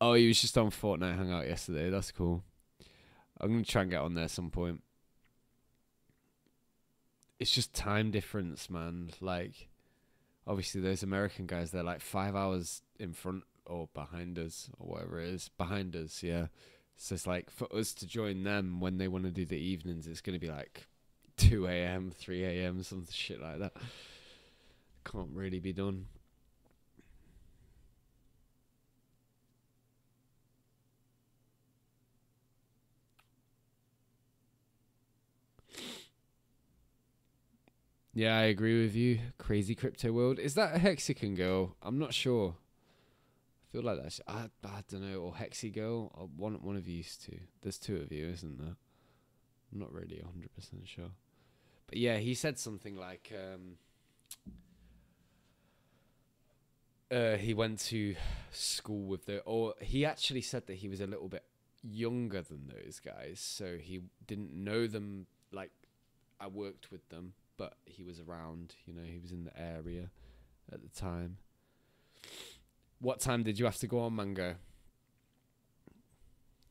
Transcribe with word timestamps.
Oh, 0.00 0.14
he 0.14 0.28
was 0.28 0.40
just 0.40 0.56
on 0.56 0.70
Fortnite 0.70 1.16
Hangout 1.16 1.48
yesterday. 1.48 1.90
That's 1.90 2.12
cool. 2.12 2.44
I'm 3.40 3.50
gonna 3.50 3.64
try 3.64 3.82
and 3.82 3.90
get 3.90 4.00
on 4.00 4.14
there 4.14 4.28
some 4.28 4.50
point. 4.50 4.82
It's 7.38 7.50
just 7.50 7.74
time 7.74 8.10
difference, 8.10 8.68
man. 8.70 9.10
Like, 9.20 9.68
obviously, 10.46 10.80
those 10.80 11.02
American 11.02 11.46
guys, 11.46 11.70
they're 11.70 11.82
like 11.82 12.00
five 12.00 12.34
hours 12.36 12.82
in 12.98 13.12
front 13.12 13.44
or 13.66 13.88
behind 13.92 14.38
us, 14.38 14.70
or 14.78 14.88
whatever 14.88 15.20
it 15.20 15.28
is. 15.28 15.50
Behind 15.58 15.94
us, 15.94 16.22
yeah. 16.22 16.46
So 16.96 17.14
it's 17.14 17.26
like 17.26 17.50
for 17.50 17.72
us 17.74 17.92
to 17.94 18.06
join 18.06 18.42
them 18.42 18.80
when 18.80 18.98
they 18.98 19.08
want 19.08 19.24
to 19.24 19.30
do 19.30 19.46
the 19.46 19.58
evenings, 19.58 20.06
it's 20.06 20.20
gonna 20.20 20.38
be 20.38 20.50
like 20.50 20.86
2 21.36 21.66
a.m., 21.66 22.10
3 22.10 22.44
a.m., 22.44 22.82
some 22.82 23.06
shit 23.10 23.40
like 23.40 23.58
that. 23.60 23.72
Can't 25.04 25.30
really 25.32 25.60
be 25.60 25.72
done. 25.72 26.06
Yeah, 38.18 38.36
I 38.36 38.46
agree 38.46 38.82
with 38.82 38.96
you. 38.96 39.20
Crazy 39.38 39.76
crypto 39.76 40.10
world. 40.10 40.40
Is 40.40 40.54
that 40.54 40.74
a 40.74 40.78
Hexican 40.80 41.36
girl? 41.36 41.76
I'm 41.80 42.00
not 42.00 42.12
sure. 42.12 42.56
I 42.56 43.64
feel 43.70 43.84
like 43.84 44.02
that's 44.02 44.20
I, 44.26 44.46
I 44.64 44.82
don't 44.90 45.08
know, 45.08 45.20
or 45.20 45.34
Hexy 45.34 45.72
girl, 45.72 46.10
or 46.16 46.28
one 46.36 46.54
one 46.54 46.74
of 46.74 46.88
you 46.88 47.04
two. 47.04 47.38
There's 47.62 47.78
two 47.78 47.98
of 47.98 48.10
you, 48.10 48.26
isn't 48.26 48.58
there? 48.58 48.74
I'm 49.72 49.78
not 49.78 49.92
really 49.92 50.20
hundred 50.20 50.52
percent 50.52 50.88
sure. 50.88 51.12
But 51.86 51.98
yeah, 51.98 52.16
he 52.16 52.34
said 52.34 52.58
something 52.58 52.96
like 52.96 53.32
um 53.32 53.76
uh, 57.16 57.36
he 57.36 57.54
went 57.54 57.78
to 57.78 58.16
school 58.50 59.06
with 59.06 59.26
the 59.26 59.42
or 59.42 59.74
he 59.80 60.04
actually 60.04 60.42
said 60.42 60.66
that 60.66 60.78
he 60.78 60.88
was 60.88 61.00
a 61.00 61.06
little 61.06 61.28
bit 61.28 61.44
younger 61.84 62.42
than 62.42 62.66
those 62.66 62.98
guys, 62.98 63.38
so 63.38 63.76
he 63.80 64.00
didn't 64.26 64.52
know 64.52 64.88
them 64.88 65.28
like 65.52 65.70
I 66.40 66.48
worked 66.48 66.90
with 66.90 67.08
them 67.10 67.34
but 67.58 67.74
he 67.84 68.02
was 68.02 68.20
around. 68.20 68.74
You 68.86 68.94
know, 68.94 69.02
he 69.04 69.18
was 69.18 69.32
in 69.32 69.44
the 69.44 69.60
area 69.60 70.10
at 70.72 70.80
the 70.80 70.88
time. 70.88 71.36
What 73.00 73.20
time 73.20 73.42
did 73.42 73.58
you 73.58 73.66
have 73.66 73.76
to 73.78 73.86
go 73.86 74.00
on, 74.00 74.16
Mango? 74.16 74.54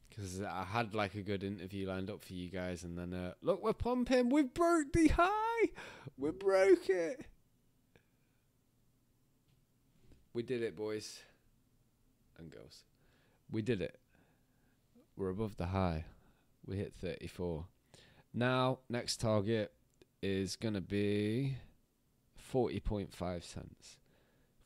Because 0.09 0.41
I 0.41 0.63
had 0.63 0.95
like 0.95 1.13
a 1.13 1.21
good 1.21 1.43
interview 1.43 1.88
lined 1.88 2.09
up 2.09 2.23
for 2.23 2.33
you 2.33 2.49
guys, 2.49 2.83
and 2.83 2.97
then 2.97 3.13
uh, 3.13 3.33
look, 3.43 3.63
we're 3.63 3.73
pumping. 3.73 4.30
We've 4.30 4.52
broke 4.52 4.91
the 4.93 5.09
high. 5.09 5.69
We 6.17 6.31
broke 6.31 6.89
it. 6.89 7.25
We 10.33 10.41
did 10.41 10.63
it, 10.63 10.75
boys 10.75 11.19
and 12.38 12.52
girls. 12.52 12.83
We 13.52 13.61
did 13.61 13.81
it. 13.81 13.99
We're 15.15 15.30
above 15.30 15.58
the 15.58 15.67
high. 15.67 16.05
We 16.65 16.77
hit 16.77 16.93
34. 16.93 17.65
Now, 18.33 18.80
next 18.89 19.19
target 19.19 19.71
is 20.22 20.56
going 20.56 20.73
to 20.73 20.82
be 20.82 21.58
40.5 22.54 23.44
cents. 23.44 23.98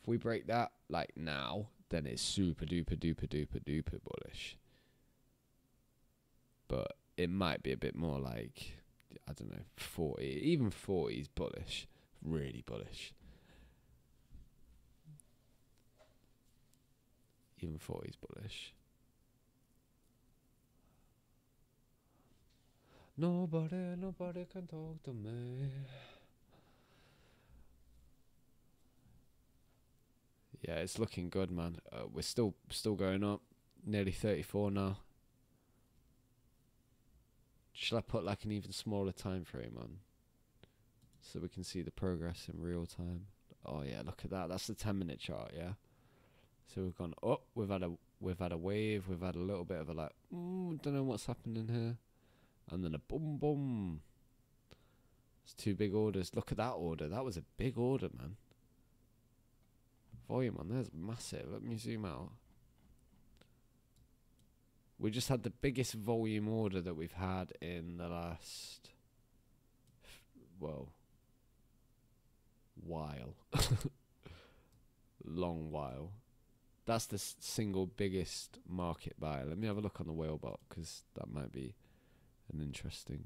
If 0.01 0.07
we 0.07 0.17
break 0.17 0.47
that 0.47 0.71
like 0.89 1.11
now, 1.15 1.67
then 1.89 2.05
it's 2.05 2.21
super 2.21 2.65
duper 2.65 2.97
duper 2.97 3.27
duper 3.27 3.63
duper 3.63 3.99
bullish. 4.03 4.57
But 6.67 6.93
it 7.17 7.29
might 7.29 7.61
be 7.63 7.71
a 7.71 7.77
bit 7.77 7.95
more 7.95 8.19
like, 8.19 8.77
I 9.27 9.33
don't 9.33 9.51
know, 9.51 9.63
40. 9.75 10.23
Even 10.23 10.71
40 10.71 11.15
is 11.15 11.27
bullish. 11.27 11.87
Really 12.23 12.63
bullish. 12.65 13.13
Even 17.59 17.77
40 17.77 18.09
is 18.09 18.15
bullish. 18.15 18.73
Nobody, 23.21 23.95
nobody 23.99 24.45
can 24.51 24.65
talk 24.65 25.03
to 25.03 25.13
me. 25.13 25.69
Yeah, 30.67 30.77
it's 30.77 30.97
looking 30.97 31.29
good, 31.29 31.51
man. 31.51 31.77
Uh, 31.91 32.07
we're 32.11 32.23
still 32.23 32.55
still 32.71 32.95
going 32.95 33.23
up. 33.23 33.41
Nearly 33.85 34.11
34 34.11 34.71
now. 34.71 34.97
Shall 37.73 37.99
I 37.99 38.01
put 38.01 38.23
like 38.23 38.43
an 38.43 38.51
even 38.53 38.71
smaller 38.71 39.11
time 39.11 39.45
frame 39.45 39.77
on? 39.79 39.97
So 41.21 41.39
we 41.39 41.47
can 41.47 41.63
see 41.63 41.83
the 41.83 41.91
progress 41.91 42.49
in 42.51 42.59
real 42.59 42.87
time. 42.87 43.27
Oh 43.63 43.83
yeah, 43.83 44.01
look 44.03 44.21
at 44.25 44.31
that. 44.31 44.49
That's 44.49 44.65
the 44.65 44.73
10 44.73 44.97
minute 44.97 45.19
chart, 45.19 45.51
yeah. 45.55 45.73
So 46.73 46.81
we've 46.81 46.97
gone 46.97 47.13
up, 47.21 47.43
we've 47.53 47.69
had 47.69 47.83
a 47.83 47.91
we've 48.19 48.39
had 48.39 48.51
a 48.51 48.57
wave, 48.57 49.07
we've 49.07 49.21
had 49.21 49.35
a 49.35 49.39
little 49.39 49.65
bit 49.65 49.79
of 49.79 49.89
a 49.89 49.93
like, 49.93 50.13
mm, 50.33 50.81
don't 50.81 50.95
know 50.95 51.03
what's 51.03 51.27
happening 51.27 51.67
here 51.71 51.97
and 52.71 52.83
then 52.83 52.95
a 52.95 52.99
boom 52.99 53.37
boom. 53.37 54.01
It's 55.43 55.53
two 55.53 55.75
big 55.75 55.93
orders. 55.93 56.31
Look 56.35 56.51
at 56.51 56.57
that 56.57 56.71
order. 56.71 57.07
That 57.07 57.25
was 57.25 57.37
a 57.37 57.43
big 57.57 57.77
order, 57.77 58.09
man. 58.17 58.35
Volume 60.27 60.57
on 60.59 60.69
there's 60.69 60.91
massive. 60.93 61.47
Let 61.51 61.63
me 61.63 61.77
zoom 61.77 62.05
out. 62.05 62.31
We 64.97 65.09
just 65.09 65.29
had 65.29 65.43
the 65.43 65.49
biggest 65.49 65.95
volume 65.95 66.47
order 66.47 66.79
that 66.79 66.95
we've 66.95 67.11
had 67.11 67.53
in 67.59 67.97
the 67.97 68.07
last, 68.07 68.91
well, 70.59 70.93
while. 72.75 73.35
Long 75.25 75.71
while. 75.71 76.11
That's 76.85 77.07
the 77.07 77.17
single 77.17 77.87
biggest 77.87 78.59
market 78.67 79.19
buy. 79.19 79.43
Let 79.43 79.57
me 79.57 79.67
have 79.67 79.77
a 79.77 79.81
look 79.81 79.99
on 79.99 80.07
the 80.07 80.13
whale 80.13 80.37
bot 80.37 80.59
because 80.69 81.03
that 81.15 81.33
might 81.33 81.51
be 81.51 81.75
and 82.51 82.61
interesting. 82.61 83.25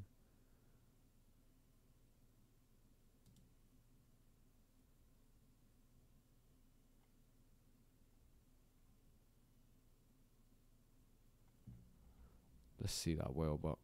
Let's 12.80 12.94
see 12.94 13.16
that 13.16 13.36
whale 13.36 13.58
bot. 13.58 13.80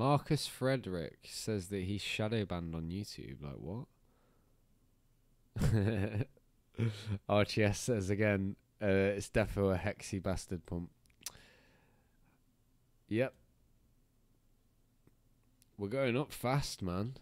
Marcus 0.00 0.46
Frederick 0.46 1.18
says 1.24 1.66
that 1.66 1.82
he's 1.82 2.00
shadow 2.00 2.46
banned 2.46 2.74
on 2.74 2.84
YouTube. 2.84 3.36
Like 3.42 3.58
what? 3.58 3.84
RTS 7.28 7.76
says 7.76 8.08
again, 8.08 8.56
uh, 8.82 8.86
it's 8.86 9.28
definitely 9.28 9.74
a 9.74 9.78
hexy 9.78 10.22
bastard 10.22 10.64
pump. 10.64 10.88
Yep. 13.08 13.34
We're 15.76 15.88
going 15.88 16.16
up 16.16 16.32
fast, 16.32 16.80
man. 16.80 17.16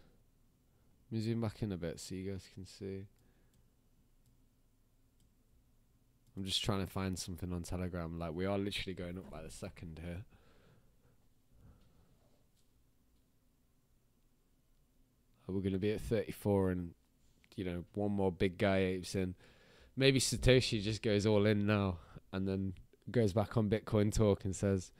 Let 1.10 1.18
me 1.18 1.20
zoom 1.20 1.40
back 1.40 1.60
in 1.60 1.72
a 1.72 1.76
bit 1.76 1.98
so 1.98 2.14
you 2.14 2.30
guys 2.30 2.48
can 2.54 2.64
see. 2.64 3.06
I'm 6.36 6.44
just 6.44 6.62
trying 6.62 6.86
to 6.86 6.92
find 6.92 7.18
something 7.18 7.52
on 7.52 7.62
Telegram. 7.64 8.20
Like, 8.20 8.34
we 8.34 8.46
are 8.46 8.56
literally 8.56 8.94
going 8.94 9.18
up 9.18 9.28
by 9.32 9.42
the 9.42 9.50
second 9.50 9.98
here. 10.00 10.22
We're 15.54 15.60
going 15.62 15.72
to 15.72 15.78
be 15.78 15.92
at 15.92 16.00
34 16.00 16.70
and 16.70 16.90
you 17.56 17.64
know 17.64 17.84
one 17.94 18.12
more 18.12 18.30
big 18.30 18.58
guy 18.58 18.78
apes 18.78 19.14
in. 19.14 19.34
Maybe 19.96 20.20
satoshi 20.20 20.82
just 20.82 21.02
goes 21.02 21.26
all 21.26 21.46
in 21.46 21.66
now 21.66 21.98
and 22.32 22.46
then 22.46 22.74
goes 23.10 23.32
back 23.32 23.56
on 23.56 23.70
bitcoin 23.70 24.12
talk 24.12 24.44
and 24.44 24.54
says 24.54 24.92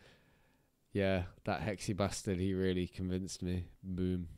yeah 0.95 1.25
that 1.45 1.61
hexy 1.61 1.95
bastard 1.95 2.39
he 2.39 2.55
really 2.55 2.87
convinced 2.87 3.43
me. 3.43 3.67
Boom. 3.83 4.29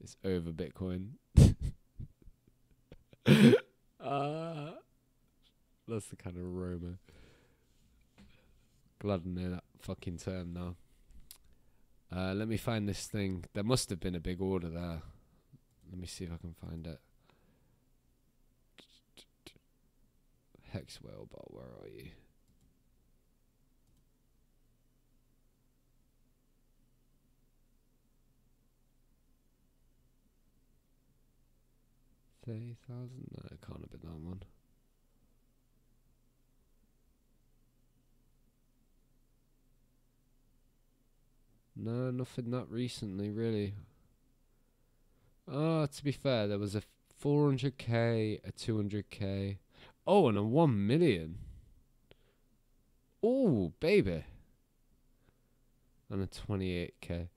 It's 0.00 0.16
over 0.24 0.50
bitcoin. 0.50 1.08
Uh, 4.00 4.70
that's 5.88 6.06
the 6.06 6.16
kind 6.16 6.36
of 6.36 6.44
rumor. 6.44 6.98
Glad 9.00 9.22
I 9.26 9.28
know 9.28 9.50
that 9.50 9.64
fucking 9.80 10.18
term 10.18 10.52
now. 10.54 10.76
Uh, 12.10 12.32
let 12.32 12.48
me 12.48 12.56
find 12.56 12.88
this 12.88 13.06
thing. 13.06 13.44
There 13.52 13.64
must 13.64 13.90
have 13.90 14.00
been 14.00 14.14
a 14.14 14.20
big 14.20 14.40
order 14.40 14.68
there 14.68 15.02
let 15.90 15.98
me 15.98 16.06
see 16.06 16.24
if 16.24 16.32
I 16.32 16.36
can 16.36 16.54
find 16.54 16.86
it. 16.86 17.00
Hex 20.72 20.98
Whalebot, 20.98 21.50
where 21.50 21.64
are 21.82 21.88
you? 21.88 22.10
Thirty 32.46 32.76
thousand? 32.88 33.28
No, 33.30 33.48
it 33.50 33.60
can't 33.66 33.80
have 33.80 33.90
been 33.90 34.00
that 34.10 34.18
one. 34.18 34.42
No, 41.76 42.10
nothing 42.10 42.50
that 42.50 42.66
recently, 42.70 43.30
really. 43.30 43.74
Oh, 45.50 45.86
to 45.86 46.04
be 46.04 46.12
fair, 46.12 46.46
there 46.46 46.58
was 46.58 46.74
a 46.74 46.82
400k, 47.22 48.40
a 48.46 48.52
200k. 48.52 49.56
Oh, 50.06 50.28
and 50.28 50.36
a 50.36 50.42
1 50.42 50.86
million. 50.86 51.38
Oh, 53.22 53.72
baby. 53.80 54.24
And 56.10 56.22
a 56.22 56.26
28k. 56.26 57.28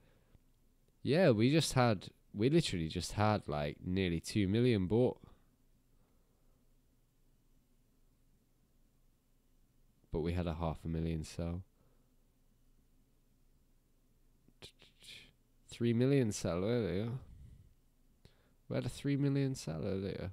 Yeah, 1.04 1.32
we 1.32 1.52
just 1.52 1.74
had, 1.74 2.10
we 2.34 2.50
literally 2.50 2.88
just 2.88 3.14
had 3.14 3.48
like 3.48 3.78
nearly 3.84 4.20
2 4.20 4.48
million 4.48 4.88
bought. 4.88 5.18
But 10.12 10.20
we 10.20 10.34
had 10.34 10.48
a 10.48 10.56
half 10.56 10.78
a 10.84 10.88
million 10.90 11.24
sell. 11.24 11.64
3 15.70 15.94
million 15.94 16.34
sell 16.34 16.66
earlier. 16.66 17.10
We 18.72 18.76
had 18.76 18.86
a 18.86 18.90
3 18.90 19.18
million 19.18 19.54
seller 19.54 19.90
earlier. 19.90 20.32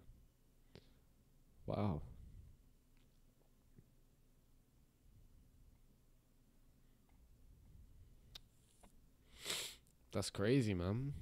Wow. 1.66 2.02
That's 10.12 10.30
crazy, 10.30 10.72
man. 10.72 11.14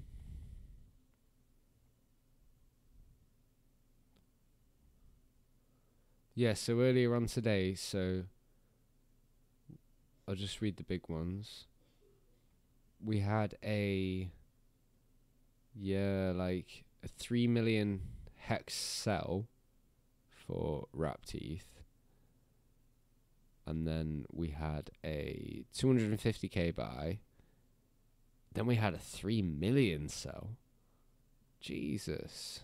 Yeah, 6.35 6.53
so 6.53 6.81
earlier 6.81 7.15
on 7.15 7.29
today, 7.29 7.73
so 7.75 8.25
I'll 10.29 10.35
just 10.35 10.61
read 10.61 10.77
the 10.77 10.83
big 10.83 11.09
ones. 11.09 11.65
We 13.03 13.21
had 13.21 13.57
a 13.65 14.29
yeah, 15.75 16.33
like 16.35 16.86
a 17.05 17.09
3 17.09 17.47
million 17.47 18.03
hex 18.37 18.75
sell 18.75 19.49
for 20.29 20.87
wrapped 20.93 21.35
ETH. 21.35 21.83
And 23.67 23.87
then 23.87 24.27
we 24.33 24.49
had 24.49 24.91
a 25.05 25.65
250k 25.77 26.75
buy. 26.75 27.19
Then 28.55 28.67
we 28.67 28.77
had 28.77 28.95
a 28.95 28.99
3 28.99 29.43
million 29.43 30.09
sell. 30.09 30.51
Jesus. 31.61 32.61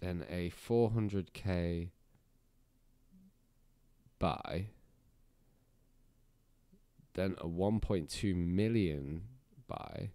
Then 0.00 0.24
a 0.30 0.50
400k 0.50 1.90
buy. 4.18 4.66
Then 7.14 7.36
a 7.38 7.46
1.2 7.46 8.34
million 8.34 9.22
buy 9.68 10.10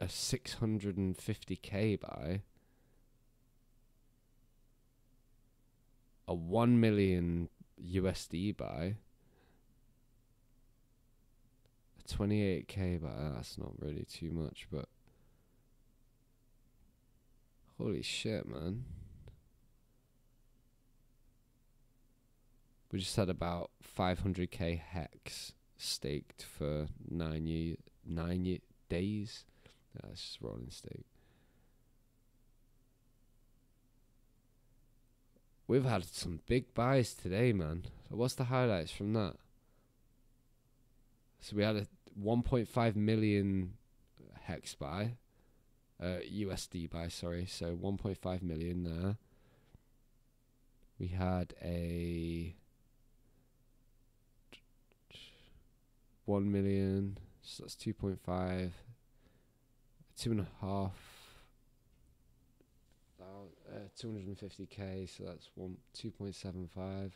a 0.00 0.06
650k 0.06 2.00
buy, 2.00 2.40
a 6.26 6.34
1 6.34 6.80
million 6.80 7.50
USD 7.84 8.56
buy, 8.56 8.96
a 11.98 12.08
28k 12.08 13.02
buy. 13.02 13.08
Ah, 13.08 13.32
that's 13.34 13.58
not 13.58 13.72
really 13.78 14.06
too 14.10 14.30
much, 14.30 14.66
but 14.72 14.88
holy 17.78 18.02
shit, 18.02 18.48
man. 18.48 18.84
We 22.90 22.98
just 22.98 23.14
had 23.16 23.28
about 23.28 23.70
500k 23.96 24.80
hex 24.80 25.52
staked 25.76 26.42
for 26.42 26.88
nine 27.08 27.46
year, 27.46 27.76
nine 28.04 28.58
days. 28.88 29.44
It's 30.10 30.20
just 30.20 30.38
rolling 30.40 30.70
State. 30.70 31.06
We've 35.66 35.84
had 35.84 36.04
some 36.04 36.40
big 36.46 36.74
buys 36.74 37.14
today, 37.14 37.52
man. 37.52 37.84
So 38.08 38.16
what's 38.16 38.34
the 38.34 38.44
highlights 38.44 38.90
from 38.90 39.12
that? 39.12 39.36
So 41.40 41.56
we 41.56 41.62
had 41.62 41.76
a 41.76 41.86
1.5 42.20 42.96
million 42.96 43.74
hex 44.42 44.74
buy, 44.74 45.12
uh, 46.02 46.18
USD 46.28 46.90
buy, 46.90 47.08
sorry. 47.08 47.46
So 47.46 47.76
1.5 47.76 48.42
million 48.42 48.82
there. 48.82 49.16
We 50.98 51.06
had 51.06 51.54
a 51.62 52.54
1 56.24 56.52
million, 56.52 57.16
so 57.42 57.62
that's 57.62 57.76
2.5 57.76 58.72
two 60.20 60.32
and 60.32 60.40
a 60.40 60.46
half 60.60 60.92
uh, 63.20 63.78
250k 63.98 65.08
so 65.08 65.24
that's 65.24 65.48
one 65.54 65.76
2.75 65.96 67.12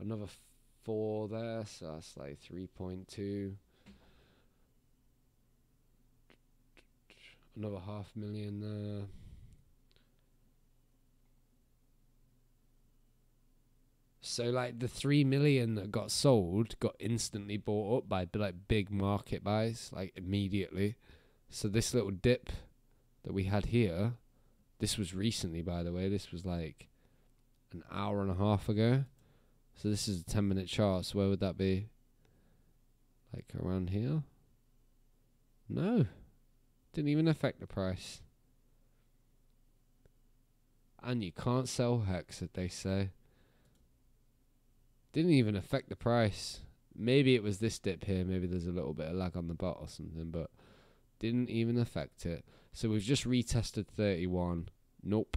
another 0.00 0.26
four 0.82 1.28
there 1.28 1.64
so 1.66 1.92
that's 1.92 2.16
like 2.16 2.38
3.2 2.40 3.52
another 7.56 7.80
half 7.84 8.10
million 8.16 8.60
there. 8.60 9.06
So 14.22 14.44
like 14.44 14.78
the 14.78 14.88
three 14.88 15.24
million 15.24 15.74
that 15.74 15.90
got 15.90 16.10
sold 16.10 16.78
got 16.78 16.94
instantly 16.98 17.56
bought 17.56 17.98
up 17.98 18.08
by 18.08 18.28
like 18.34 18.54
big 18.68 18.90
market 18.90 19.42
buys, 19.42 19.90
like 19.92 20.12
immediately. 20.16 20.96
So 21.50 21.68
this 21.68 21.92
little 21.92 22.10
dip 22.12 22.50
that 23.24 23.34
we 23.34 23.44
had 23.44 23.66
here, 23.66 24.14
this 24.78 24.96
was 24.96 25.12
recently, 25.12 25.62
by 25.62 25.82
the 25.82 25.92
way. 25.92 26.08
This 26.08 26.32
was 26.32 26.46
like 26.46 26.88
an 27.72 27.82
hour 27.92 28.22
and 28.22 28.30
a 28.30 28.34
half 28.34 28.68
ago. 28.68 29.04
So 29.74 29.88
this 29.88 30.08
is 30.08 30.20
a 30.20 30.24
10 30.24 30.46
minute 30.48 30.68
chart. 30.68 31.06
So 31.06 31.18
where 31.18 31.28
would 31.28 31.40
that 31.40 31.58
be? 31.58 31.88
Like 33.34 33.46
around 33.60 33.90
here? 33.90 34.22
No. 35.68 36.06
Didn't 36.92 37.10
even 37.10 37.28
affect 37.28 37.60
the 37.60 37.66
price. 37.66 38.22
And 41.02 41.24
you 41.24 41.32
can't 41.32 41.68
sell 41.68 42.00
hex, 42.00 42.42
they 42.52 42.68
say. 42.68 43.10
Didn't 45.12 45.32
even 45.32 45.56
affect 45.56 45.88
the 45.88 45.96
price. 45.96 46.60
Maybe 46.94 47.34
it 47.34 47.42
was 47.42 47.58
this 47.58 47.78
dip 47.78 48.04
here. 48.04 48.24
Maybe 48.24 48.46
there's 48.46 48.66
a 48.66 48.72
little 48.72 48.92
bit 48.92 49.08
of 49.08 49.14
lag 49.14 49.36
on 49.36 49.48
the 49.48 49.54
bot 49.54 49.78
or 49.80 49.88
something. 49.88 50.30
But 50.30 50.50
didn't 51.20 51.50
even 51.50 51.78
affect 51.78 52.26
it. 52.26 52.44
So 52.72 52.88
we've 52.88 53.02
just 53.02 53.28
retested 53.28 53.86
31. 53.86 54.68
Nope. 55.04 55.36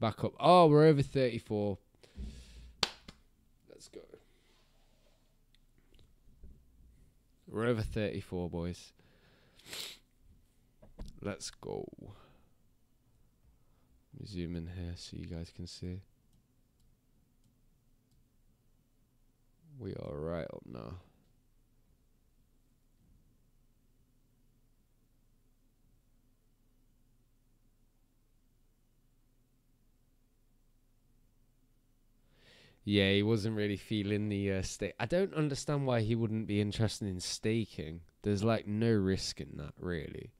Back 0.00 0.24
up. 0.24 0.32
Oh, 0.40 0.66
we're 0.66 0.86
over 0.86 1.02
34. 1.02 1.78
Let's 3.70 3.88
go. 3.88 4.00
We're 7.48 7.66
over 7.66 7.82
34, 7.82 8.50
boys. 8.50 8.92
Let's 11.20 11.50
go. 11.50 11.86
Let 14.14 14.20
me 14.20 14.26
zoom 14.26 14.56
in 14.56 14.70
here 14.74 14.94
so 14.96 15.16
you 15.16 15.26
guys 15.26 15.52
can 15.54 15.66
see. 15.66 16.00
We 19.78 19.94
are 19.94 20.16
right 20.18 20.46
up 20.52 20.62
now. 20.66 20.94
Yeah, 32.84 33.12
he 33.12 33.22
wasn't 33.22 33.56
really 33.56 33.76
feeling 33.76 34.28
the 34.28 34.52
uh, 34.52 34.62
stake. 34.62 34.94
I 34.98 35.06
don't 35.06 35.34
understand 35.34 35.86
why 35.86 36.00
he 36.00 36.16
wouldn't 36.16 36.48
be 36.48 36.60
interested 36.60 37.06
in 37.08 37.20
staking. 37.20 38.00
There's 38.22 38.42
like 38.42 38.66
no 38.66 38.90
risk 38.92 39.40
in 39.40 39.56
that, 39.56 39.74
really. 39.78 40.32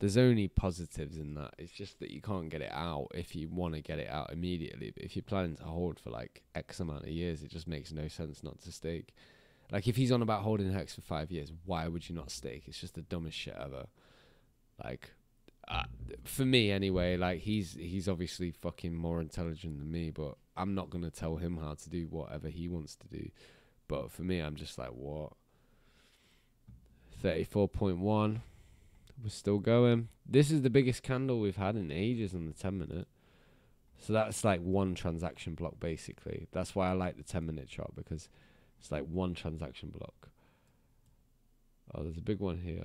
There's 0.00 0.16
only 0.16 0.48
positives 0.48 1.18
in 1.18 1.34
that. 1.34 1.54
It's 1.58 1.72
just 1.72 1.98
that 2.00 2.10
you 2.10 2.20
can't 2.20 2.48
get 2.48 2.62
it 2.62 2.72
out 2.72 3.08
if 3.14 3.34
you 3.34 3.48
want 3.48 3.74
to 3.74 3.80
get 3.80 3.98
it 3.98 4.08
out 4.08 4.32
immediately. 4.32 4.90
But 4.90 5.04
if 5.04 5.14
you're 5.14 5.22
planning 5.22 5.56
to 5.56 5.64
hold 5.64 5.98
for 5.98 6.10
like 6.10 6.42
X 6.54 6.80
amount 6.80 7.04
of 7.04 7.10
years, 7.10 7.42
it 7.42 7.50
just 7.50 7.68
makes 7.68 7.92
no 7.92 8.08
sense 8.08 8.42
not 8.42 8.60
to 8.62 8.72
stake. 8.72 9.14
Like 9.70 9.86
if 9.86 9.96
he's 9.96 10.12
on 10.12 10.22
about 10.22 10.42
holding 10.42 10.72
Hex 10.72 10.94
for 10.94 11.00
five 11.02 11.30
years, 11.30 11.52
why 11.64 11.86
would 11.88 12.08
you 12.08 12.14
not 12.14 12.30
stake? 12.30 12.64
It's 12.66 12.80
just 12.80 12.94
the 12.94 13.02
dumbest 13.02 13.36
shit 13.36 13.56
ever. 13.60 13.86
Like, 14.82 15.10
uh, 15.66 15.84
for 16.24 16.44
me 16.44 16.70
anyway, 16.70 17.16
like 17.16 17.40
he's 17.40 17.74
he's 17.74 18.08
obviously 18.08 18.50
fucking 18.50 18.94
more 18.94 19.20
intelligent 19.20 19.78
than 19.78 19.90
me, 19.90 20.10
but 20.10 20.36
I'm 20.58 20.74
not 20.74 20.90
gonna 20.90 21.10
tell 21.10 21.36
him 21.36 21.56
how 21.58 21.74
to 21.74 21.88
do 21.90 22.06
whatever 22.08 22.48
he 22.48 22.68
wants 22.68 22.96
to 22.96 23.08
do. 23.08 23.30
But 23.86 24.10
for 24.10 24.22
me, 24.22 24.40
I'm 24.40 24.56
just 24.56 24.76
like, 24.78 24.90
what? 24.90 25.32
Thirty-four 27.22 27.68
point 27.68 27.98
one. 27.98 28.42
We're 29.22 29.30
still 29.30 29.58
going. 29.58 30.08
This 30.26 30.50
is 30.50 30.62
the 30.62 30.70
biggest 30.70 31.02
candle 31.02 31.40
we've 31.40 31.56
had 31.56 31.74
in 31.76 31.90
ages 31.90 32.34
on 32.34 32.46
the 32.46 32.52
ten 32.52 32.78
minute. 32.78 33.08
So 33.98 34.12
that's 34.12 34.44
like 34.44 34.60
one 34.60 34.94
transaction 34.94 35.54
block 35.54 35.80
basically. 35.80 36.46
That's 36.52 36.74
why 36.74 36.90
I 36.90 36.92
like 36.92 37.16
the 37.16 37.24
ten 37.24 37.46
minute 37.46 37.68
chart 37.68 37.96
because 37.96 38.28
It's 38.78 38.92
like 38.92 39.04
one 39.04 39.34
transaction 39.34 39.90
block. 39.90 40.28
Oh, 41.94 42.02
there's 42.02 42.18
a 42.18 42.22
big 42.22 42.40
one 42.40 42.58
here. 42.58 42.84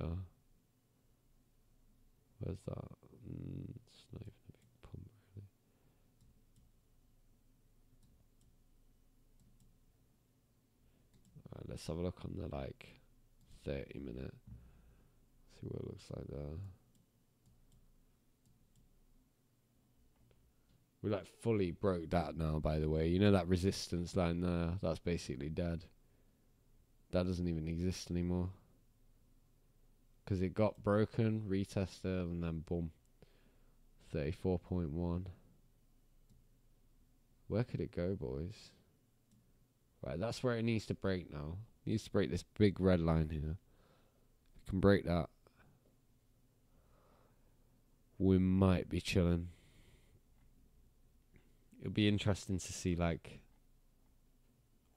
Where's 2.40 2.58
that? 2.66 2.90
Mm, 3.28 3.76
it's 3.86 4.04
not 4.12 4.22
even 4.22 4.32
a 4.48 4.52
big 4.52 4.82
pump, 4.82 5.08
really. 5.36 5.46
Alright, 11.52 11.63
let's 11.74 11.88
have 11.88 11.96
a 11.96 12.02
look 12.02 12.20
on 12.24 12.36
the 12.38 12.56
like 12.56 12.86
30 13.64 13.98
minute. 13.98 14.32
See 15.60 15.66
what 15.66 15.82
it 15.82 15.88
looks 15.88 16.04
like 16.14 16.26
there. 16.28 16.56
We 21.02 21.10
like 21.10 21.26
fully 21.42 21.72
broke 21.72 22.10
that 22.10 22.36
now, 22.36 22.60
by 22.60 22.78
the 22.78 22.88
way. 22.88 23.08
You 23.08 23.18
know 23.18 23.32
that 23.32 23.48
resistance 23.48 24.14
line 24.14 24.40
there? 24.40 24.74
That's 24.80 25.00
basically 25.00 25.48
dead. 25.48 25.84
That 27.10 27.26
doesn't 27.26 27.48
even 27.48 27.66
exist 27.66 28.08
anymore. 28.08 28.50
Because 30.24 30.42
it 30.42 30.54
got 30.54 30.80
broken, 30.84 31.42
retested, 31.48 32.04
and 32.04 32.40
then 32.40 32.62
boom. 32.68 32.92
34.1. 34.14 35.24
Where 37.48 37.64
could 37.64 37.80
it 37.80 37.90
go, 37.90 38.14
boys? 38.14 38.70
Right, 40.04 40.20
that's 40.20 40.42
where 40.42 40.56
it 40.56 40.64
needs 40.64 40.86
to 40.86 40.94
break 40.94 41.32
now. 41.32 41.56
It 41.86 41.90
needs 41.90 42.04
to 42.04 42.10
break 42.10 42.30
this 42.30 42.44
big 42.58 42.78
red 42.80 43.00
line 43.00 43.30
here. 43.30 43.56
If 44.62 44.70
can 44.70 44.80
break 44.80 45.04
that. 45.06 45.28
We 48.18 48.38
might 48.38 48.88
be 48.88 49.00
chilling. 49.00 49.48
It'll 51.80 51.92
be 51.92 52.08
interesting 52.08 52.58
to 52.58 52.72
see 52.72 52.96
like 52.96 53.40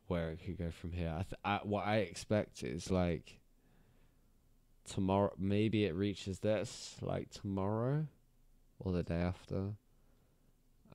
where 0.08 0.30
it 0.32 0.40
could 0.44 0.58
go 0.58 0.72
from 0.72 0.92
here. 0.92 1.10
I, 1.10 1.24
th- 1.24 1.40
I 1.44 1.60
what 1.64 1.86
I 1.86 1.98
expect 1.98 2.64
is 2.64 2.92
like 2.92 3.40
tomorrow. 4.90 5.34
Maybe 5.38 5.86
it 5.86 5.96
reaches 5.96 6.40
this 6.40 6.96
like 7.02 7.30
tomorrow 7.30 8.08
or 8.80 8.92
the 8.92 9.04
day 9.04 9.16
after, 9.16 9.74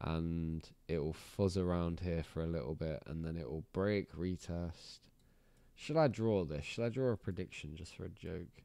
and 0.02 0.68
it 0.88 0.98
will 0.98 1.12
fuzz 1.12 1.56
around 1.56 2.00
here 2.00 2.24
for 2.24 2.42
a 2.42 2.46
little 2.46 2.74
bit, 2.74 3.02
and 3.06 3.24
then 3.24 3.36
it 3.36 3.48
will 3.48 3.64
break, 3.72 4.12
retest. 4.14 4.98
Should 5.74 5.96
I 5.96 6.08
draw 6.08 6.44
this? 6.44 6.64
Should 6.64 6.84
I 6.84 6.88
draw 6.88 7.12
a 7.12 7.16
prediction 7.16 7.76
just 7.76 7.94
for 7.94 8.04
a 8.04 8.08
joke? 8.08 8.62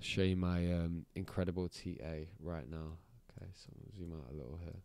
Show 0.00 0.22
you 0.22 0.36
my 0.36 0.72
um, 0.72 1.06
incredible 1.14 1.68
TA 1.68 2.26
right 2.40 2.68
now. 2.70 2.96
Okay, 3.30 3.50
so 3.54 3.70
I'll 3.76 3.96
zoom 3.96 4.12
out 4.12 4.32
a 4.32 4.36
little 4.36 4.58
here. 4.62 4.80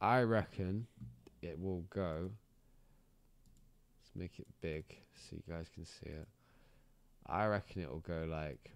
I 0.00 0.22
reckon 0.22 0.86
it 1.42 1.58
will 1.58 1.84
go. 1.90 2.30
Let's 4.00 4.10
make 4.14 4.38
it 4.38 4.46
big 4.60 4.84
so 5.14 5.36
you 5.36 5.42
guys 5.48 5.68
can 5.72 5.84
see 5.84 6.06
it. 6.06 6.28
I 7.26 7.46
reckon 7.46 7.82
it 7.82 7.90
will 7.90 8.00
go 8.00 8.26
like. 8.28 8.72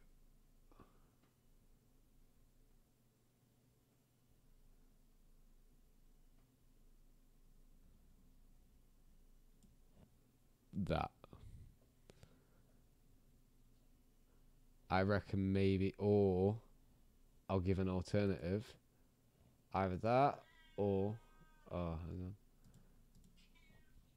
That. 10.76 11.10
I 14.90 15.02
reckon 15.02 15.52
maybe, 15.52 15.94
or 15.98 16.56
I'll 17.48 17.60
give 17.60 17.78
an 17.78 17.88
alternative. 17.88 18.74
Either 19.74 19.96
that 19.96 20.40
or 20.76 21.18
oh, 21.72 21.98
hang 22.06 22.22
on. 22.22 22.34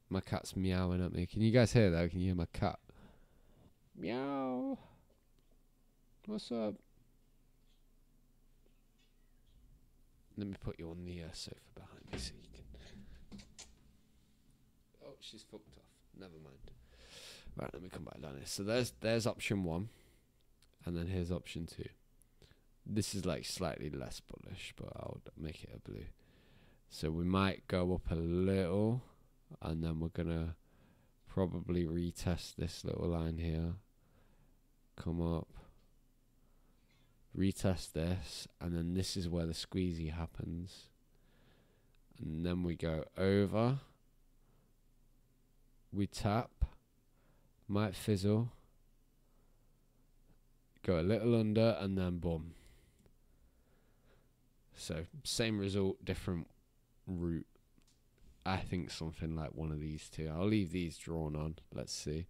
My 0.08 0.20
cat's 0.20 0.56
meowing 0.56 1.04
at 1.04 1.12
me. 1.12 1.26
Can 1.26 1.42
you 1.42 1.50
guys 1.50 1.72
hear 1.72 1.90
that? 1.90 2.10
Can 2.10 2.20
you 2.20 2.26
hear 2.26 2.34
my 2.34 2.46
cat? 2.52 2.78
Meow. 3.96 4.78
What's 6.26 6.50
up? 6.50 6.74
Let 10.36 10.46
me 10.46 10.54
put 10.62 10.78
you 10.78 10.90
on 10.90 11.04
the 11.04 11.22
uh, 11.22 11.32
sofa 11.32 11.56
behind 11.74 12.00
me 12.12 12.18
so 12.18 12.32
you 12.40 12.48
can. 12.52 13.40
Oh, 15.04 15.14
she's 15.20 15.42
fucked 15.42 15.76
off. 15.76 15.79
Never 16.20 16.34
mind. 16.44 16.70
Right, 17.56 17.70
let 17.72 17.82
me 17.82 17.88
come 17.88 18.04
back 18.04 18.20
down 18.20 18.34
here. 18.36 18.46
So 18.46 18.62
there's 18.62 18.92
there's 19.00 19.26
option 19.26 19.64
one, 19.64 19.88
and 20.84 20.96
then 20.96 21.06
here's 21.06 21.32
option 21.32 21.66
two. 21.66 21.88
This 22.84 23.14
is 23.14 23.24
like 23.24 23.44
slightly 23.44 23.88
less 23.88 24.20
bullish, 24.20 24.74
but 24.76 24.88
I'll 24.96 25.20
make 25.36 25.64
it 25.64 25.70
a 25.74 25.78
blue. 25.90 26.06
So 26.88 27.10
we 27.10 27.24
might 27.24 27.66
go 27.68 27.94
up 27.94 28.10
a 28.10 28.16
little 28.16 29.02
and 29.62 29.82
then 29.82 30.00
we're 30.00 30.08
gonna 30.08 30.56
probably 31.28 31.84
retest 31.84 32.56
this 32.56 32.84
little 32.84 33.08
line 33.08 33.38
here. 33.38 33.74
Come 34.96 35.22
up. 35.22 35.48
Retest 37.36 37.92
this 37.92 38.48
and 38.60 38.76
then 38.76 38.94
this 38.94 39.16
is 39.16 39.28
where 39.28 39.46
the 39.46 39.52
squeezy 39.52 40.12
happens. 40.12 40.88
And 42.20 42.44
then 42.44 42.64
we 42.64 42.74
go 42.74 43.04
over. 43.16 43.78
We 45.92 46.06
tap. 46.06 46.50
Might 47.68 47.94
fizzle. 47.94 48.50
Go 50.84 50.98
a 50.98 51.02
little 51.02 51.38
under 51.38 51.76
and 51.80 51.96
then 51.96 52.18
boom. 52.18 52.54
So 54.74 55.04
same 55.24 55.58
result, 55.58 56.04
different 56.04 56.48
route. 57.06 57.46
I 58.46 58.56
think 58.56 58.90
something 58.90 59.36
like 59.36 59.54
one 59.54 59.70
of 59.70 59.80
these 59.80 60.08
two. 60.08 60.30
I'll 60.34 60.46
leave 60.46 60.72
these 60.72 60.96
drawn 60.96 61.36
on. 61.36 61.56
Let's 61.74 61.92
see. 61.92 62.26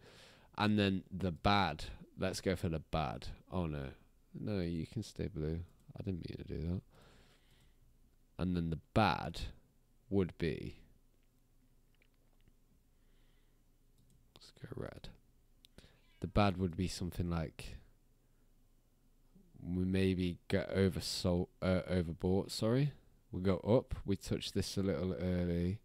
And 0.59 0.79
then 0.79 1.05
the 1.11 1.31
bad. 1.31 1.85
Let's 2.19 2.41
go 2.41 2.57
for 2.57 2.69
the 2.69 2.81
bad. 2.81 3.29
Oh 3.53 3.67
no. 3.67 3.91
No, 4.39 4.61
you 4.61 4.87
can 4.87 5.03
stay 5.03 5.29
blue. 5.29 5.61
I 5.99 6.03
didn't 6.03 6.29
mean 6.29 6.37
to 6.39 6.45
do 6.45 6.61
that. 6.69 6.83
And 8.39 8.57
then 8.57 8.71
the 8.71 8.81
bad 8.95 9.41
would 10.09 10.37
be. 10.39 10.80
Go 14.63 14.69
red. 14.75 15.09
The 16.21 16.27
bad 16.27 16.57
would 16.59 16.77
be 16.77 16.89
something 16.89 17.31
like. 17.31 17.77
We 19.63 19.85
maybe 19.85 20.39
get 20.49 20.71
over 20.71 21.01
uh, 21.01 21.83
overbought. 21.91 22.51
Sorry 22.51 22.93
we 23.33 23.41
go 23.41 23.59
up, 23.59 23.95
we 24.05 24.17
touch 24.17 24.53
this 24.53 24.77
a 24.77 24.83
little 24.83 25.15
early, 25.15 25.79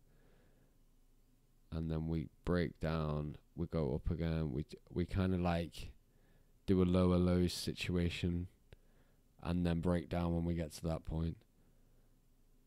and 1.72 1.92
then 1.92 2.08
we 2.08 2.28
break 2.44 2.80
down, 2.80 3.38
we 3.56 3.68
go 3.68 3.94
up 3.94 4.12
again, 4.12 4.52
we 4.52 4.66
we 4.92 5.06
kind 5.06 5.34
of 5.34 5.42
like 5.42 5.92
do 6.66 6.82
a 6.82 6.86
lower 6.86 7.18
lows 7.18 7.54
situation, 7.54 8.48
and 9.44 9.66
then 9.66 9.80
break 9.80 10.10
down 10.10 10.34
when 10.34 10.46
we 10.46 10.56
get 10.56 10.74
to 10.74 10.84
that 10.84 11.06
point, 11.06 11.38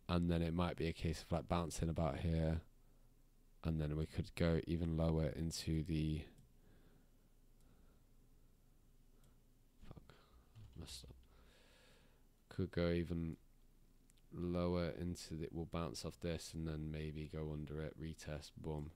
and 0.08 0.30
then 0.30 0.42
it 0.42 0.54
might 0.54 0.76
be 0.76 0.86
a 0.86 0.92
case 0.92 1.22
of 1.22 1.32
like 1.32 1.48
bouncing 1.48 1.88
about 1.88 2.20
here, 2.20 2.60
and 3.64 3.80
then 3.80 3.96
we 3.96 4.06
could 4.06 4.30
go 4.34 4.60
even 4.66 4.96
lower 4.96 5.26
into 5.36 5.82
the. 5.82 6.22
Fuck, 9.88 10.14
messed 10.78 11.04
up. 11.04 11.14
Could 12.48 12.70
go 12.70 12.90
even 12.90 13.36
lower 14.34 14.92
into 15.00 15.42
it 15.42 15.54
will 15.54 15.66
bounce 15.66 16.04
off 16.04 16.20
this 16.20 16.52
and 16.54 16.66
then 16.66 16.90
maybe 16.90 17.30
go 17.32 17.50
under 17.52 17.82
it, 17.82 17.94
retest, 18.00 18.50
boom. 18.56 18.90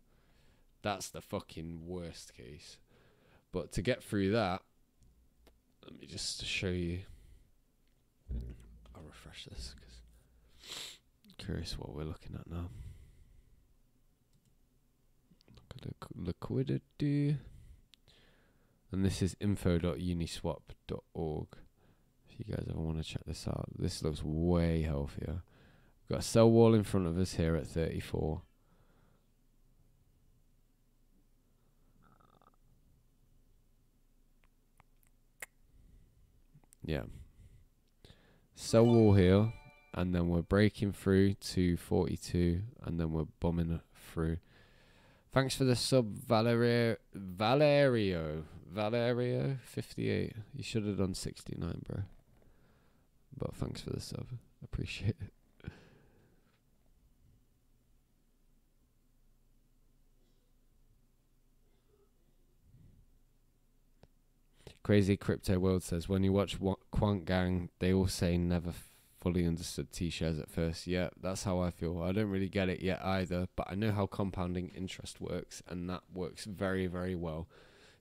That's 0.82 1.08
the 1.08 1.20
fucking 1.20 1.86
worst 1.86 2.34
case. 2.34 2.78
But 3.52 3.72
to 3.72 3.82
get 3.82 4.02
through 4.02 4.32
that, 4.32 4.62
let 5.84 6.00
me 6.00 6.06
just 6.06 6.44
show 6.44 6.68
you. 6.68 7.00
I'll 8.94 9.02
refresh 9.02 9.44
this 9.44 9.74
because 9.74 10.02
curious 11.38 11.78
what 11.78 11.94
we're 11.94 12.04
looking 12.04 12.36
at 12.38 12.50
now. 12.50 12.68
The 15.82 15.92
liquidity. 16.14 17.38
And 18.92 19.04
this 19.04 19.20
is 19.22 19.36
info.uniswap.org 19.40 21.46
if 22.28 22.38
you 22.38 22.44
guys 22.54 22.66
ever 22.70 22.80
want 22.80 22.98
to 22.98 23.04
check 23.04 23.22
this 23.26 23.48
out. 23.48 23.68
This 23.76 24.02
looks 24.02 24.22
way 24.22 24.82
healthier. 24.82 25.42
We've 26.08 26.16
got 26.16 26.20
a 26.20 26.22
sell 26.22 26.50
wall 26.50 26.74
in 26.74 26.84
front 26.84 27.06
of 27.06 27.18
us 27.18 27.34
here 27.34 27.56
at 27.56 27.66
34. 27.66 28.42
Yeah. 36.84 37.02
Sell 38.54 38.86
wall 38.86 39.14
here, 39.14 39.52
and 39.94 40.14
then 40.14 40.28
we're 40.28 40.42
breaking 40.42 40.92
through 40.92 41.34
to 41.34 41.76
42, 41.76 42.62
and 42.84 43.00
then 43.00 43.12
we're 43.12 43.26
bombing 43.40 43.80
through. 44.12 44.38
Thanks 45.32 45.56
for 45.56 45.64
the 45.64 45.76
sub, 45.76 46.18
Valerio. 46.18 46.96
Valerio. 47.14 48.44
Valerio, 48.72 49.58
58. 49.64 50.32
You 50.54 50.62
should 50.62 50.86
have 50.86 50.98
done 50.98 51.14
69, 51.14 51.82
bro. 51.86 52.02
But 53.36 53.54
thanks 53.54 53.80
for 53.82 53.90
the 53.90 54.00
sub. 54.00 54.26
Appreciate 54.64 55.16
it. 55.20 55.32
Crazy 64.82 65.16
Crypto 65.16 65.58
World 65.58 65.84
says, 65.84 66.08
when 66.08 66.24
you 66.24 66.32
watch 66.32 66.58
Quant 66.90 67.24
Gang, 67.24 67.68
they 67.78 67.92
all 67.92 68.08
say 68.08 68.36
never 68.36 68.72
fully 69.22 69.46
understood 69.46 69.92
T-shares 69.92 70.40
at 70.40 70.50
first. 70.50 70.88
Yeah, 70.88 71.10
that's 71.20 71.44
how 71.44 71.60
I 71.60 71.70
feel. 71.70 72.02
I 72.02 72.10
don't 72.10 72.28
really 72.28 72.48
get 72.48 72.68
it 72.68 72.80
yet 72.80 73.00
either, 73.04 73.46
but 73.54 73.68
I 73.70 73.76
know 73.76 73.92
how 73.92 74.06
compounding 74.06 74.72
interest 74.76 75.20
works, 75.20 75.62
and 75.68 75.88
that 75.88 76.02
works 76.12 76.44
very, 76.44 76.88
very 76.88 77.14
well. 77.14 77.48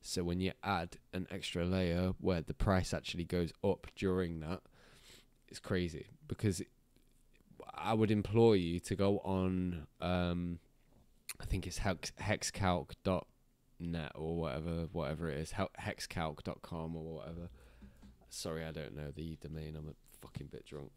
So 0.01 0.23
when 0.23 0.39
you 0.39 0.53
add 0.63 0.97
an 1.13 1.27
extra 1.29 1.63
layer 1.63 2.13
where 2.19 2.41
the 2.41 2.55
price 2.55 2.91
actually 2.91 3.25
goes 3.25 3.53
up 3.63 3.85
during 3.95 4.39
that, 4.39 4.61
it's 5.47 5.59
crazy 5.59 6.07
because 6.27 6.63
I 7.71 7.93
would 7.93 8.09
implore 8.09 8.55
you 8.55 8.79
to 8.79 8.95
go 8.95 9.19
on. 9.19 9.85
Um, 10.01 10.57
I 11.39 11.45
think 11.45 11.67
it's 11.67 11.77
hex, 11.77 12.11
hexcalc.net 12.19 14.11
or 14.15 14.35
whatever, 14.37 14.87
whatever 14.91 15.29
it 15.29 15.37
is, 15.37 15.51
hexcalc.com 15.51 16.95
or 16.95 17.13
whatever. 17.17 17.49
Sorry, 18.29 18.65
I 18.65 18.71
don't 18.71 18.95
know 18.95 19.11
the 19.15 19.37
domain. 19.39 19.75
I'm 19.77 19.89
a 19.89 19.93
fucking 20.19 20.47
bit 20.47 20.65
drunk. 20.65 20.91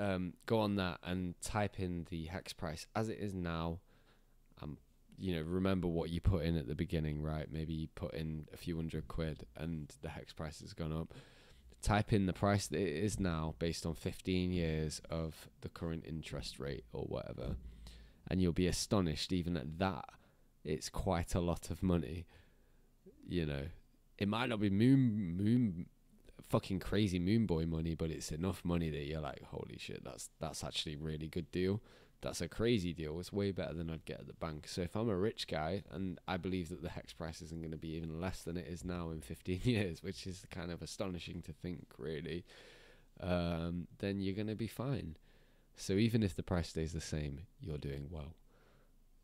Um, 0.00 0.32
go 0.46 0.60
on 0.60 0.76
that 0.76 0.98
and 1.04 1.38
type 1.42 1.78
in 1.78 2.06
the 2.08 2.24
hex 2.24 2.54
price 2.54 2.86
as 2.96 3.10
it 3.10 3.18
is 3.18 3.34
now. 3.34 3.80
Um, 4.62 4.78
you 5.18 5.34
know, 5.34 5.42
remember 5.42 5.88
what 5.88 6.08
you 6.08 6.22
put 6.22 6.42
in 6.42 6.56
at 6.56 6.66
the 6.66 6.74
beginning, 6.74 7.22
right? 7.22 7.46
Maybe 7.52 7.74
you 7.74 7.88
put 7.94 8.14
in 8.14 8.46
a 8.54 8.56
few 8.56 8.76
hundred 8.76 9.08
quid 9.08 9.44
and 9.56 9.92
the 10.00 10.08
hex 10.08 10.32
price 10.32 10.60
has 10.62 10.72
gone 10.72 10.92
up. 10.92 11.12
Type 11.82 12.14
in 12.14 12.24
the 12.24 12.32
price 12.32 12.66
that 12.68 12.80
it 12.80 13.04
is 13.04 13.20
now 13.20 13.54
based 13.58 13.84
on 13.84 13.94
15 13.94 14.50
years 14.52 15.02
of 15.10 15.48
the 15.60 15.68
current 15.68 16.04
interest 16.06 16.58
rate 16.58 16.84
or 16.92 17.02
whatever, 17.04 17.56
and 18.28 18.40
you'll 18.40 18.52
be 18.52 18.66
astonished. 18.66 19.32
Even 19.32 19.56
at 19.56 19.78
that, 19.78 20.06
it's 20.64 20.88
quite 20.88 21.34
a 21.34 21.40
lot 21.40 21.70
of 21.70 21.82
money. 21.82 22.26
You 23.26 23.46
know, 23.46 23.66
it 24.18 24.28
might 24.28 24.50
not 24.50 24.60
be 24.60 24.68
moon 24.68 25.36
moon 25.36 25.86
fucking 26.50 26.80
crazy 26.80 27.18
moon 27.18 27.46
boy 27.46 27.64
money, 27.64 27.94
but 27.94 28.10
it's 28.10 28.30
enough 28.30 28.64
money 28.64 28.90
that 28.90 29.06
you're 29.06 29.20
like, 29.20 29.42
holy 29.44 29.78
shit, 29.78 30.04
that's 30.04 30.28
that's 30.40 30.62
actually 30.62 30.94
a 30.94 30.98
really 30.98 31.28
good 31.28 31.50
deal 31.50 31.80
that's 32.22 32.40
a 32.40 32.48
crazy 32.48 32.92
deal. 32.92 33.18
It's 33.18 33.32
way 33.32 33.50
better 33.50 33.74
than 33.74 33.90
I'd 33.90 34.04
get 34.04 34.20
at 34.20 34.26
the 34.26 34.34
bank. 34.34 34.68
So 34.68 34.82
if 34.82 34.94
I'm 34.94 35.08
a 35.08 35.16
rich 35.16 35.46
guy 35.46 35.82
and 35.90 36.18
I 36.28 36.36
believe 36.36 36.68
that 36.68 36.82
the 36.82 36.90
hex 36.90 37.12
price 37.12 37.40
isn't 37.42 37.60
going 37.60 37.70
to 37.70 37.78
be 37.78 37.94
even 37.94 38.20
less 38.20 38.42
than 38.42 38.56
it 38.56 38.66
is 38.66 38.84
now 38.84 39.10
in 39.10 39.20
15 39.20 39.60
years, 39.64 40.02
which 40.02 40.26
is 40.26 40.44
kind 40.50 40.70
of 40.70 40.82
astonishing 40.82 41.42
to 41.42 41.52
think, 41.52 41.86
really, 41.98 42.44
um, 43.20 43.86
then 43.98 44.20
you're 44.20 44.34
going 44.34 44.48
to 44.48 44.54
be 44.54 44.66
fine. 44.66 45.16
So 45.76 45.94
even 45.94 46.22
if 46.22 46.36
the 46.36 46.42
price 46.42 46.68
stays 46.68 46.92
the 46.92 47.00
same, 47.00 47.40
you're 47.60 47.78
doing 47.78 48.08
well. 48.10 48.34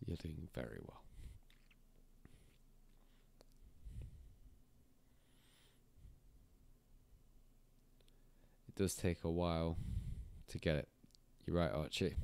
You're 0.07 0.17
doing 0.17 0.49
very 0.55 0.79
well. 0.81 1.03
Does 8.77 8.95
take 8.95 9.25
a 9.25 9.31
while 9.31 9.77
to 10.49 10.59
get 10.59 10.77
it. 10.77 10.89
You're 11.45 11.57
right, 11.57 11.73
Archie. 11.73 12.15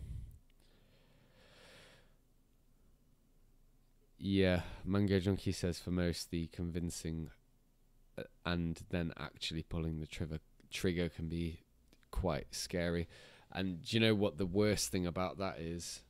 Yeah, 4.18 4.60
Mango 4.84 5.18
Junkie 5.18 5.52
says 5.52 5.80
for 5.80 5.90
most 5.90 6.30
the 6.30 6.46
convincing 6.48 7.30
uh, 8.16 8.22
and 8.46 8.80
then 8.90 9.12
actually 9.18 9.64
pulling 9.64 9.98
the 9.98 10.06
trigger 10.06 10.38
trigger 10.70 11.08
can 11.08 11.28
be 11.28 11.60
quite 12.10 12.46
scary. 12.52 13.08
And 13.50 13.82
do 13.82 13.96
you 13.96 14.00
know 14.00 14.14
what 14.14 14.38
the 14.38 14.46
worst 14.46 14.90
thing 14.90 15.06
about 15.06 15.38
that 15.38 15.58
is? 15.58 16.00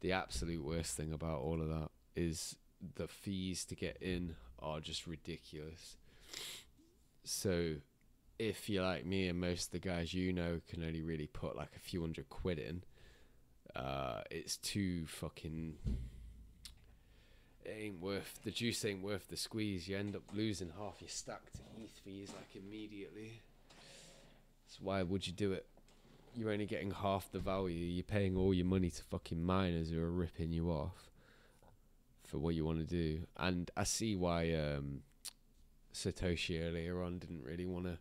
The 0.00 0.12
absolute 0.12 0.64
worst 0.64 0.96
thing 0.96 1.12
about 1.12 1.40
all 1.40 1.60
of 1.60 1.68
that 1.68 1.90
is 2.14 2.56
the 2.94 3.08
fees 3.08 3.64
to 3.66 3.74
get 3.74 3.98
in 4.00 4.36
are 4.58 4.80
just 4.80 5.06
ridiculous. 5.06 5.96
So 7.24 7.74
if 8.48 8.68
you're 8.68 8.82
like 8.82 9.06
me 9.06 9.28
and 9.28 9.40
most 9.40 9.66
of 9.66 9.70
the 9.72 9.78
guys 9.78 10.12
you 10.12 10.32
know 10.32 10.60
can 10.68 10.82
only 10.82 11.02
really 11.02 11.28
put 11.28 11.56
like 11.56 11.70
a 11.76 11.78
few 11.78 12.00
hundred 12.00 12.28
quid 12.28 12.58
in, 12.58 12.82
uh, 13.76 14.22
it's 14.30 14.56
too 14.56 15.06
fucking 15.06 15.74
it 17.64 17.76
ain't 17.78 18.00
worth 18.00 18.40
the 18.44 18.50
juice 18.50 18.84
ain't 18.84 19.02
worth 19.02 19.28
the 19.28 19.36
squeeze. 19.36 19.86
You 19.88 19.96
end 19.96 20.16
up 20.16 20.22
losing 20.34 20.72
half 20.76 21.00
your 21.00 21.08
stack 21.08 21.52
to 21.52 21.60
ETH 21.80 22.00
fees 22.04 22.32
like 22.36 22.60
immediately. 22.60 23.40
So 24.66 24.78
why 24.82 25.02
would 25.02 25.26
you 25.26 25.32
do 25.32 25.52
it? 25.52 25.66
You're 26.34 26.50
only 26.50 26.66
getting 26.66 26.90
half 26.90 27.30
the 27.30 27.38
value. 27.38 27.76
You're 27.76 28.02
paying 28.02 28.36
all 28.36 28.52
your 28.52 28.66
money 28.66 28.90
to 28.90 29.02
fucking 29.04 29.42
miners 29.42 29.90
who 29.90 30.02
are 30.02 30.10
ripping 30.10 30.52
you 30.52 30.70
off 30.70 31.10
for 32.26 32.38
what 32.38 32.54
you 32.54 32.64
want 32.64 32.78
to 32.78 32.84
do. 32.84 33.20
And 33.36 33.70
I 33.76 33.84
see 33.84 34.16
why 34.16 34.52
um, 34.54 35.02
Satoshi 35.94 36.60
earlier 36.66 37.02
on 37.02 37.18
didn't 37.18 37.44
really 37.44 37.66
want 37.66 37.84
to 37.84 37.98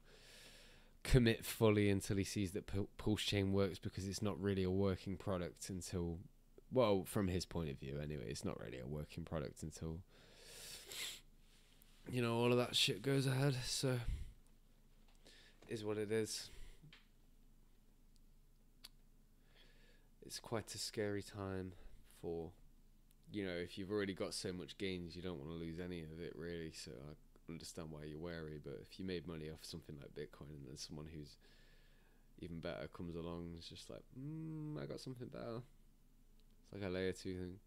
commit 1.04 1.46
fully 1.46 1.90
until 1.90 2.18
he 2.18 2.24
sees 2.24 2.52
that 2.52 2.70
Pulse 2.98 3.22
Chain 3.22 3.54
works 3.54 3.80
because 3.80 4.08
it's 4.08 4.22
not 4.22 4.40
really 4.40 4.64
a 4.64 4.70
working 4.70 5.18
product 5.18 5.70
until 5.70 6.20
well, 6.72 7.04
from 7.06 7.28
his 7.28 7.46
point 7.46 7.70
of 7.70 7.78
view, 7.78 8.00
anyway, 8.02 8.26
it's 8.30 8.46
not 8.46 8.60
really 8.60 8.80
a 8.80 8.88
working 8.88 9.24
product 9.24 9.62
until 9.62 9.98
you 12.10 12.22
know 12.22 12.36
all 12.36 12.52
of 12.52 12.58
that 12.58 12.76
shit 12.76 13.02
goes 13.02 13.28
ahead. 13.28 13.56
So, 13.66 14.00
is 15.68 15.84
what 15.84 15.98
it 15.98 16.12
is. 16.12 16.50
It's 20.26 20.40
quite 20.40 20.74
a 20.74 20.78
scary 20.78 21.24
time 21.24 21.74
for, 22.22 22.52
you 23.34 23.46
know, 23.46 23.52
if 23.52 23.78
you've 23.78 23.92
already 23.92 24.14
got 24.14 24.34
so 24.34 24.54
much 24.54 24.78
gains, 24.78 25.14
you 25.14 25.22
don't 25.22 25.40
want 25.40 25.50
to 25.50 25.56
lose 25.56 25.78
any 25.78 26.02
of 26.02 26.22
it, 26.22 26.34
really. 26.38 26.72
So 26.74 26.92
I 26.92 27.14
understand 27.52 27.90
why 27.92 28.06
you're 28.06 28.20
wary. 28.20 28.60
But 28.64 28.80
if 28.82 29.00
you 29.00 29.06
made 29.06 29.28
money 29.28 29.50
off 29.50 29.60
something 29.62 29.96
like 30.00 30.16
Bitcoin 30.16 30.50
and 30.50 30.68
then 30.68 30.78
someone 30.78 31.08
who's 31.14 31.38
even 32.40 32.60
better 32.60 32.88
comes 32.96 33.16
along, 33.16 33.54
it's 33.58 33.70
just 33.70 33.90
like, 33.90 34.04
mm, 34.20 34.82
I 34.82 34.86
got 34.86 35.00
something 35.00 35.28
better 35.28 35.62
It's 36.64 36.74
like 36.74 36.90
a 36.90 36.94
layer 36.94 37.12
two 37.12 37.36
thing. 37.36 37.60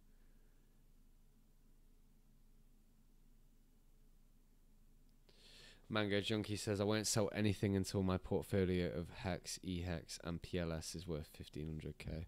Mango 5.89 6.21
Junkie 6.21 6.57
says, 6.57 6.81
I 6.81 6.85
won't 6.85 7.07
sell 7.07 7.31
anything 7.35 7.77
until 7.77 8.03
my 8.03 8.17
portfolio 8.17 8.87
of 8.89 9.11
Hex, 9.19 9.61
EHEX, 9.65 10.19
and 10.25 10.41
PLS 10.43 10.97
is 10.97 11.07
worth 11.07 11.29
1500k. 11.39 12.25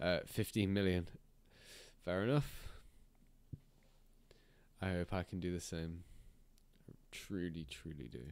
Uh, 0.00 0.20
15 0.26 0.72
million. 0.72 1.08
Fair 2.04 2.22
enough. 2.22 2.68
I 4.80 4.92
hope 4.92 5.12
I 5.12 5.22
can 5.22 5.40
do 5.40 5.52
the 5.52 5.60
same. 5.60 6.04
Truly, 7.10 7.66
truly 7.70 8.08
do. 8.10 8.22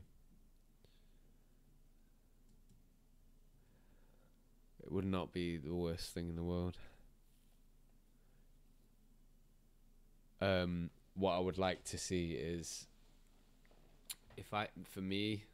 It 4.82 4.92
would 4.92 5.04
not 5.04 5.32
be 5.32 5.56
the 5.56 5.74
worst 5.74 6.14
thing 6.14 6.28
in 6.28 6.36
the 6.36 6.42
world. 6.42 6.76
um, 10.40 10.90
what 11.14 11.32
I 11.32 11.38
would 11.38 11.58
like 11.58 11.84
to 11.84 11.98
see 11.98 12.32
is 12.32 12.86
if 14.36 14.54
I, 14.54 14.68
for 14.84 15.00
me, 15.00 15.44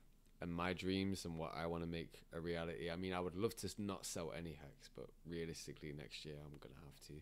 and 0.40 0.52
my 0.52 0.72
dreams 0.72 1.24
and 1.24 1.38
what 1.38 1.54
I 1.56 1.66
want 1.66 1.84
to 1.84 1.88
make 1.88 2.22
a 2.34 2.40
reality. 2.40 2.90
I 2.90 2.96
mean, 2.96 3.14
I 3.14 3.20
would 3.20 3.36
love 3.36 3.56
to 3.56 3.70
not 3.78 4.04
sell 4.04 4.32
any 4.36 4.50
hex, 4.50 4.90
but 4.94 5.06
realistically, 5.26 5.94
next 5.96 6.24
year 6.24 6.34
I'm 6.44 6.58
gonna 6.60 6.74
have 6.84 7.06
to. 7.06 7.14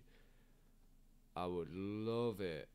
I 1.37 1.47
would 1.47 1.73
love 1.73 2.41
it 2.41 2.69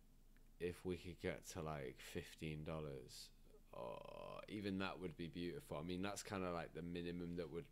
if 0.60 0.86
we 0.86 0.96
could 0.96 1.20
get 1.22 1.48
to 1.54 1.62
like 1.62 1.98
fifteen 2.00 2.64
dollars, 2.64 3.30
or 3.72 4.42
even 4.48 4.80
that 4.80 5.00
would 5.00 5.18
be 5.18 5.28
beautiful. 5.28 5.78
I 5.78 5.84
mean, 5.84 6.02
that's 6.02 6.24
kind 6.24 6.44
of 6.44 6.54
like 6.54 6.74
the 6.74 6.82
minimum 6.82 7.36
that 7.38 7.52
would 7.52 7.66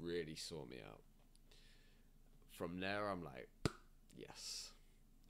really 0.00 0.36
sort 0.36 0.68
me 0.70 0.76
out. 0.86 1.00
From 2.52 2.80
there, 2.80 3.08
I'm 3.08 3.24
like, 3.24 3.48
yes, 4.16 4.70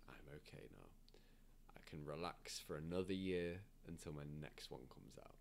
I'm 0.08 0.36
okay 0.36 0.64
now 0.72 0.90
I 1.76 1.80
can 1.88 2.04
relax 2.04 2.58
for 2.58 2.76
another 2.76 3.12
year 3.12 3.60
until 3.88 4.12
my 4.12 4.24
next 4.40 4.70
one 4.70 4.82
comes 4.92 5.18
out. 5.18 5.36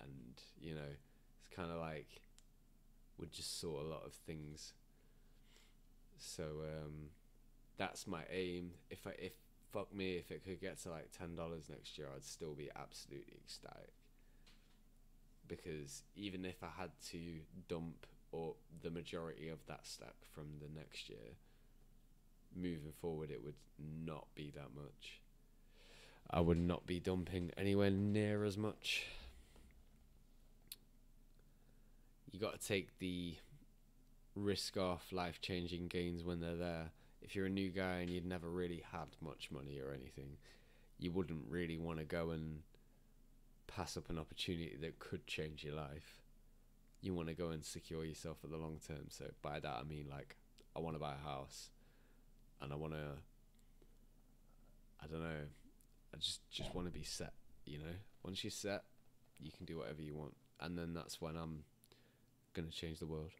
And, 0.00 0.34
you 0.60 0.74
know, 0.74 0.92
it's 1.40 1.56
kind 1.56 1.70
of 1.70 1.78
like 1.78 2.20
would 3.18 3.32
just 3.32 3.60
sort 3.60 3.84
a 3.84 3.88
lot 3.88 4.02
of 4.04 4.12
things. 4.12 4.72
So 6.18 6.42
um, 6.42 7.10
that's 7.76 8.06
my 8.06 8.22
aim. 8.30 8.72
If 8.90 9.06
I 9.06 9.10
if 9.18 9.32
fuck 9.74 9.92
me 9.92 10.14
if 10.14 10.30
it 10.30 10.44
could 10.44 10.60
get 10.60 10.80
to 10.82 10.90
like 10.90 11.10
ten 11.18 11.34
dollars 11.34 11.64
next 11.68 11.98
year, 11.98 12.06
I'd 12.14 12.24
still 12.24 12.54
be 12.54 12.70
absolutely 12.76 13.34
ecstatic. 13.44 13.92
Because 15.48 16.04
even 16.16 16.44
if 16.44 16.62
I 16.62 16.68
had 16.80 16.90
to 17.10 17.20
dump 17.68 18.06
or 18.32 18.54
the 18.82 18.90
majority 18.90 19.48
of 19.48 19.58
that 19.66 19.80
stack 19.82 20.14
from 20.32 20.44
the 20.60 20.68
next 20.78 21.08
year, 21.08 21.36
moving 22.56 22.92
forward, 23.00 23.30
it 23.30 23.44
would 23.44 23.54
not 23.78 24.26
be 24.34 24.52
that 24.54 24.74
much. 24.74 25.20
I 26.30 26.40
would 26.40 26.58
not 26.58 26.86
be 26.86 27.00
dumping 27.00 27.50
anywhere 27.58 27.90
near 27.90 28.44
as 28.44 28.56
much. 28.56 29.04
You 32.30 32.40
got 32.40 32.58
to 32.58 32.66
take 32.66 32.98
the 32.98 33.34
risk 34.34 34.76
off 34.76 35.12
life 35.12 35.40
changing 35.40 35.88
gains 35.88 36.24
when 36.24 36.40
they're 36.40 36.56
there. 36.56 36.90
If 37.24 37.34
you're 37.34 37.46
a 37.46 37.50
new 37.50 37.70
guy 37.70 37.96
and 37.96 38.10
you'd 38.10 38.26
never 38.26 38.50
really 38.50 38.84
had 38.92 39.08
much 39.20 39.48
money 39.50 39.80
or 39.80 39.92
anything, 39.92 40.36
you 40.98 41.10
wouldn't 41.10 41.44
really 41.48 41.78
want 41.78 41.98
to 41.98 42.04
go 42.04 42.30
and 42.30 42.60
pass 43.66 43.96
up 43.96 44.10
an 44.10 44.18
opportunity 44.18 44.76
that 44.80 44.98
could 44.98 45.26
change 45.26 45.64
your 45.64 45.74
life. 45.74 46.22
You 47.00 47.14
want 47.14 47.28
to 47.28 47.34
go 47.34 47.48
and 47.48 47.64
secure 47.64 48.04
yourself 48.04 48.38
for 48.40 48.46
the 48.46 48.58
long 48.58 48.78
term. 48.86 49.06
So 49.08 49.24
by 49.42 49.58
that 49.58 49.76
I 49.80 49.82
mean 49.84 50.06
like 50.10 50.36
I 50.76 50.80
want 50.80 50.96
to 50.96 51.00
buy 51.00 51.14
a 51.14 51.28
house, 51.28 51.70
and 52.60 52.72
I 52.72 52.76
want 52.76 52.94
to. 52.94 53.18
I 55.02 55.06
don't 55.06 55.22
know. 55.22 55.46
I 56.12 56.16
just 56.18 56.40
just 56.50 56.74
want 56.74 56.86
to 56.86 56.92
be 56.92 57.04
set. 57.04 57.32
You 57.64 57.78
know, 57.78 57.94
once 58.22 58.44
you're 58.44 58.50
set, 58.50 58.84
you 59.38 59.50
can 59.56 59.66
do 59.66 59.78
whatever 59.78 60.02
you 60.02 60.14
want, 60.14 60.34
and 60.60 60.76
then 60.76 60.92
that's 60.94 61.20
when 61.20 61.36
I'm 61.36 61.64
gonna 62.54 62.70
change 62.70 62.98
the 62.98 63.06
world. 63.06 63.32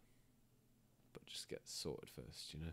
But 1.13 1.27
just 1.27 1.49
get 1.49 1.63
sorted 1.65 2.09
first, 2.11 2.55
you 2.55 2.61
know. 2.61 2.73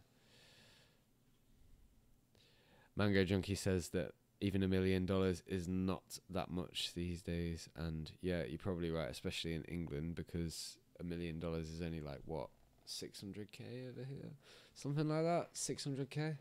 Mango 2.95 3.23
Junkie 3.23 3.56
says 3.56 3.89
that 3.89 4.12
even 4.41 4.63
a 4.63 4.67
million 4.67 5.06
dollars 5.06 5.43
is 5.47 5.67
not 5.67 6.19
that 6.30 6.49
much 6.49 6.91
these 6.95 7.21
days, 7.21 7.69
and 7.75 8.12
yeah, 8.21 8.43
you're 8.43 8.58
probably 8.58 8.91
right, 8.91 9.10
especially 9.10 9.54
in 9.54 9.63
England 9.63 10.15
because 10.15 10.77
a 10.99 11.04
million 11.04 11.39
dollars 11.39 11.69
is 11.69 11.82
only 11.82 12.01
like 12.01 12.21
what 12.25 12.49
600k 12.88 13.89
over 13.89 14.04
here, 14.04 14.32
something 14.73 15.08
like 15.08 15.23
that, 15.23 15.54
600k. 15.54 16.38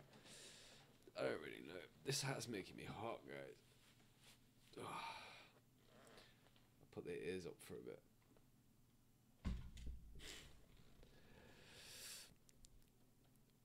I 1.19 1.23
don't 1.23 1.41
really 1.43 1.67
know. 1.69 1.75
This 2.07 2.23
hat's 2.23 2.49
making 2.49 2.77
me 2.77 2.85
hot, 3.01 3.21
guys. 3.29 3.57
I'll 4.79 4.87
put 6.95 7.05
the 7.05 7.13
ears 7.29 7.47
up 7.47 7.57
for 7.61 7.75
a 7.75 7.85
bit. 7.85 7.99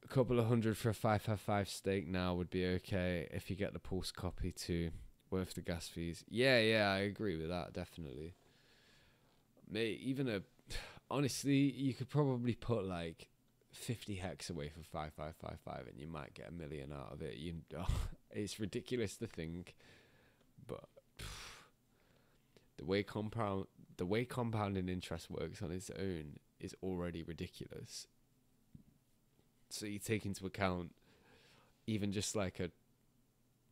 A 0.06 0.08
couple 0.08 0.40
of 0.40 0.46
hundred 0.46 0.78
for 0.78 0.90
a 0.90 0.94
555 0.94 1.68
stake 1.68 2.08
now 2.08 2.36
would 2.36 2.52
be 2.52 2.64
okay 2.66 3.28
if 3.32 3.50
you 3.50 3.56
get 3.56 3.74
the 3.74 3.80
pulse 3.80 4.12
copy 4.12 4.52
too. 4.52 4.92
Worth 5.32 5.56
the 5.56 5.62
gas 5.62 5.88
fees. 5.88 6.24
Yeah, 6.30 6.60
yeah, 6.60 6.92
I 6.92 7.00
agree 7.00 7.36
with 7.36 7.50
that, 7.50 7.74
definitely. 7.74 8.36
Mate, 9.70 10.00
even 10.02 10.30
a. 10.30 10.42
Honestly, 11.10 11.72
you 11.72 11.94
could 11.94 12.10
probably 12.10 12.54
put 12.54 12.86
like 12.86 13.30
50 13.72 14.16
hex 14.16 14.50
away 14.50 14.70
for 14.70 14.82
5555 14.84 15.88
and 15.88 16.00
you 16.00 16.08
might 16.08 16.34
get 16.34 16.50
a 16.50 16.52
million 16.52 16.92
out 16.94 17.12
of 17.12 17.22
it. 17.22 17.38
You, 17.38 17.56
oh, 17.78 17.88
it's 18.30 18.60
ridiculous 18.60 19.18
to 19.18 19.28
think, 19.28 19.76
but 20.68 20.86
the 22.78 22.86
way 22.86 23.02
compound 23.02 23.66
the 23.98 24.06
way 24.06 24.26
compounding 24.26 24.90
interest 24.90 25.32
works 25.32 25.62
on 25.62 25.72
its 25.72 25.90
own 25.98 26.38
is 26.60 26.76
already 26.84 27.24
ridiculous. 27.24 28.08
So 29.70 29.86
you 29.86 30.00
take 30.00 30.26
into 30.26 30.46
account 30.46 30.92
even 31.88 32.12
just 32.12 32.36
like 32.36 32.60
a 32.60 32.72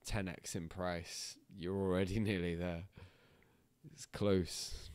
10x 0.08 0.56
in 0.56 0.70
price, 0.70 1.38
you're 1.58 1.76
already 1.76 2.20
nearly 2.20 2.56
there. 2.56 2.84
It's 3.92 4.06
close. 4.06 4.90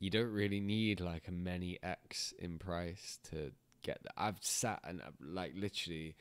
You 0.00 0.10
don't 0.10 0.32
really 0.32 0.60
need 0.60 1.00
like 1.00 1.26
a 1.28 1.32
many 1.32 1.78
x 1.82 2.32
in 2.38 2.58
price 2.58 3.18
to 3.30 3.52
get 3.82 4.02
that. 4.02 4.12
I've 4.16 4.38
sat 4.40 4.80
and 4.84 5.00
I've, 5.02 5.14
like 5.20 5.52
literally, 5.56 6.14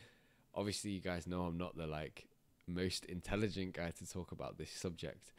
obviously 0.56 0.92
you 0.92 1.02
guys 1.02 1.28
know 1.28 1.44
I'm 1.44 1.58
not 1.58 1.78
the 1.78 1.88
like 1.88 2.26
most 2.68 3.06
intelligent 3.06 3.74
guy 3.74 3.92
to 3.92 4.10
talk 4.10 4.32
about 4.32 4.58
this 4.58 4.72
subject, 4.72 5.32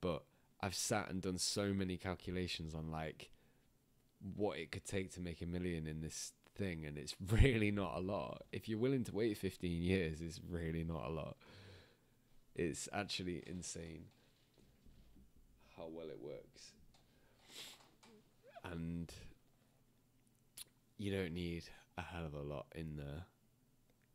but 0.00 0.24
I've 0.60 0.74
sat 0.74 1.10
and 1.10 1.22
done 1.22 1.38
so 1.38 1.72
many 1.72 1.96
calculations 1.96 2.74
on 2.74 2.90
like 2.90 3.30
what 4.34 4.58
it 4.58 4.72
could 4.72 4.84
take 4.84 5.12
to 5.14 5.20
make 5.20 5.40
a 5.42 5.46
million 5.46 5.86
in 5.86 6.00
this 6.00 6.32
thing 6.56 6.84
and 6.84 6.96
it's 6.96 7.14
really 7.30 7.70
not 7.70 7.96
a 7.96 8.00
lot. 8.00 8.42
If 8.52 8.68
you're 8.68 8.78
willing 8.78 9.04
to 9.04 9.14
wait 9.14 9.36
15 9.36 9.82
years, 9.82 10.20
it's 10.20 10.40
really 10.48 10.84
not 10.84 11.06
a 11.06 11.10
lot. 11.10 11.36
It's 12.54 12.88
actually 12.92 13.42
insane 13.46 14.04
how 15.76 15.88
well 15.90 16.08
it 16.08 16.20
works. 16.22 16.72
And 18.64 19.12
you 20.96 21.12
don't 21.12 21.34
need 21.34 21.64
a 21.98 22.02
hell 22.02 22.24
of 22.24 22.34
a 22.34 22.40
lot 22.40 22.66
in 22.74 22.96
there. 22.96 23.24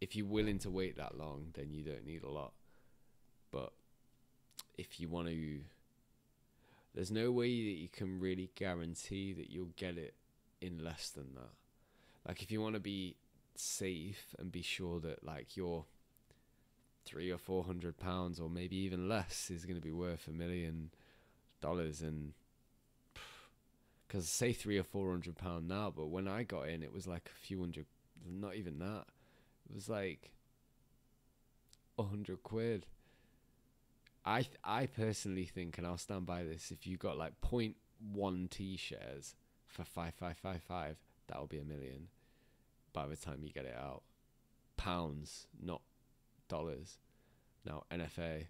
If 0.02 0.16
you're 0.16 0.26
willing 0.26 0.60
to 0.60 0.70
wait 0.70 0.98
that 0.98 1.18
long, 1.18 1.48
then 1.54 1.72
you 1.72 1.84
don't 1.84 2.06
need 2.06 2.24
a 2.24 2.30
lot. 2.30 2.54
But 3.52 3.74
if 4.78 5.00
you 5.00 5.10
want 5.10 5.28
to 5.28 5.60
there's 6.96 7.12
no 7.12 7.32
way 7.32 7.48
that 7.48 7.80
you 7.80 7.88
can 7.88 8.20
really 8.20 8.50
guarantee 8.56 9.34
that 9.34 9.50
you'll 9.50 9.74
get 9.78 9.98
it 9.98 10.16
in 10.60 10.84
less 10.84 11.10
than 11.10 11.36
that. 11.36 11.52
Like 12.28 12.44
if 12.44 12.52
you 12.52 12.62
want 12.62 12.76
to 12.76 12.80
be 12.80 13.16
safe 13.56 14.36
and 14.38 14.52
be 14.52 14.62
sure 14.62 15.00
that 15.02 15.24
like 15.24 15.58
your 15.58 15.86
three 17.06 17.32
or 17.32 17.38
four 17.38 17.64
hundred 17.64 17.98
pounds 17.98 18.40
or 18.40 18.50
maybe 18.50 18.78
even 18.78 19.10
less 19.10 19.50
is 19.50 19.66
going 19.66 19.76
to 19.76 19.82
be 19.82 19.92
worth 19.92 20.28
a 20.28 20.32
million 20.32 20.92
dollars 21.62 22.02
and 22.02 22.34
because 24.08 24.30
say 24.30 24.54
three 24.54 24.78
or 24.78 24.84
four 24.84 25.10
hundred 25.10 25.36
pound 25.36 25.68
now 25.68 25.92
but 25.94 26.08
when 26.08 26.28
i 26.28 26.44
got 26.44 26.70
in 26.70 26.84
it 26.84 26.94
was 26.94 27.08
like 27.08 27.30
a 27.36 27.46
few 27.46 27.60
hundred 27.60 27.86
not 28.28 28.56
even 28.56 28.80
that. 28.80 29.06
It 29.70 29.76
was 29.76 29.90
like 29.90 30.32
a 31.98 32.04
hundred 32.04 32.44
quid. 32.44 32.86
I 34.26 34.48
I 34.64 34.88
personally 34.88 35.46
think, 35.46 35.78
and 35.78 35.88
I'll 35.88 35.98
stand 35.98 36.26
by 36.26 36.44
this, 36.44 36.72
if 36.72 36.86
you 36.86 36.98
got 36.98 37.18
like 37.18 37.40
0.1 37.42 38.50
T 38.50 38.78
shares 38.78 39.36
for 39.68 39.84
5555, 39.84 40.98
that'll 41.30 41.48
be 41.48 41.60
a 41.60 41.64
million 41.64 42.08
by 42.92 43.08
the 43.08 43.16
time 43.16 43.40
you 43.42 43.52
get 43.52 43.66
it 43.66 43.76
out. 43.76 44.02
Pounds, 44.78 45.48
not 45.62 45.82
dollars. 46.48 46.98
Now, 47.66 47.84
NFA 47.92 48.48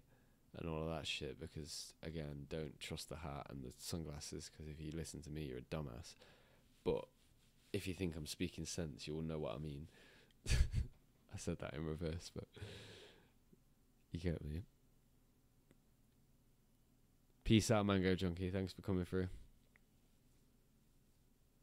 and 0.56 0.68
all 0.68 0.82
of 0.82 0.88
that 0.88 1.06
shit, 1.06 1.38
because 1.38 1.94
again, 2.02 2.46
don't 2.48 2.78
trust 2.80 3.08
the 3.08 3.16
hat 3.16 3.46
and 3.50 3.62
the 3.62 3.72
sunglasses, 3.78 4.50
because 4.50 4.68
if 4.68 4.80
you 4.80 4.92
listen 4.92 5.22
to 5.22 5.30
me, 5.30 5.42
you're 5.42 5.58
a 5.58 5.74
dumbass. 5.74 6.14
But 6.84 7.04
if 7.72 7.86
you 7.86 7.94
think 7.94 8.16
I'm 8.16 8.26
speaking 8.26 8.64
sense, 8.64 9.06
you 9.06 9.14
will 9.14 9.22
know 9.22 9.38
what 9.38 9.54
I 9.54 9.58
mean. 9.58 9.88
I 10.50 11.36
said 11.36 11.58
that 11.60 11.74
in 11.74 11.84
reverse, 11.84 12.30
but 12.34 12.46
you 14.10 14.18
get 14.18 14.44
me. 14.44 14.62
Peace 17.44 17.70
out, 17.70 17.86
Mango 17.86 18.14
Junkie. 18.14 18.50
Thanks 18.50 18.72
for 18.72 18.82
coming 18.82 19.04
through. 19.04 19.28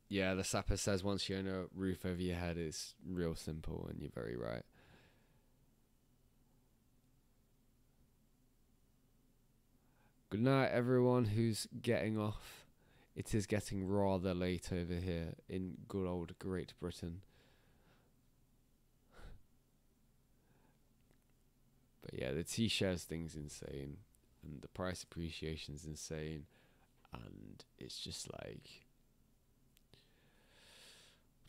Yeah, 0.10 0.36
the 0.36 0.44
sapper 0.44 0.78
says 0.78 1.04
once 1.04 1.28
you 1.28 1.38
own 1.38 1.48
a 1.48 1.66
roof 1.76 2.06
over 2.06 2.22
your 2.22 2.38
head, 2.38 2.58
it's 2.58 2.96
real 3.06 3.36
simple, 3.36 3.88
and 3.90 4.02
you're 4.02 4.12
very 4.12 4.38
right. 4.38 4.64
Good 10.30 10.42
night, 10.42 10.72
everyone 10.72 11.26
who's 11.26 11.68
getting 11.82 12.18
off. 12.18 12.66
It 13.16 13.34
is 13.34 13.46
getting 13.48 13.88
rather 13.88 14.34
late 14.34 14.72
over 14.72 14.94
here 14.94 15.34
in 15.50 15.78
good 15.88 16.06
old 16.06 16.38
Great 16.38 16.74
Britain. 16.80 17.22
But 22.02 22.14
yeah, 22.20 22.32
the 22.32 22.44
T 22.44 22.68
shares 22.68 23.04
thing's 23.04 23.36
insane 23.36 23.98
and 24.44 24.62
the 24.62 24.68
price 24.68 25.04
appreciation 25.04 25.76
is 25.76 25.86
insane 25.86 26.46
and 27.14 27.64
it's 27.78 28.00
just 28.00 28.30
like 28.44 28.87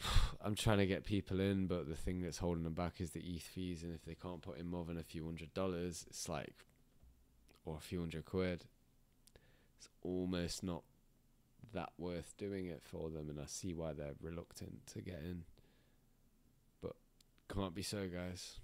I'm 0.45 0.55
trying 0.55 0.79
to 0.79 0.87
get 0.87 1.05
people 1.05 1.41
in, 1.41 1.67
but 1.67 1.89
the 1.89 1.97
thing 1.97 2.23
that's 2.23 2.39
holding 2.39 2.65
them 2.65 2.75
back 2.75 3.01
is 3.01 3.11
the 3.11 3.21
ETH 3.21 3.43
fees, 3.43 3.83
and 3.83 3.95
if 3.95 4.05
they 4.05 4.15
can't 4.15 4.43
put 4.43 4.59
in 4.59 4.67
more 4.67 4.85
than 4.85 4.99
a 4.99 5.03
few 5.03 5.25
hundred 5.25 5.53
dollars, 5.55 6.05
it's 6.09 6.29
like, 6.29 6.67
or 7.65 7.77
a 7.77 7.81
few 7.81 8.01
hundred 8.01 8.25
quid, 8.25 8.65
it's 9.79 9.89
almost 10.03 10.63
not 10.63 10.83
that 11.73 11.91
worth 11.99 12.35
doing 12.39 12.67
it 12.67 12.83
for 12.83 13.11
them, 13.11 13.29
and 13.29 13.41
I 13.41 13.47
see 13.47 13.75
why 13.75 13.93
they're 13.93 14.15
reluctant 14.21 14.87
to 14.89 15.01
get 15.01 15.21
in. 15.23 15.45
But 16.81 16.95
can't 17.53 17.75
be 17.75 17.83
so, 17.83 18.09
guys. 18.09 18.61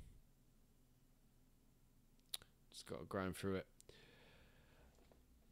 Just 2.73 2.87
got 2.87 3.01
to 3.01 3.07
grind 3.07 3.37
through 3.37 3.57
it 3.57 3.66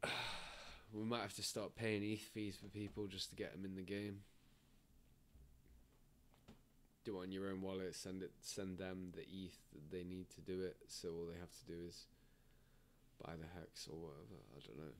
we 0.93 1.03
might 1.03 1.21
have 1.21 1.33
to 1.35 1.43
start 1.43 1.75
paying 1.75 2.03
ETH 2.03 2.21
fees 2.33 2.57
for 2.57 2.67
people 2.67 3.07
just 3.07 3.29
to 3.29 3.35
get 3.35 3.53
them 3.53 3.65
in 3.65 3.75
the 3.75 3.81
game. 3.81 4.19
Do 7.03 7.19
it 7.19 7.23
on 7.23 7.31
your 7.31 7.49
own 7.49 7.61
wallet. 7.61 7.95
Send 7.95 8.23
it. 8.23 8.31
Send 8.41 8.77
them 8.77 9.11
the 9.13 9.21
ETH 9.21 9.57
that 9.73 9.91
they 9.91 10.03
need 10.03 10.29
to 10.31 10.41
do 10.41 10.61
it. 10.63 10.77
So 10.87 11.09
all 11.09 11.25
they 11.25 11.39
have 11.39 11.51
to 11.51 11.65
do 11.65 11.87
is 11.87 12.05
buy 13.23 13.33
the 13.35 13.47
hex 13.59 13.87
or 13.91 13.97
whatever. 13.99 14.39
I 14.55 14.59
don't 14.65 14.77
know. 14.77 14.93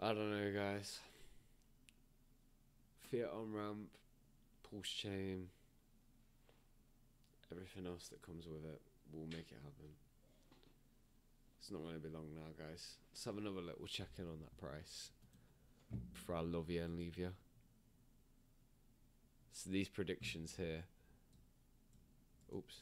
I 0.00 0.08
don't 0.14 0.30
know, 0.30 0.52
guys. 0.52 1.00
Fiat 3.10 3.30
on 3.32 3.52
ramp, 3.52 3.88
pulse 4.70 4.88
chain, 4.88 5.48
everything 7.50 7.86
else 7.86 8.08
that 8.08 8.22
comes 8.22 8.46
with 8.46 8.64
it 8.64 8.80
will 9.12 9.26
make 9.26 9.50
it 9.50 9.58
happen. 9.64 9.90
It's 11.58 11.70
not 11.70 11.82
going 11.82 11.94
to 11.94 12.00
be 12.00 12.14
long 12.14 12.34
now, 12.34 12.52
guys. 12.58 12.98
Let's 13.10 13.24
have 13.24 13.38
another 13.38 13.62
little 13.62 13.86
check 13.86 14.08
in 14.18 14.24
on 14.24 14.40
that 14.40 14.56
price 14.58 15.10
before 16.12 16.36
I 16.36 16.40
love 16.40 16.70
you 16.70 16.82
and 16.82 16.96
leave 16.96 17.16
you. 17.16 17.30
So 19.58 19.70
these 19.70 19.88
predictions 19.88 20.54
here. 20.56 20.84
Oops. 22.54 22.76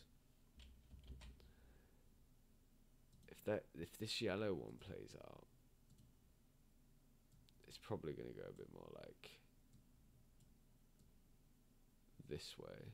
If 3.30 3.42
that 3.46 3.64
if 3.80 3.98
this 3.98 4.20
yellow 4.20 4.52
one 4.52 4.74
plays 4.78 5.16
out, 5.24 5.46
it's 7.66 7.78
probably 7.78 8.12
going 8.12 8.28
to 8.28 8.34
go 8.34 8.46
a 8.46 8.52
bit 8.52 8.68
more 8.74 8.90
like 8.94 9.30
this 12.28 12.54
way. 12.58 12.92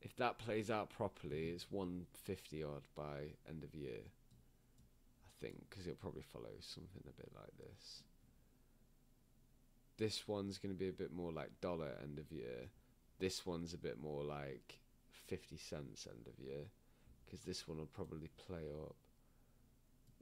If 0.00 0.16
that 0.16 0.38
plays 0.38 0.70
out 0.70 0.88
properly, 0.88 1.50
it's 1.50 1.66
150 1.70 2.62
odd 2.62 2.88
by 2.96 3.34
end 3.46 3.62
of 3.62 3.74
year. 3.74 4.00
I 5.26 5.30
think 5.44 5.56
because 5.68 5.86
it'll 5.86 5.96
probably 5.96 6.24
follow 6.32 6.48
something 6.60 7.02
a 7.06 7.20
bit 7.20 7.30
like 7.34 7.52
this. 7.58 8.04
This 9.98 10.26
one's 10.26 10.58
going 10.58 10.74
to 10.74 10.78
be 10.78 10.88
a 10.88 10.92
bit 10.92 11.12
more 11.12 11.32
like 11.32 11.60
dollar 11.60 11.92
end 12.02 12.18
of 12.18 12.30
year. 12.32 12.68
This 13.18 13.46
one's 13.46 13.74
a 13.74 13.78
bit 13.78 14.00
more 14.02 14.24
like 14.24 14.78
50 15.28 15.56
cents 15.56 16.08
end 16.10 16.26
of 16.26 16.44
year 16.44 16.64
because 17.24 17.44
this 17.44 17.68
one 17.68 17.78
will 17.78 17.86
probably 17.86 18.28
play 18.46 18.68
up. 18.84 18.96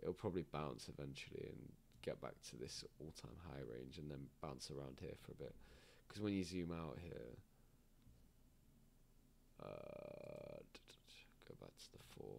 It'll 0.02 0.14
probably 0.14 0.44
bounce 0.52 0.88
eventually 0.88 1.46
and 1.48 1.72
get 2.02 2.20
back 2.20 2.34
to 2.50 2.56
this 2.56 2.84
all-time 3.00 3.36
high 3.48 3.62
range 3.72 3.98
and 3.98 4.10
then 4.10 4.26
bounce 4.42 4.70
around 4.70 4.98
here 5.00 5.14
for 5.22 5.32
a 5.32 5.34
bit. 5.34 5.54
Because 6.06 6.22
when 6.22 6.32
you 6.32 6.44
zoom 6.44 6.72
out 6.72 6.98
here, 7.02 7.36
uh, 9.62 10.58
go 11.48 11.54
back 11.60 11.76
to 11.76 11.92
the 11.92 11.98
four. 12.16 12.38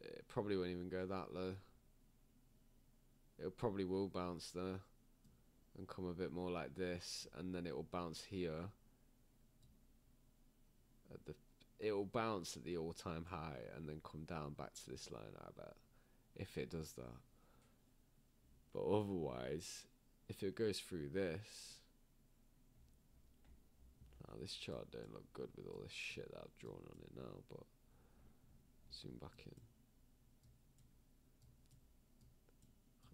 It 0.00 0.21
probably 0.32 0.56
won't 0.56 0.70
even 0.70 0.88
go 0.88 1.04
that 1.06 1.34
low. 1.34 1.54
It 3.38 3.56
probably 3.58 3.84
will 3.84 4.08
bounce 4.08 4.50
there 4.50 4.80
and 5.76 5.86
come 5.86 6.06
a 6.06 6.14
bit 6.14 6.32
more 6.32 6.50
like 6.50 6.74
this, 6.74 7.26
and 7.38 7.54
then 7.54 7.66
it 7.66 7.74
will 7.74 7.86
bounce 7.90 8.22
here. 8.24 8.70
At 11.12 11.24
the, 11.26 11.34
it 11.78 11.92
will 11.92 12.06
bounce 12.06 12.56
at 12.56 12.64
the 12.64 12.76
all-time 12.78 13.26
high 13.30 13.58
and 13.76 13.88
then 13.88 14.00
come 14.10 14.24
down 14.24 14.52
back 14.52 14.74
to 14.74 14.90
this 14.90 15.10
line. 15.10 15.34
I 15.38 15.48
bet 15.56 15.74
if 16.36 16.56
it 16.56 16.70
does 16.70 16.92
that. 16.92 17.20
But 18.72 18.84
otherwise, 18.84 19.84
if 20.28 20.42
it 20.42 20.56
goes 20.56 20.78
through 20.78 21.10
this, 21.10 21.74
now 24.26 24.34
this 24.40 24.54
chart 24.54 24.90
don't 24.90 25.12
look 25.12 25.30
good 25.34 25.48
with 25.56 25.66
all 25.66 25.80
this 25.82 25.92
shit 25.92 26.30
that 26.30 26.40
I've 26.40 26.58
drawn 26.58 26.76
on 26.76 26.96
it 27.02 27.10
now. 27.16 27.42
But 27.50 27.64
zoom 28.94 29.18
back 29.20 29.44
in. 29.44 29.71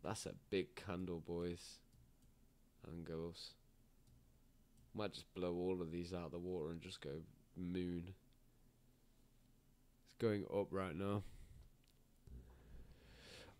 That's 0.02 0.26
a 0.26 0.32
big 0.50 0.74
candle, 0.74 1.22
boys 1.26 1.78
and 2.86 3.04
girls. 3.04 3.50
Might 4.94 5.12
just 5.12 5.32
blow 5.34 5.54
all 5.54 5.80
of 5.80 5.92
these 5.92 6.12
out 6.12 6.26
of 6.26 6.32
the 6.32 6.38
water 6.38 6.70
and 6.70 6.80
just 6.80 7.00
go 7.00 7.10
moon. 7.56 8.14
It's 10.06 10.16
going 10.18 10.44
up 10.54 10.68
right 10.70 10.96
now. 10.96 11.22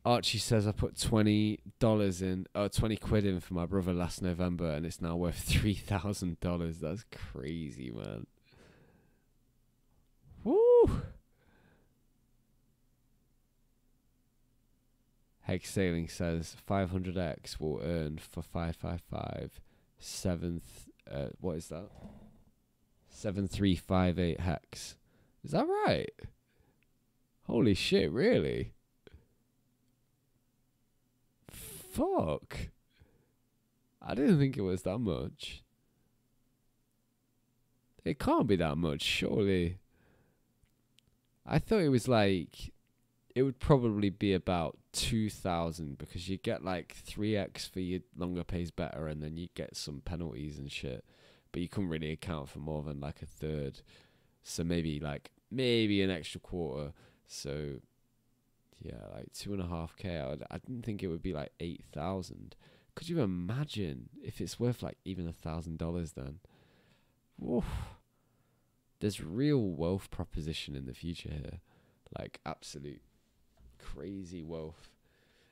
Archie 0.05 0.39
says 0.39 0.67
I 0.67 0.73
put 0.73 0.99
twenty 0.99 1.59
dollars 1.81 2.23
in, 2.23 2.47
oh, 2.55 2.69
20 2.69 2.97
quid 2.97 3.27
in 3.27 3.41
for 3.41 3.53
my 3.55 3.67
brother 3.67 3.93
last 3.93 4.23
November, 4.23 4.71
and 4.71 4.87
it's 4.87 5.03
now 5.03 5.17
worth 5.17 5.39
three 5.47 5.75
thousand 5.75 6.41
dollars. 6.41 6.79
That's 6.79 7.05
crazy, 7.33 7.91
man. 7.91 8.27
Woo! 10.45 11.03
Hex 15.49 15.71
Sailing 15.71 16.09
says 16.09 16.57
500x 16.69 17.59
will 17.59 17.81
earn 17.83 18.19
for 18.19 18.43
555 18.43 19.63
seventh. 19.99 20.89
Uh, 21.11 21.29
what 21.41 21.57
is 21.57 21.69
that? 21.69 21.89
7358 23.09 24.41
hex. 24.41 24.97
Is 25.43 25.53
that 25.53 25.67
right? 25.67 26.13
Holy 27.47 27.73
shit, 27.73 28.13
really? 28.13 28.75
Fuck. 31.51 32.69
I 34.03 34.15
didn't 34.15 34.39
think 34.39 34.59
it 34.59 34.63
was 34.63 34.83
that 34.83 34.99
much. 34.99 35.63
It 38.05 38.19
can't 38.19 38.47
be 38.47 38.57
that 38.57 38.77
much, 38.77 39.01
surely. 39.01 39.79
I 41.47 41.59
thought 41.59 41.81
it 41.81 41.89
was 41.89 42.07
like 42.07 42.75
it 43.39 43.43
would 43.43 43.61
probably 43.61 44.11
be 44.11 44.33
about 44.35 44.77
2000 44.95 45.97
because 45.97 46.29
you 46.29 46.37
get 46.39 46.65
like 46.65 46.97
3x 47.07 47.71
for 47.71 47.79
your 47.79 48.01
longer 48.17 48.43
pays 48.43 48.73
better 48.73 49.07
and 49.07 49.23
then 49.23 49.37
you 49.37 49.47
get 49.55 49.77
some 49.77 50.03
penalties 50.05 50.59
and 50.59 50.73
shit 50.73 51.05
but 51.53 51.63
you 51.63 51.69
couldn't 51.69 51.89
really 51.89 52.11
account 52.11 52.49
for 52.49 52.59
more 52.59 52.83
than 52.83 52.99
like 52.99 53.23
a 53.23 53.27
third. 53.27 53.81
So 54.43 54.65
maybe 54.65 54.99
like 54.99 55.31
maybe 55.53 56.03
an 56.03 56.11
extra 56.11 56.41
quarter. 56.41 56.93
So 57.29 57.77
yeah 58.81 59.07
like 59.15 59.33
two 59.33 59.53
and 59.53 59.63
a 59.63 59.69
half 59.69 59.95
k 59.97 60.19
I, 60.19 60.33
I 60.53 60.59
didn't 60.59 60.85
think 60.85 61.05
it 61.05 61.09
would 61.09 61.23
be 61.23 61.33
like 61.33 61.53
8000 61.61 62.57
could 62.97 63.09
you 63.09 63.21
imagine 63.21 64.09
if 64.21 64.41
it's 64.41 64.59
worth 64.59 64.83
like 64.83 64.99
even 65.05 65.29
a 65.29 65.33
thousand 65.33 65.79
dollars 65.79 66.13
then? 66.13 66.41
Woof. 67.39 67.67
there's 68.99 69.23
real 69.23 69.61
wealth 69.61 70.11
proposition 70.11 70.75
in 70.75 70.87
the 70.87 70.95
future 70.95 71.31
here. 71.31 71.61
Like 72.19 72.41
absolute 72.45 73.03
crazy 73.95 74.43
wealth. 74.43 74.91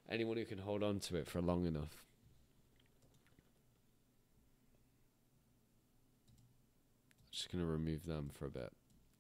Anyone 0.09 0.37
who 0.37 0.45
can 0.45 0.59
hold 0.59 0.83
on 0.83 1.01
to 1.01 1.17
it 1.17 1.29
for 1.29 1.41
long 1.41 1.67
enough. 1.67 2.05
I'm 7.21 7.33
just 7.33 7.51
gonna 7.51 7.67
remove 7.67 8.07
them 8.07 8.31
for 8.33 8.47
a 8.47 8.51
bit, 8.51 8.73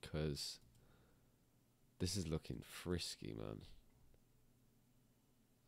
cause 0.02 0.59
this 1.98 2.16
is 2.16 2.29
looking 2.29 2.62
frisky, 2.62 3.35
man. 3.37 3.62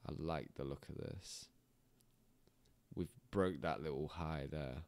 I 0.06 0.12
like 0.16 0.54
the 0.54 0.64
look 0.64 0.86
of 0.88 0.96
this. 0.96 1.46
We've 2.94 3.08
broke 3.30 3.60
that 3.62 3.82
little 3.82 4.08
high 4.08 4.46
there. 4.50 4.82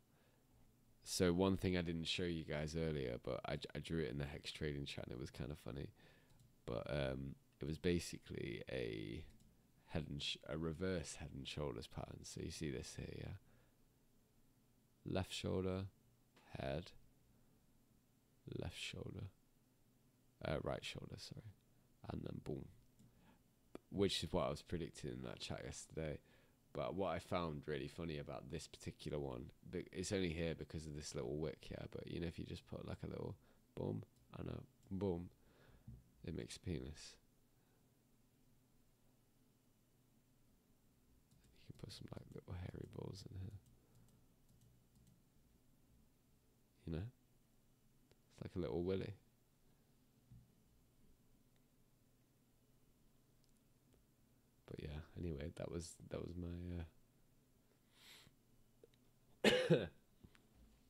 So 1.03 1.33
one 1.33 1.57
thing 1.57 1.77
I 1.77 1.83
didn't 1.83 2.07
show 2.07 2.25
you 2.25 2.45
guys 2.45 2.77
earlier, 2.77 3.17
but 3.23 3.41
I, 3.47 3.59
I 3.75 3.79
drew 3.81 4.03
it 4.03 4.11
in 4.11 4.19
the 4.19 4.25
hex 4.25 4.53
trading 4.53 4.85
chat 4.85 5.07
and 5.07 5.13
it 5.13 5.21
was 5.21 5.31
kind 5.31 5.51
of 5.51 5.59
funny. 5.59 5.89
But 6.67 6.87
um, 6.89 7.35
it 7.61 7.67
was 7.67 7.79
basically 7.79 8.63
a 8.71 9.25
head 9.89 10.07
and 10.09 10.25
a 10.49 10.57
reverse 10.57 11.17
head 11.17 11.31
and 11.35 11.47
shoulders 11.47 11.87
pattern. 11.87 12.21
So 12.23 12.41
you 12.43 12.51
see 12.51 12.71
this 12.71 12.95
here, 12.97 13.15
yeah. 13.19 13.33
Left 15.05 15.33
shoulder, 15.33 15.87
head, 16.59 16.93
left 18.59 18.79
shoulder, 18.79 19.25
uh, 20.45 20.57
right 20.63 20.85
shoulder, 20.85 21.17
sorry, 21.17 21.55
and 22.11 22.23
then 22.23 22.41
boom. 22.45 22.67
Which 23.91 24.23
is 24.23 24.33
what 24.33 24.47
I 24.47 24.51
was 24.51 24.63
predicting 24.63 25.11
in 25.11 25.23
that 25.25 25.41
chat 25.41 25.63
yesterday. 25.65 26.19
But 26.73 26.95
what 26.95 27.13
I 27.13 27.19
found 27.19 27.63
really 27.67 27.89
funny 27.89 28.19
about 28.19 28.51
this 28.51 28.69
particular 28.69 29.19
one, 29.19 29.51
it's 29.73 30.13
only 30.13 30.29
here 30.29 30.55
because 30.57 30.87
of 30.87 30.95
this 30.95 31.17
little 31.17 31.37
wick, 31.37 31.59
here, 31.69 31.85
But 31.91 32.07
you 32.07 32.21
know, 32.21 32.29
if 32.29 32.39
you 32.39 32.45
just 32.45 32.67
put 32.69 32.87
like 32.87 33.03
a 33.03 33.09
little 33.09 33.35
boom 33.77 34.05
and 34.39 34.49
a 34.51 34.95
boom, 34.95 35.31
it 36.25 36.37
makes 36.37 36.57
a 36.57 36.61
penis. 36.61 37.17
Put 41.81 41.93
some 41.93 42.09
like 42.15 42.27
little 42.35 42.55
hairy 42.55 42.89
balls 42.97 43.25
in 43.31 43.39
here. 43.41 43.59
You 46.87 46.93
know? 46.95 47.03
It's 48.33 48.43
like 48.43 48.57
a 48.57 48.59
little 48.59 48.83
willy. 48.83 49.15
But 54.67 54.81
yeah, 54.83 55.01
anyway, 55.19 55.51
that 55.57 55.71
was 55.71 55.95
that 56.11 56.21
was 56.21 56.35
my 56.37 56.83
uh 59.49 59.87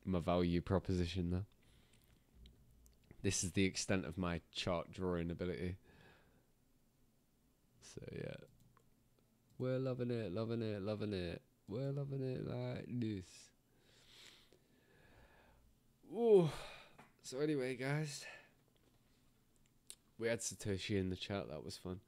my 0.05 0.19
value 0.19 0.61
proposition 0.61 1.31
though. 1.31 1.47
This 3.23 3.45
is 3.45 3.53
the 3.53 3.65
extent 3.65 4.07
of 4.07 4.17
my 4.17 4.41
chart 4.55 4.91
drawing 4.93 5.31
ability. 5.31 5.77
So 7.83 8.01
yeah. 8.13 8.50
We're 9.61 9.79
loving 9.79 10.11
it, 10.11 10.33
loving 10.33 10.63
it, 10.63 10.81
loving 10.81 11.13
it. 11.13 11.43
We're 11.69 11.93
loving 11.93 12.23
it 12.23 12.49
like 12.49 12.87
this. 12.89 13.27
Ooh. 16.17 16.49
So 17.23 17.41
anyway, 17.41 17.77
guys, 17.77 18.25
we 20.19 20.29
had 20.29 20.41
Satoshi 20.41 20.99
in 20.99 21.11
the 21.11 21.17
chat. 21.17 21.51
That 21.51 21.63
was 21.63 21.77
fun. 21.77 22.01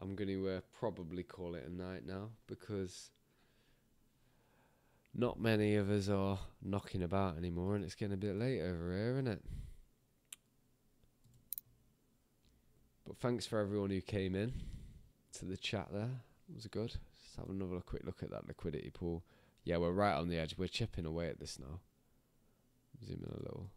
I'm 0.00 0.14
going 0.14 0.28
to 0.28 0.48
uh, 0.48 0.60
probably 0.78 1.24
call 1.24 1.56
it 1.56 1.66
a 1.66 1.72
night 1.72 2.06
now 2.06 2.28
because 2.46 3.10
not 5.12 5.40
many 5.40 5.74
of 5.74 5.90
us 5.90 6.08
are 6.08 6.38
knocking 6.62 7.02
about 7.02 7.36
anymore, 7.36 7.74
and 7.74 7.84
it's 7.84 7.96
getting 7.96 8.14
a 8.14 8.16
bit 8.16 8.38
late 8.38 8.60
over 8.60 8.92
here, 8.92 9.12
isn't 9.14 9.26
it? 9.26 9.42
But 13.04 13.16
thanks 13.16 13.44
for 13.44 13.58
everyone 13.58 13.90
who 13.90 14.00
came 14.00 14.36
in 14.36 14.52
to 15.32 15.46
the 15.46 15.56
chat 15.56 15.88
there 15.92 16.20
was 16.52 16.64
it 16.64 16.72
good. 16.72 16.92
Let's 16.92 17.36
have 17.38 17.48
another 17.48 17.80
quick 17.80 18.02
look 18.04 18.22
at 18.22 18.30
that 18.30 18.46
liquidity 18.46 18.90
pool. 18.90 19.22
Yeah, 19.64 19.78
we're 19.78 19.92
right 19.92 20.14
on 20.14 20.28
the 20.28 20.38
edge. 20.38 20.56
We're 20.58 20.68
chipping 20.68 21.06
away 21.06 21.28
at 21.28 21.40
this 21.40 21.58
now. 21.58 21.80
Zoom 23.04 23.24
in 23.24 23.32
a 23.32 23.42
little. 23.42 23.70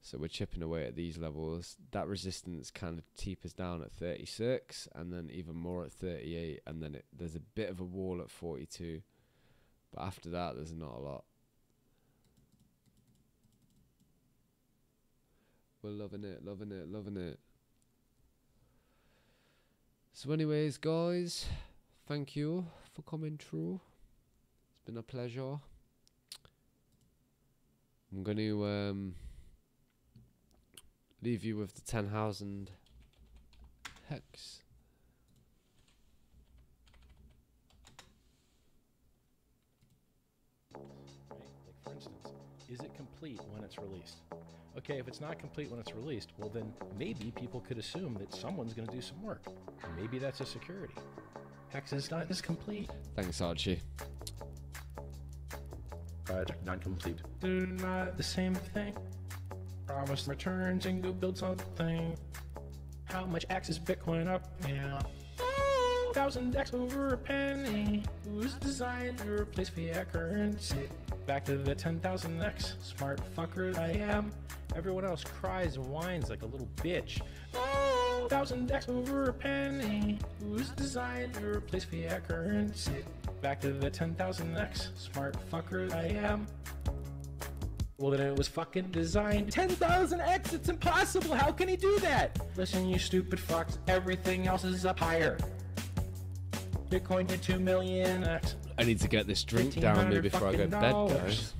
So 0.00 0.18
we're 0.18 0.28
chipping 0.28 0.62
away 0.62 0.86
at 0.86 0.94
these 0.94 1.18
levels. 1.18 1.76
That 1.90 2.06
resistance 2.06 2.70
kind 2.70 2.96
of 2.96 3.04
teepers 3.16 3.52
down 3.52 3.82
at 3.82 3.90
36, 3.90 4.88
and 4.94 5.12
then 5.12 5.30
even 5.32 5.56
more 5.56 5.84
at 5.84 5.90
38, 5.90 6.60
and 6.64 6.80
then 6.80 6.94
it, 6.94 7.06
there's 7.12 7.34
a 7.34 7.40
bit 7.40 7.70
of 7.70 7.80
a 7.80 7.84
wall 7.84 8.20
at 8.20 8.30
42. 8.30 9.02
But 9.92 10.02
after 10.02 10.30
that, 10.30 10.54
there's 10.54 10.72
not 10.72 10.94
a 10.94 11.00
lot. 11.00 11.24
We're 15.82 15.90
loving 15.90 16.22
it, 16.22 16.44
loving 16.44 16.70
it, 16.70 16.88
loving 16.88 17.16
it. 17.16 17.40
So, 20.18 20.32
anyways, 20.32 20.78
guys, 20.78 21.44
thank 22.08 22.34
you 22.34 22.64
for 22.94 23.02
coming 23.02 23.36
through. 23.36 23.80
It's 24.70 24.80
been 24.86 24.96
a 24.96 25.02
pleasure. 25.02 25.58
I'm 28.10 28.22
going 28.22 28.38
to 28.38 28.64
um, 28.64 29.14
leave 31.22 31.44
you 31.44 31.58
with 31.58 31.74
the 31.74 31.82
10,000 31.82 32.70
hex. 34.08 34.62
right? 40.72 40.82
Like 41.66 41.84
for 41.84 41.92
instance, 41.92 42.28
is 42.70 42.80
it 42.80 42.94
complete 42.94 43.42
when 43.52 43.62
it's 43.64 43.76
released? 43.76 44.22
Okay, 44.78 44.98
if 44.98 45.08
it's 45.08 45.20
not 45.20 45.38
complete 45.38 45.70
when 45.70 45.80
it's 45.80 45.94
released, 45.94 46.32
well 46.38 46.50
then 46.50 46.72
maybe 46.98 47.32
people 47.34 47.60
could 47.60 47.78
assume 47.78 48.14
that 48.20 48.34
someone's 48.34 48.74
going 48.74 48.86
to 48.86 48.94
do 48.94 49.00
some 49.00 49.20
work. 49.22 49.44
Maybe 49.98 50.18
that's 50.18 50.40
a 50.40 50.46
security. 50.46 50.94
Hex 51.70 51.92
is 51.92 52.10
not 52.10 52.30
is 52.30 52.40
complete. 52.40 52.90
Thanks, 53.14 53.40
Archie. 53.40 53.80
Project 56.24 56.64
not 56.66 56.80
complete. 56.80 57.18
Do 57.40 57.66
not 57.66 58.16
the 58.16 58.22
same 58.22 58.54
thing. 58.54 58.94
Promise 59.86 60.28
returns 60.28 60.86
and 60.86 61.02
go 61.02 61.12
build 61.12 61.38
something. 61.38 62.16
How 63.04 63.24
much 63.24 63.46
X 63.48 63.70
is 63.70 63.78
Bitcoin 63.78 64.28
up 64.28 64.42
now? 64.68 64.98
Thousand 66.12 66.54
X 66.54 66.74
over 66.74 67.14
a 67.14 67.16
penny. 67.16 68.02
Who's 68.24 68.54
designed 68.54 69.18
to 69.18 69.42
replace 69.42 69.68
fiat 69.68 70.12
currency? 70.12 70.88
Back 71.26 71.44
to 71.46 71.56
the 71.56 71.74
10,000X. 71.74 72.74
Smart 72.82 73.20
fucker 73.36 73.76
I 73.76 73.90
am. 73.90 74.30
Everyone 74.76 75.04
else 75.04 75.24
cries 75.24 75.76
and 75.76 75.84
whines 75.86 76.30
like 76.30 76.42
a 76.42 76.46
little 76.46 76.68
bitch. 76.76 77.20
Oh, 77.52 78.26
thousand 78.30 78.70
X 78.70 78.88
over 78.88 79.30
a 79.30 79.32
penny. 79.32 80.18
Who's 80.40 80.68
designed 80.70 81.34
to 81.34 81.56
replace 81.56 81.82
fiat 81.82 82.28
currency? 82.28 83.04
Back 83.42 83.60
to 83.62 83.72
the 83.72 83.90
10,000X. 83.90 84.96
Smart 84.96 85.36
fucker 85.50 85.92
I 85.92 86.06
am. 86.06 86.46
Well, 87.98 88.12
then 88.12 88.20
it 88.20 88.36
was 88.36 88.46
fucking 88.46 88.90
designed. 88.92 89.50
10,000X, 89.50 90.52
it's 90.52 90.68
impossible. 90.68 91.34
How 91.34 91.50
can 91.50 91.68
he 91.68 91.76
do 91.76 91.98
that? 92.00 92.38
Listen, 92.56 92.86
you 92.86 93.00
stupid 93.00 93.40
fucks. 93.40 93.78
Everything 93.88 94.46
else 94.46 94.62
is 94.62 94.86
up 94.86 95.00
higher. 95.00 95.38
Bitcoin 96.88 97.26
to 97.26 97.38
2 97.38 97.58
million 97.58 98.22
X. 98.22 98.54
I 98.78 98.84
need 98.84 99.00
to 99.00 99.08
get 99.08 99.26
this 99.26 99.42
drink 99.42 99.78
down 99.80 100.10
me 100.10 100.20
before 100.20 100.48
I 100.48 100.52
go 100.52 100.64
to 100.64 100.68
bed, 100.68 100.92
guys. 100.92 101.54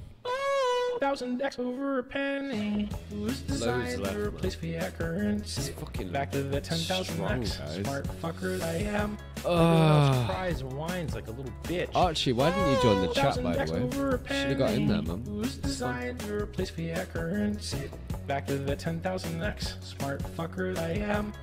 Thousand 1.00 1.42
X 1.42 1.58
over 1.58 1.98
a 1.98 2.02
penny. 2.02 2.88
Who's 3.10 3.40
designed 3.40 4.02
left, 4.02 4.14
to 4.14 4.28
replace 4.28 4.54
fiat 4.54 4.96
currency? 4.96 5.72
Fucking 5.72 6.08
Back 6.10 6.32
to 6.32 6.42
the 6.42 6.58
10,000 6.58 7.04
strong, 7.04 7.42
X. 7.42 7.58
guys. 7.58 7.74
Smart 7.84 8.06
fucker 8.22 8.62
I 8.62 8.76
am. 8.76 9.18
Else 9.44 10.26
cries 10.26 10.64
whines 10.64 11.14
like 11.14 11.28
a 11.28 11.32
little 11.32 11.52
bitch. 11.64 11.90
Archie, 11.94 12.32
why 12.32 12.50
didn't 12.50 12.72
you 12.72 12.82
join 12.82 13.06
the 13.06 13.12
chat, 13.12 13.42
by 13.42 13.64
the 13.64 13.72
way? 13.72 13.90
Should 13.90 14.48
have 14.48 14.58
got 14.58 14.70
in 14.72 14.86
there, 14.86 15.02
man. 15.02 15.22
Who's 15.26 15.56
designed 15.58 16.20
to 16.20 16.34
replace 16.34 16.70
fiat 16.70 17.12
currency? 17.12 17.90
Back 18.26 18.46
to 18.46 18.56
the 18.56 18.74
10,000X. 18.74 19.84
Smart 19.84 20.22
fucker 20.34 20.78
I 20.78 20.92
am. 20.92 21.34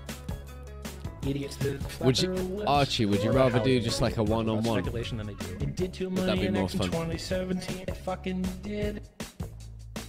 Idiots 1.28 1.56
that 1.58 1.80
Would 2.02 2.22
you- 2.22 2.64
Archie, 2.68 3.06
would 3.06 3.24
you 3.24 3.30
Or 3.30 3.34
rather 3.34 3.60
do 3.60 3.80
just 3.80 4.02
like 4.02 4.18
a 4.18 4.24
one-on-one? 4.24 4.84
Speculation 4.84 5.18
than 5.18 5.28
they 5.28 5.34
do. 5.36 5.58
It 5.62 5.76
did 5.76 5.94
2 5.94 6.10
that 6.10 6.40
be 6.40 6.50
more 6.50 6.64
in 6.64 6.68
fun? 6.68 6.88
2017. 6.90 7.86
It 7.88 7.96
fucking 7.98 8.46
did. 8.62 9.02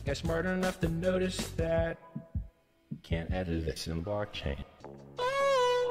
Got 0.04 0.16
smart 0.16 0.46
enough 0.46 0.80
to 0.80 0.88
notice 0.88 1.36
that 1.56 1.98
you 2.90 2.98
can't 3.02 3.32
edit 3.32 3.64
this 3.64 3.86
in 3.86 4.02
blockchain. 4.04 4.56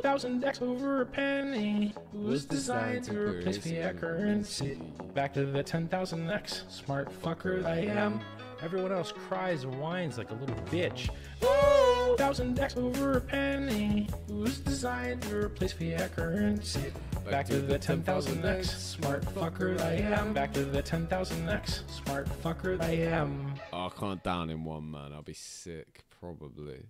Thousand 0.02 0.44
X 0.44 0.62
over 0.62 1.02
a 1.02 1.06
penny 1.06 1.94
was 2.12 2.44
designed 2.44 3.06
to 3.06 3.18
replace 3.18 3.58
fiat 3.60 3.98
currency. 3.98 4.78
Back 5.14 5.34
to 5.36 5.46
the 5.46 5.64
10,000X. 5.64 6.70
Smart 6.70 7.10
fucker 7.22 7.64
I 7.66 7.78
am. 7.86 8.20
Everyone 8.64 8.94
else 8.94 9.12
cries 9.12 9.66
and 9.66 9.78
whines 9.78 10.18
like 10.18 10.32
a 10.32 10.36
little 10.36 10.56
bitch. 10.72 11.10
Oh, 11.42 12.16
thousand 12.18 12.58
X 12.58 12.78
over 12.78 13.18
a 13.18 13.22
penny 13.22 14.08
was 14.30 14.60
designed 14.60 15.22
to 15.24 15.36
replace 15.36 15.74
fiat 15.74 16.16
currency. 16.16 16.94
Back 17.30 17.48
to 17.48 17.60
the 17.60 17.78
10,000X. 17.78 18.66
Smart 18.66 19.24
fucker 19.24 19.82
I 19.82 19.96
am. 19.96 20.32
Back 20.34 20.54
to 20.54 20.64
the 20.64 20.82
10,000X. 20.82 21.90
Smart 21.90 22.28
fucker 22.42 22.82
I 22.82 22.92
am. 22.92 23.54
Oh, 23.74 23.88
I 23.88 23.90
can't 24.00 24.24
down 24.24 24.50
in 24.50 24.64
one, 24.64 24.92
man. 24.92 25.12
I'll 25.12 25.22
be 25.22 25.34
sick, 25.34 26.06
probably. 26.22 26.86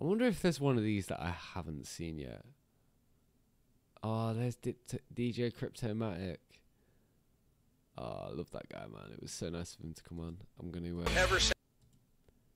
I 0.00 0.04
wonder 0.04 0.26
if 0.26 0.42
there's 0.42 0.60
one 0.60 0.76
of 0.78 0.84
these 0.84 1.06
that 1.06 1.20
I 1.20 1.34
haven't 1.54 1.88
seen 1.88 2.20
yet. 2.20 2.44
Oh, 4.00 4.32
there's 4.32 4.54
D- 4.54 4.76
DJ 5.12 5.52
Cryptomatic. 5.52 6.36
Oh, 7.98 8.26
I 8.28 8.30
love 8.32 8.50
that 8.52 8.68
guy, 8.68 8.80
man. 8.80 9.12
It 9.12 9.22
was 9.22 9.32
so 9.32 9.48
nice 9.48 9.74
of 9.74 9.80
him 9.84 9.94
to 9.94 10.02
come 10.02 10.20
on. 10.20 10.36
I'm 10.60 10.70
going 10.70 10.84
to. 10.84 11.00
Uh, 11.00 11.14
Never 11.14 11.40
send 11.40 11.54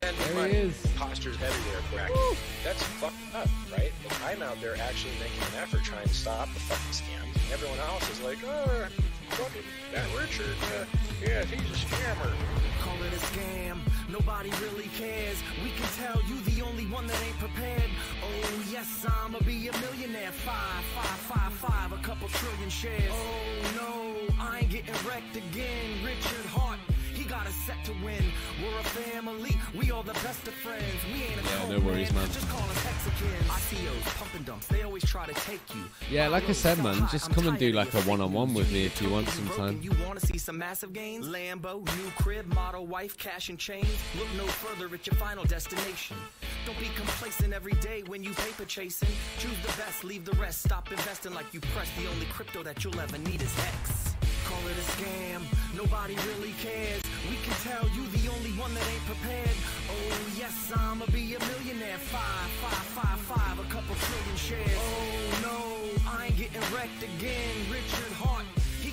There 0.02 0.48
he 0.48 0.56
is. 0.56 0.84
Imposters 0.84 1.36
everywhere, 1.36 1.80
correct? 1.90 2.12
That's 2.62 2.82
fucked 2.82 3.14
up, 3.34 3.48
right? 3.72 3.92
Like, 4.04 4.24
I'm 4.24 4.42
out 4.42 4.60
there 4.60 4.76
actually 4.76 5.12
making 5.14 5.40
an 5.54 5.62
effort 5.62 5.82
trying 5.82 6.06
to 6.06 6.14
stop 6.14 6.52
the 6.52 6.60
fucking 6.60 6.92
scams. 6.92 7.34
And 7.44 7.52
everyone 7.52 7.78
else 7.78 8.08
is 8.10 8.20
like, 8.20 8.38
oh, 8.44 8.86
fucking 9.30 9.62
that 9.94 10.06
Richard, 10.18 10.56
uh, 10.78 10.84
yeah, 11.22 11.44
he's 11.44 11.60
a 11.60 11.86
scammer. 11.86 12.32
Call 12.80 12.96
it 13.02 13.12
a 13.12 13.20
scam, 13.26 13.78
nobody 14.08 14.50
really 14.62 14.88
cares. 14.96 15.36
We 15.62 15.70
can 15.70 15.88
tell 15.96 16.20
you 16.26 16.40
the 16.50 16.62
only 16.62 16.86
one 16.86 17.06
that 17.06 17.22
ain't 17.22 17.38
prepared. 17.38 17.90
Oh, 18.24 18.62
yes, 18.70 19.04
I'ma 19.06 19.38
be 19.40 19.68
a 19.68 19.72
millionaire. 19.78 20.32
Five, 20.32 20.84
five, 20.96 21.20
five, 21.30 21.52
five, 21.52 21.92
a 21.92 21.98
couple 22.02 22.28
trillion 22.28 22.70
shares. 22.70 23.12
Oh, 23.12 23.72
no, 23.76 24.34
I 24.42 24.60
ain't 24.60 24.70
getting 24.70 24.94
wrecked 25.06 25.36
again. 25.36 26.02
Richard 26.04 26.46
Heart, 26.46 26.80
got 27.30 27.46
us 27.46 27.54
set 27.54 27.82
to 27.84 27.92
win. 28.04 28.24
We're 28.60 28.76
a 28.80 28.82
family, 28.82 29.56
we 29.78 29.92
all 29.92 30.02
the 30.02 30.14
best 30.14 30.48
of 30.48 30.54
friends. 30.54 30.82
We 31.12 31.22
ain't 31.22 31.40
a 31.40 31.44
Yeah, 31.44 31.78
no 31.78 31.86
worries, 31.86 32.12
man. 32.12 32.26
Just 32.32 32.48
call 32.48 32.68
us 32.68 32.82
Hexicans. 32.82 33.46
ICOs, 33.46 34.18
pump 34.18 34.34
and 34.34 34.44
dumps, 34.44 34.66
they 34.66 34.82
always 34.82 35.04
try 35.04 35.26
to 35.26 35.34
take 35.34 35.60
you. 35.72 35.84
Yeah, 36.10 36.26
like 36.26 36.48
I 36.48 36.52
said, 36.52 36.82
man, 36.82 37.06
just 37.08 37.30
come 37.30 37.46
and 37.46 37.56
do 37.56 37.70
like 37.70 37.94
a 37.94 38.00
one-on-one 38.00 38.52
with 38.52 38.72
me 38.72 38.84
if 38.84 39.00
you 39.00 39.10
want 39.10 39.28
Totally 39.28 39.48
sometime. 39.48 39.80
You 39.80 39.92
wanna 40.04 40.18
see 40.18 40.38
some 40.38 40.58
massive 40.58 40.92
gains? 40.92 41.28
Lambo, 41.28 41.86
new 41.98 42.10
crib, 42.18 42.52
model 42.52 42.86
wife, 42.88 43.16
cash 43.16 43.48
and 43.48 43.58
chains. 43.58 43.86
Look 44.18 44.28
no 44.36 44.46
further 44.46 44.92
at 44.92 45.06
your 45.06 45.14
final 45.14 45.44
destination. 45.44 46.16
Don't 46.66 46.80
be 46.80 46.90
complacent 46.96 47.52
every 47.52 47.74
day 47.74 48.02
when 48.08 48.24
you 48.24 48.32
paper 48.32 48.64
chasing. 48.64 49.08
Choose 49.38 49.58
the 49.62 49.72
best, 49.80 50.02
leave 50.02 50.24
the 50.24 50.36
rest. 50.36 50.62
Stop 50.62 50.90
investing 50.90 51.32
like 51.32 51.54
you 51.54 51.60
press. 51.60 51.88
The 51.96 52.08
only 52.08 52.26
crypto 52.26 52.64
that 52.64 52.82
you'll 52.82 52.98
ever 52.98 53.18
need 53.18 53.40
is 53.40 53.54
Hex. 53.54 54.09
Call 54.60 54.68
it 54.68 54.76
a 54.76 54.88
scam, 54.92 55.40
nobody 55.74 56.14
really 56.28 56.52
cares. 56.60 57.00
We 57.30 57.36
can 57.36 57.54
tell 57.64 57.88
you 57.96 58.04
the 58.12 58.28
only 58.28 58.50
one 58.60 58.74
that 58.74 58.84
ain't 58.92 59.06
prepared. 59.06 59.56
Oh 59.88 60.20
yes, 60.36 60.72
I'ma 60.76 61.06
be 61.06 61.34
a 61.34 61.40
millionaire. 61.40 61.96
Five, 61.96 62.50
five, 62.60 62.86
five, 62.92 63.20
five, 63.20 63.58
a 63.58 63.64
couple 63.72 63.94
trillion 63.96 64.36
shares. 64.36 64.76
Oh 64.76 65.40
no, 65.40 66.10
I 66.10 66.26
ain't 66.26 66.36
getting 66.36 66.60
wrecked 66.74 67.02
again. 67.02 67.54
Richard 67.72 68.12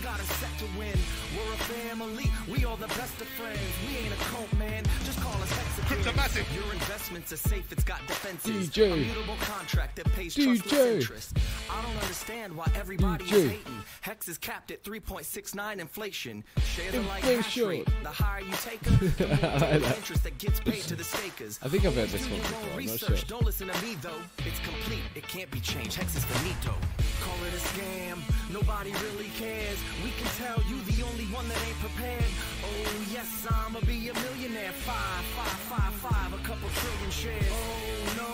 got 0.07 0.21
us 0.21 0.31
set 0.37 0.57
to 0.59 0.65
win. 0.79 0.97
We're 1.35 1.53
a 1.53 1.57
family, 1.57 2.31
we 2.47 2.63
all 2.63 2.77
the 2.77 2.87
best 2.87 3.19
of 3.19 3.27
friends. 3.27 3.59
We 3.85 3.97
ain't 3.97 4.13
a 4.13 4.23
cult, 4.31 4.51
man. 4.53 4.83
Just 5.03 5.19
call 5.19 5.33
us 5.41 5.51
Hexicans. 5.51 6.07
Your 6.55 6.71
investments 6.73 7.33
are 7.33 7.37
safe, 7.37 7.69
it's 7.73 7.83
got 7.83 7.99
defenses. 8.07 8.69
DJ. 8.69 8.93
A 8.93 8.95
mutable 8.95 9.35
contract 9.41 9.97
that 9.97 10.05
pays 10.13 10.33
trustless 10.33 10.61
DJ. 10.61 10.95
interest. 10.95 11.37
I 11.69 11.81
don't 11.81 11.97
understand 11.97 12.55
why 12.55 12.67
everybody's 12.75 13.27
DJ. 13.27 13.49
hating. 13.49 13.83
Hex 13.99 14.29
is 14.29 14.37
capped 14.37 14.71
at 14.71 14.81
3.69 14.83 15.79
inflation. 15.79 16.43
Shares 16.75 16.95
are 16.95 17.01
like 17.01 17.23
hash 17.23 17.57
rate. 17.57 17.87
The 18.03 18.09
higher 18.09 18.41
you 18.41 18.53
take 18.63 18.79
them, 18.81 18.97
the 19.17 19.27
more 19.27 19.79
the 19.79 19.95
interest 19.97 20.23
that 20.23 20.37
gets 20.37 20.61
paid 20.61 20.83
to 20.83 20.95
the 20.95 21.03
stakers. 21.03 21.59
I 21.61 21.67
think 21.67 21.85
I've 21.85 21.95
heard 21.95 22.09
this 22.09 22.29
one 22.29 22.39
before, 22.39 22.59
I'm 22.61 22.69
not 22.69 22.77
research. 22.77 23.19
sure. 23.19 23.27
Don't 23.27 23.45
listen 23.45 23.67
to 23.67 23.81
me 23.85 23.97
though. 24.01 24.21
It's 24.45 24.59
complete. 24.59 25.03
It 25.15 25.27
can't 25.27 25.51
be 25.51 25.59
changed. 25.59 25.95
Hex 25.95 26.15
is 26.15 26.23
finito. 26.23 26.73
Call 27.21 27.35
it 27.45 27.53
a 27.53 27.57
scam. 27.57 28.19
Nobody 28.51 28.91
really 29.03 29.29
cares. 29.37 29.77
We 30.03 30.11
can 30.11 30.29
tell 30.37 30.61
you 30.69 30.77
the 30.93 31.01
only 31.03 31.25
one 31.33 31.47
that 31.49 31.57
ain't 31.65 31.79
prepared. 31.79 32.29
Oh 32.61 32.85
yes, 33.11 33.47
I'ma 33.49 33.79
be 33.81 34.09
a 34.09 34.13
millionaire. 34.13 34.71
Five, 34.85 35.25
five, 35.33 35.59
five, 35.73 35.93
five, 36.05 36.29
a 36.33 36.41
couple 36.45 36.69
trillion 36.69 37.09
shares. 37.11 37.49
Oh 37.49 38.13
no, 38.21 38.33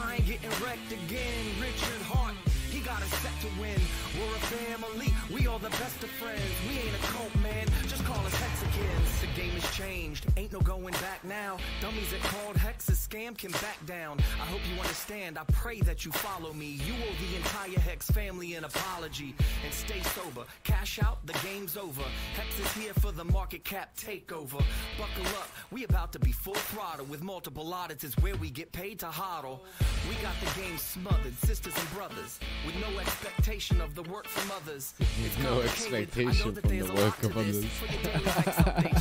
I 0.00 0.16
ain't 0.16 0.26
getting 0.26 0.50
wrecked 0.64 0.90
again. 0.90 1.44
Richard 1.60 2.02
Heart, 2.08 2.34
he 2.70 2.80
got 2.80 3.02
a 3.02 3.08
set 3.20 3.36
to 3.44 3.50
win. 3.60 3.76
We're 4.16 4.36
a 4.36 4.44
family, 4.56 5.12
we 5.28 5.46
all 5.46 5.58
the 5.58 5.74
best 5.76 6.02
of 6.02 6.10
friends. 6.16 6.48
We 6.68 6.80
ain't 6.80 6.96
a 6.96 7.04
cult, 7.12 7.34
man, 7.44 7.66
call. 8.32 8.52
The 9.20 9.40
game 9.40 9.50
has 9.50 9.76
changed, 9.76 10.26
ain't 10.36 10.52
no 10.52 10.60
going 10.60 10.94
back 10.94 11.22
now. 11.24 11.58
Dummies 11.80 12.10
that 12.10 12.20
called 12.22 12.56
Hex 12.56 12.88
a 12.88 12.92
scam 12.92 13.36
can 13.36 13.52
back 13.52 13.78
down. 13.86 14.18
I 14.40 14.46
hope 14.46 14.60
you 14.72 14.80
understand, 14.80 15.38
I 15.38 15.44
pray 15.52 15.80
that 15.80 16.04
you 16.04 16.12
follow 16.12 16.52
me. 16.52 16.78
You 16.86 16.94
owe 16.94 17.30
the 17.30 17.36
entire 17.36 17.78
Hex 17.78 18.10
family 18.10 18.54
an 18.54 18.64
apology. 18.64 19.34
And 19.64 19.72
stay 19.72 20.00
sober, 20.00 20.44
cash 20.64 21.00
out, 21.02 21.24
the 21.26 21.34
game's 21.44 21.76
over. 21.76 22.02
Hex 22.34 22.58
is 22.58 22.72
here 22.74 22.94
for 22.94 23.12
the 23.12 23.24
market 23.24 23.64
cap 23.64 23.96
takeover. 23.96 24.62
Buckle 24.98 25.26
up, 25.38 25.48
we 25.70 25.84
about 25.84 26.12
to 26.12 26.18
be 26.18 26.32
full 26.32 26.54
throttle 26.54 27.06
with 27.06 27.22
multiple 27.22 27.72
audits 27.72 28.04
is 28.04 28.14
where 28.18 28.36
we 28.36 28.50
get 28.50 28.72
paid 28.72 28.98
to 29.00 29.06
hodl. 29.06 29.60
We 30.08 30.14
got 30.16 30.34
the 30.40 30.60
game 30.60 30.78
smothered, 30.78 31.34
sisters 31.38 31.74
and 31.76 31.90
brothers, 31.90 32.40
with 32.66 32.74
no 32.76 32.98
expectation 32.98 33.80
of 33.80 33.94
the 33.94 34.02
work 34.02 34.26
from 34.26 34.50
others. 34.50 34.94
It's 35.24 35.38
no 35.38 35.60
complicated. 35.60 36.18
I 36.18 36.24
know 36.24 36.30
expectation 36.30 36.54
from 36.54 36.78
the 36.78 37.02
work 37.02 37.22
of 37.22 37.36
others. 37.36 37.64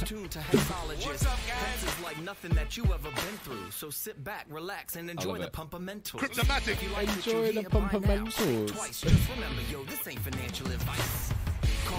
Tune 0.06 0.28
to 0.30 0.40
Hexologists. 0.40 1.26
Hex 1.26 1.84
is 1.84 2.04
like 2.04 2.20
nothing 2.22 2.52
that 2.56 2.76
you 2.78 2.84
ever 2.86 3.10
been 3.10 3.38
through. 3.44 3.72
So 3.72 3.90
sit 3.90 4.24
back, 4.24 4.46
relax, 4.50 4.96
and 4.96 5.10
enjoy 5.10 5.38
the 5.38 5.46
it. 5.46 5.54
pumpamentals. 5.54 6.20
Cryptomatic. 6.20 6.82
Enjoy 7.18 7.52
the 7.52 7.64
pumpamentals. 7.70 8.68
Twice. 8.68 9.02
Just 9.02 9.30
remember, 9.30 9.62
yo, 9.72 9.84
this 9.84 10.08
ain't 10.08 10.20
financial 10.20 10.68
advice. 10.68 11.34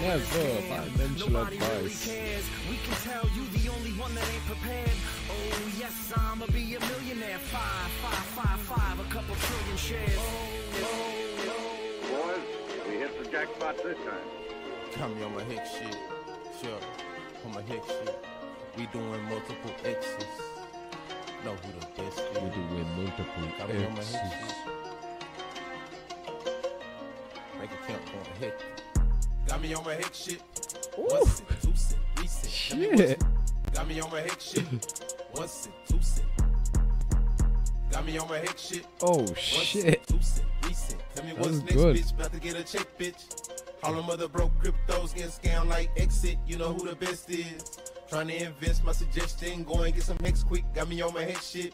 Never 0.01 0.17
financial 0.19 1.29
Nobody 1.29 1.57
really 1.59 1.75
advice. 1.85 2.05
cares. 2.07 2.45
We 2.69 2.77
can 2.77 2.95
tell 3.03 3.29
you 3.35 3.45
the 3.59 3.69
only 3.71 3.91
one 3.91 4.13
that 4.15 4.27
ain't 4.33 4.45
prepared. 4.45 4.89
Oh 5.29 5.71
yes, 5.79 6.11
I'ma 6.17 6.45
be 6.47 6.75
a 6.75 6.79
millionaire. 6.79 7.37
Five, 7.39 7.91
five, 8.01 8.25
five, 8.35 8.59
five, 8.61 8.99
a 8.99 9.03
couple 9.13 9.35
trillion 9.35 9.77
shares. 9.77 10.17
Oh, 10.17 10.49
oh, 11.45 12.35
Boys, 12.35 12.87
we 12.89 12.95
hit 12.97 13.23
the 13.23 13.29
jackpot 13.29 13.77
this 13.83 13.97
time. 13.97 14.27
Got 14.97 15.15
me 15.15 15.23
on 15.23 15.35
my 15.35 15.43
hick 15.43 15.61
shit. 15.77 15.95
Sure, 16.61 16.79
on 17.45 17.53
my 17.53 17.61
hick 17.63 17.83
shit. 17.87 18.25
We 18.77 18.85
doing 18.87 19.23
multiple 19.23 19.71
X's. 19.85 20.25
Know 21.45 21.53
who 21.55 21.79
the 21.79 22.01
best 22.01 22.19
is. 22.19 22.41
We're 22.41 22.49
doing 22.49 22.87
multiple 22.95 23.43
Got 23.57 23.69
me 23.73 23.85
on 23.85 23.93
my 23.93 23.99
hick 24.03 24.31
shit. 24.43 24.55
Make 27.59 27.71
a 27.71 27.77
count 27.87 28.01
on 28.07 28.35
hick. 28.39 28.59
Got 29.47 29.61
me 29.61 29.73
on 29.73 29.83
my 29.85 29.93
hick 29.95 30.13
shit. 30.13 30.41
One 30.95 31.25
cent, 31.25 31.49
two 31.61 31.75
cent, 31.75 32.01
three 32.15 32.27
cent. 32.27 32.51
Shit. 32.53 33.23
Got 33.73 33.87
me 33.87 33.99
on 33.99 34.11
my 34.11 34.21
hick 34.21 34.39
shit. 34.39 34.63
One 35.33 35.47
cent, 35.47 35.75
two 35.87 36.01
cent. 36.01 36.27
Got 37.91 38.05
me 38.05 38.17
on 38.17 38.27
my 38.29 38.39
hick 38.39 38.57
shit. 38.57 38.85
Oh 39.01 39.17
One 39.19 39.35
shit. 39.35 39.83
cent, 39.83 40.07
two 40.07 40.21
cent, 40.21 40.47
three 40.61 40.73
cent. 40.73 41.01
Tell 41.15 41.25
me 41.25 41.31
That 41.33 41.39
what's 41.41 41.59
next, 41.59 41.73
good. 41.73 41.95
bitch. 41.97 42.13
About 42.13 42.33
to 42.33 42.39
get 42.39 42.55
a 42.55 42.63
check, 42.63 42.97
bitch. 42.97 43.49
All 43.83 43.93
them 43.93 44.09
other 44.09 44.29
broke 44.29 44.53
cryptos 44.61 45.13
getting 45.13 45.29
scammed 45.29 45.67
like 45.67 45.89
exit. 45.97 46.37
You 46.47 46.57
know 46.57 46.71
who 46.71 46.87
the 46.87 46.95
best 46.95 47.29
is. 47.29 47.79
Trying 48.07 48.29
to 48.29 48.45
invest 48.45 48.85
my 48.85 48.93
suggestion. 48.93 49.63
Go 49.63 49.81
and 49.81 49.93
get 49.93 50.03
some 50.03 50.17
hex 50.19 50.41
quick. 50.41 50.63
Got 50.73 50.87
me 50.87 51.01
on 51.01 51.13
my 51.13 51.23
head 51.23 51.41
shit. 51.41 51.73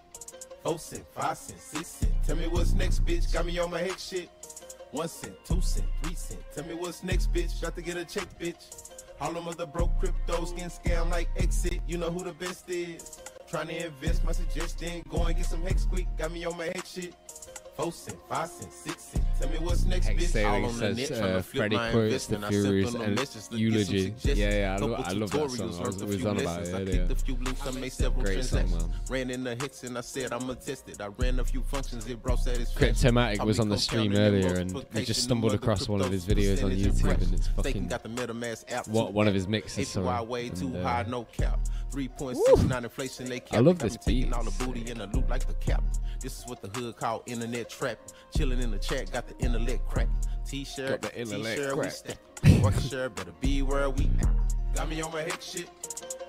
Four 0.63 0.79
cent, 0.79 1.05
five 1.13 1.37
cent, 1.37 1.59
six 1.59 1.87
cent. 1.87 2.11
Tell 2.25 2.35
me 2.35 2.47
what's 2.47 2.73
next, 2.73 3.05
bitch. 3.05 3.31
Got 3.31 3.45
me 3.45 3.59
on 3.59 3.69
my 3.69 3.79
head 3.79 3.99
shit. 3.99 4.29
One 4.91 5.07
cent, 5.07 5.35
two 5.45 5.61
cent, 5.61 5.85
three 6.01 6.15
cent. 6.15 6.41
Tell 6.55 6.65
me 6.65 6.73
what's 6.73 7.03
next, 7.03 7.31
bitch. 7.31 7.61
got 7.61 7.75
to 7.75 7.81
get 7.81 7.95
a 7.95 8.05
check, 8.05 8.27
bitch. 8.39 8.91
All 9.21 9.31
them 9.31 9.47
other 9.47 9.67
broke 9.67 9.91
cryptos 10.01 10.55
getting 10.55 10.69
scammed 10.69 11.11
like 11.11 11.29
exit. 11.37 11.79
You 11.87 11.99
know 11.99 12.09
who 12.09 12.23
the 12.23 12.33
best 12.33 12.67
is. 12.69 13.19
Trying 13.47 13.67
to 13.67 13.85
invest 13.85 14.23
my 14.25 14.31
suggestion. 14.31 15.03
Go 15.09 15.25
and 15.25 15.35
get 15.35 15.45
some 15.45 15.61
hex 15.61 15.85
quick. 15.85 16.07
Got 16.17 16.31
me 16.31 16.43
on 16.45 16.57
my 16.57 16.65
head 16.65 16.87
shit. 16.87 17.13
Four 17.75 17.91
cent, 17.91 18.17
five 18.27 18.49
cent, 18.49 18.73
six 18.73 19.03
cent. 19.03 19.25
Tell 19.39 19.49
me 19.49 19.57
what's 19.59 19.85
next, 19.85 20.07
bitch. 20.09 20.21
Sailing 20.27 20.65
All 20.65 20.69
on 20.71 20.79
the 20.79 20.95
says 20.95 21.11
uh, 21.21 21.41
Freddie 21.41 21.77
quotes 21.77 22.25
the. 22.25 22.37
I 22.45 22.49
Furious 22.49 22.93
and 22.93 23.15
message 23.15 23.31
to 23.31 23.37
get 23.37 23.43
some 23.43 23.57
eulogy. 23.57 24.13
Yeah, 24.23 24.33
yeah, 24.33 24.75
I, 24.75 24.77
lo- 24.77 24.93
I 24.95 25.11
love 25.13 25.31
that 25.31 25.51
song. 25.51 25.73
I 25.81 25.87
was, 25.87 26.03
was 26.03 26.25
on 26.25 26.39
about 26.39 26.61
it 26.61 26.73
earlier. 26.73 27.07
kicked 27.07 27.21
few 27.21 27.35
links, 27.35 27.65
I 27.65 27.71
made 27.71 27.93
Great 28.23 28.43
song, 28.43 28.71
man. 28.71 28.93
Ran 29.09 29.29
in 29.29 29.43
the 29.43 29.55
hits 29.55 29.83
and 29.83 29.97
I 29.97 30.01
said 30.01 30.33
I'ma 30.33 30.55
test 30.55 30.89
it. 30.89 30.99
I 30.99 31.07
ran 31.17 31.39
a 31.39 31.45
few 31.45 31.61
functions, 31.61 32.07
it 32.07 32.21
brought 32.21 32.39
satisfaction. 32.39 32.93
Cryptomatic 33.13 33.45
was 33.45 33.59
on 33.59 33.69
the 33.69 33.77
stream 33.77 34.13
earlier 34.15 34.55
and 34.55 34.73
we 34.93 35.05
just 35.05 35.23
stumbled 35.23 35.53
across 35.53 35.87
one 35.87 36.01
of 36.01 36.11
his 36.11 36.25
videos 36.25 36.63
on 36.63 36.71
YouTube 36.71 37.21
and 37.21 37.33
it's 37.33 37.47
fucking 37.47 37.87
got 37.87 38.03
the 38.03 38.09
MetaMask 38.09 38.71
app 38.71 38.87
what 38.87 39.13
one 39.13 39.27
of 39.27 39.33
his 39.33 39.47
mixes 39.47 39.87
sorry. 39.89 40.25
way 40.25 40.49
too 40.49 40.67
And, 40.67 40.77
uh, 40.77 40.83
high, 40.83 41.05
no 41.07 41.23
cap. 41.25 41.59
3.69 41.91 42.83
inflation, 42.83 43.25
they 43.29 43.39
cap. 43.39 43.61
love 43.61 43.77
Got 43.77 43.89
this 43.91 43.97
beat. 44.05 44.31
all 44.33 44.43
the 44.43 44.65
booty 44.65 44.89
in 44.89 44.97
the 44.99 45.07
loot 45.07 45.27
like 45.29 45.47
the 45.47 45.53
cap. 45.55 45.83
This 46.21 46.39
is 46.39 46.45
what 46.47 46.61
the 46.61 46.67
hood 46.77 46.97
call 46.97 47.23
internet 47.27 47.69
trap. 47.69 47.97
Chilling 48.35 48.59
in 48.59 48.71
the 48.71 48.77
chat, 48.77 49.11
got 49.11 49.27
the 49.29 49.45
intellect 49.45 49.87
crack. 49.87 50.07
T-shirt, 50.45 51.01
the 51.01 51.09
T-shirt, 51.09 51.77
we 51.77 51.89
stack. 51.89 52.17
Working 52.63 52.81
shirt, 52.81 53.15
better 53.15 53.33
be 53.39 53.61
where 53.61 53.89
we 53.89 54.09
at. 54.19 54.75
Got 54.75 54.89
me 54.89 55.01
on 55.01 55.11
my 55.11 55.21
head 55.21 55.41
shit. 55.41 55.69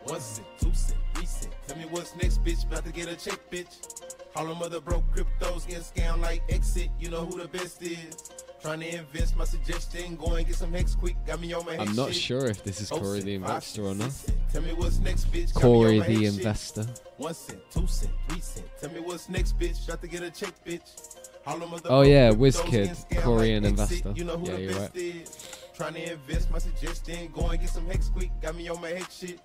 One 0.05 0.21
cent, 0.21 0.47
two 0.61 0.73
cent, 0.75 0.99
three 1.15 1.27
cent. 1.27 1.55
Tell 1.67 1.77
me 1.77 1.85
what's 1.85 2.17
next, 2.17 2.43
bitch. 2.45 2.65
About 2.67 2.85
to 2.85 2.93
get 2.93 3.09
a 3.09 3.17
check, 3.17 3.39
bitch. 3.51 4.11
All 4.37 4.47
them 4.47 4.63
other 4.63 4.81
broke 4.81 5.05
cryptos 5.15 5.67
getting 5.67 5.83
scammed 5.83 6.21
like 6.21 6.43
exit. 6.49 6.89
You 6.99 7.11
know 7.11 7.27
who 7.27 7.39
the 7.39 7.49
best 7.49 7.83
is. 7.83 8.31
Trying 8.61 8.81
to 8.81 8.99
invest 8.99 9.37
my 9.37 9.45
suggestion. 9.45 10.17
Go 10.17 10.35
and 10.35 10.47
get 10.47 10.55
some 10.57 10.73
hex 10.73 10.95
quick. 10.95 11.17
Got 11.27 11.41
me 11.41 11.53
on 11.53 11.65
my 11.65 11.73
head 11.73 11.89
I'm 11.89 11.97
not 11.97 12.13
shit. 12.13 12.23
sure 12.23 12.47
if 12.47 12.63
this 12.63 12.81
is 12.81 12.91
Corey 12.91 13.21
the 13.21 13.33
oh, 13.33 13.37
investor 13.37 13.83
or 13.85 13.95
not. 13.95 14.13
Tell 14.53 14.63
me 14.63 14.73
what's 14.75 14.99
next, 14.99 15.33
bitch. 15.33 15.55
Corey 15.55 15.99
the 15.99 16.05
head 16.05 16.17
shit. 16.17 16.35
investor. 16.35 16.87
One 17.17 17.35
cent, 17.35 17.61
two 17.71 17.87
cent, 17.87 18.13
three 18.29 18.41
cent. 18.41 18.67
Tell 18.81 18.91
me 18.91 19.01
what's 19.01 19.29
next, 19.29 19.59
bitch. 19.59 19.87
About 19.89 20.03
to 20.03 20.09
get 20.09 20.23
a 20.23 20.31
check, 20.31 20.53
bitch. 20.65 21.20
All 21.47 21.59
them 21.59 21.73
other 21.73 21.89
Oh, 21.91 22.03
yeah, 22.03 22.31
WizKid, 22.31 23.19
Korean 23.19 23.65
investor. 23.65 24.13
You 24.15 24.25
know 24.25 24.43
Yeah, 24.45 24.57
you're 24.57 24.75
right. 24.75 25.29
Trying 25.75 25.95
to 25.95 26.13
invest 26.13 26.51
my 26.51 26.59
suggestion. 26.59 27.31
Go 27.33 27.47
and 27.49 27.59
get 27.61 27.71
some 27.71 27.87
hex 27.87 28.09
quick. 28.09 28.31
Got 28.43 28.57
me 28.57 28.69
on 28.69 28.81
my 28.81 28.89
head 28.89 29.07
shit. 29.11 29.41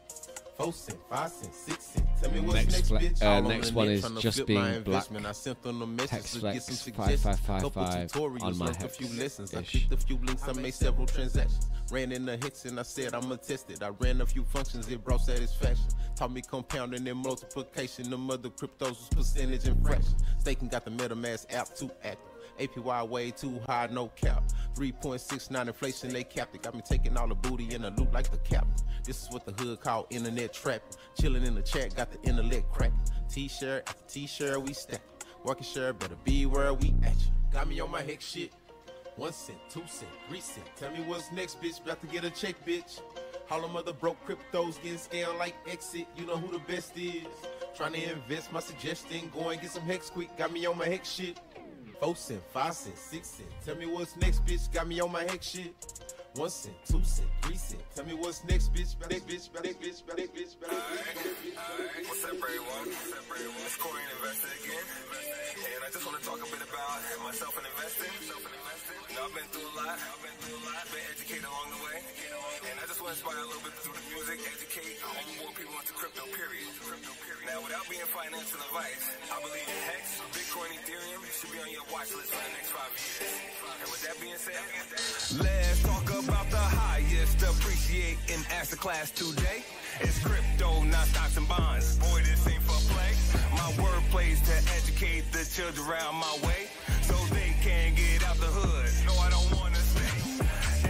Four 0.58 0.72
cent, 0.72 0.97
five 1.10 1.30
cent, 1.32 1.53
six 1.53 1.84
cent. 1.84 2.08
Tell 2.22 2.32
me 2.32 2.39
what's 2.39 2.53
Next 2.56 2.72
next, 2.74 2.88
fle- 2.88 2.95
bitch. 2.97 3.22
uh, 3.22 3.26
All 3.26 3.38
on 3.39 3.47
next 3.49 3.70
the 3.70 3.76
one 3.76 3.88
net 3.88 3.95
is 3.97 4.06
tryna 4.06 4.22
just 4.22 4.38
flip 4.38 4.47
being 4.47 4.60
my 4.62 4.68
black. 4.70 4.86
investment. 4.86 5.26
I 5.26 5.32
sent 5.34 5.62
them 5.64 5.82
a 5.82 5.88
message 5.88 6.10
Hex 6.12 6.32
to 6.32 6.36
get 6.36 6.41
Flex 6.41 6.66
some 6.66 6.76
suggestions. 6.76 7.22
5555 7.22 7.62
Couple 7.62 8.30
tutorials, 8.30 8.41
on 8.43 8.58
my 8.58 8.66
learned 8.68 8.84
a 8.84 8.88
few 8.88 9.08
Hex 9.08 9.20
lessons. 9.20 9.53
I 9.53 9.60
ish. 9.60 9.72
clicked 9.72 9.91
a 9.91 9.97
few 10.08 10.18
links, 10.24 10.47
I 10.47 10.53
made 10.53 10.74
several 10.74 11.08
transactions. 11.08 11.68
Ran 11.91 12.12
in 12.14 12.26
the 12.26 12.38
hits 12.38 12.64
and 12.64 12.80
I 12.80 12.84
said 12.84 13.14
I'ma 13.14 13.36
test 13.36 13.70
it. 13.70 13.84
I 13.84 13.89
ran 13.99 14.22
a 14.22 14.26
few 14.26 14.45
functions, 14.45 14.89
it 14.89 15.03
brought 15.03 15.22
satisfaction. 15.22 15.86
Taught 16.16 16.32
me 16.32 16.41
compounding 16.41 17.06
and 17.06 17.20
multiplication. 17.20 18.10
The 18.10 18.18
mother 18.18 18.47
cryptos 18.49 18.89
was 18.91 19.10
percentage 19.14 19.68
and 19.68 19.86
fraction. 19.86 20.16
Staking 20.39 20.70
got 20.70 20.86
the 20.86 20.91
MetaMask 20.91 21.53
app 21.53 21.76
too 21.76 21.91
active. 22.01 22.32
APY 22.58 23.10
way 23.10 23.32
too 23.32 23.60
high, 23.68 23.89
no 23.91 24.08
cap. 24.16 24.41
3.69 24.76 25.67
inflation, 25.67 26.09
they 26.09 26.23
capped 26.23 26.53
it. 26.53 26.61
Got 26.61 26.76
me 26.76 26.82
taking 26.88 27.17
all 27.17 27.28
the 27.28 27.36
booty 27.36 27.73
in 27.73 27.82
the 27.82 27.91
loot 27.91 28.11
like 28.11 28.30
the 28.30 28.38
cap. 28.38 28.67
This 29.03 29.23
is 29.23 29.30
what 29.32 29.45
the 29.45 29.53
hood 29.63 29.80
call 29.80 30.05
internet 30.09 30.53
trap. 30.53 30.82
Chilling 31.19 31.45
in 31.45 31.55
the 31.55 31.61
chat, 31.61 31.95
got 31.95 32.11
the 32.11 32.21
intellect 32.30 32.71
crack. 32.71 32.91
T-shirt 33.30 33.84
after 33.88 34.03
t-shirt, 34.07 34.61
we 34.61 34.73
stack. 34.73 35.01
Working 35.43 35.63
shirt, 35.63 35.99
better 35.99 36.17
be 36.23 36.45
where 36.45 36.73
we 36.73 36.93
at 37.03 37.15
you. 37.15 37.32
Got 37.53 37.67
me 37.69 37.80
on 37.80 37.89
my 37.89 38.01
hex 38.01 38.26
shit. 38.26 38.51
One 39.15 39.32
cent, 39.32 39.59
two 39.69 39.84
cent, 39.88 40.11
three 40.28 40.41
cent. 40.41 40.65
Tell 40.76 40.91
me 40.91 40.99
what's 41.05 41.32
next, 41.32 41.61
bitch. 41.61 41.82
About 41.82 42.01
to 42.01 42.07
get 42.07 42.26
a 42.26 42.30
check, 42.30 42.55
bitch. 42.65 42.99
All 43.49 43.61
them 43.61 43.76
other 43.76 43.93
broke 43.93 44.17
cryptos 44.28 44.82
getting 44.82 44.97
scammed 44.97 45.38
like 45.38 45.55
exit. 45.69 46.07
You 46.17 46.26
know 46.26 46.36
who 46.36 46.51
the 46.51 46.59
best 46.59 46.97
is. 46.97 47.23
Trying 47.78 47.93
to 47.93 48.11
invest 48.11 48.51
my 48.51 48.59
suggestion. 48.59 49.32
Go 49.34 49.49
and 49.49 49.61
get 49.61 49.71
some 49.71 49.84
hex 49.84 50.09
quick. 50.09 50.36
Got 50.38 50.51
me 50.51 50.65
on 50.65 50.78
my 50.78 50.88
hex 50.88 51.09
shit. 51.09 51.39
Four 52.00 52.16
cent, 52.16 52.41
five 52.54 52.74
cent, 52.74 52.98
six 52.98 53.28
cent. 53.30 53.50
Tell 53.66 53.76
me 53.76 53.86
what's 53.86 54.16
next, 54.18 54.46
bitch. 54.46 54.72
Got 54.72 54.88
me 54.88 55.00
on 55.00 55.12
my 55.12 55.24
hex 55.24 55.50
shit. 55.50 55.74
One 56.36 56.50
cent, 56.50 56.76
two 56.86 57.02
cent, 57.04 57.30
three 57.41 57.56
cent. 57.56 57.82
Tell 57.96 58.06
me 58.06 58.14
what's 58.14 58.43
next, 58.43 58.74
bitch. 58.74 59.00
Back, 59.00 59.10
bitch, 59.10 59.52
back, 59.54 59.64
bitch, 59.64 60.06
back, 60.06 60.18
bitch, 60.36 60.60
back, 60.60 60.70
bitch. 60.70 62.08
What's 62.08 62.24
up, 62.26 62.32
everyone? 62.36 62.88
It's 62.91 63.78
Corey 63.78 64.02
and 64.04 64.12
Investor 64.20 64.52
again. 64.60 64.86
And 65.56 65.84
I 65.88 65.89
just 65.91 66.06
want 66.06 66.20
to 66.20 66.26
talk 66.28 66.39
a 66.39 66.46
bit 66.52 66.62
about 66.68 67.00
myself 67.24 67.58
and 67.58 67.66
investing. 67.66 68.12
I've 69.16 69.32
been 69.32 69.47
through 69.47 69.63
a 69.63 69.76
lot. 69.80 69.95
I've 69.95 70.20
been 70.20 70.36
through 70.43 70.59
a 70.59 70.63
lot. 70.68 70.84
Been 70.91 71.07
educated 71.07 71.47
along 71.47 71.72
the 71.72 71.82
way. 71.88 72.03
And 72.68 72.76
I 72.76 72.84
just 72.84 72.99
want 72.99 73.16
to 73.16 73.24
inspire 73.24 73.39
a 73.39 73.47
little 73.47 73.63
bit 73.63 73.72
through 73.80 73.95
the 73.95 74.05
music, 74.11 74.43
educate 74.43 74.99
all 75.07 75.16
more 75.39 75.55
people 75.55 75.72
into 75.80 75.95
crypto, 75.95 76.28
period. 76.36 76.68
Now, 77.47 77.63
without 77.63 77.88
being 77.88 78.03
financial 78.11 78.59
advice, 78.59 79.16
I 79.32 79.39
believe 79.39 79.63
in 79.63 79.80
Hex, 79.88 80.20
Bitcoin, 80.36 80.68
Ethereum 80.84 81.24
should 81.32 81.47
be 81.55 81.63
on 81.63 81.72
your 81.72 81.88
watch 81.95 82.11
list 82.11 82.36
for 82.36 82.43
the 82.43 82.53
next 82.59 82.76
five 82.76 82.91
years. 82.91 83.32
And 83.80 83.88
with 83.88 84.03
that 84.03 84.18
being 84.20 84.41
said, 84.41 84.59
let's 85.39 85.80
talk 85.88 86.07
about 86.11 86.47
the 86.51 86.66
highest 86.76 87.39
appreciating 87.39 88.43
asset 88.51 88.84
class 88.84 89.16
today. 89.16 89.63
It's 90.03 90.20
crypto, 90.20 90.84
not 90.91 91.07
stocks 91.07 91.39
and 91.39 91.47
bonds. 91.47 91.95
Boy, 92.03 92.20
this 92.20 92.43
ain't 92.51 92.63
for 92.68 92.76
play. 92.91 93.16
My 93.55 93.72
word 93.80 94.03
plays 94.11 94.43
to 94.43 94.55
educate 94.76 95.24
the 95.32 95.47
children 95.47 95.88
around 95.88 96.20
my 96.20 96.36
way 96.43 96.68
so 97.05 97.16
get 97.96 98.24
out 98.28 98.38
the 98.38 98.52
hood. 98.60 98.91
No, 99.08 99.14
I 99.20 99.30
don't 99.30 99.50
wanna 99.56 99.82
stay. 99.91 100.12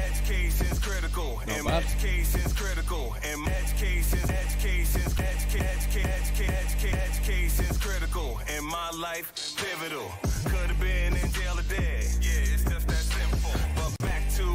Education's 0.09 0.79
critical, 0.79 1.41
and 1.47 1.65
bad. 1.65 1.83
education's 1.83 2.53
critical, 2.53 3.15
and 3.23 3.47
education's 3.47 4.29
education's 4.29 5.13
education, 5.19 5.61
education, 5.61 6.49
education, 6.49 6.99
education's 7.09 7.77
critical, 7.77 8.39
and 8.49 8.65
my 8.65 8.89
life 8.91 9.31
pivotal. 9.57 10.11
Could 10.45 10.69
have 10.71 10.79
been 10.79 11.13
in 11.15 11.31
jail 11.31 11.57
or 11.57 11.67
dead. 11.69 12.03
Yeah, 12.21 12.53
it's 12.53 12.63
just 12.63 12.87
that 12.87 13.05
simple. 13.17 13.55
But 13.75 13.97
back 13.99 14.23
to 14.37 14.45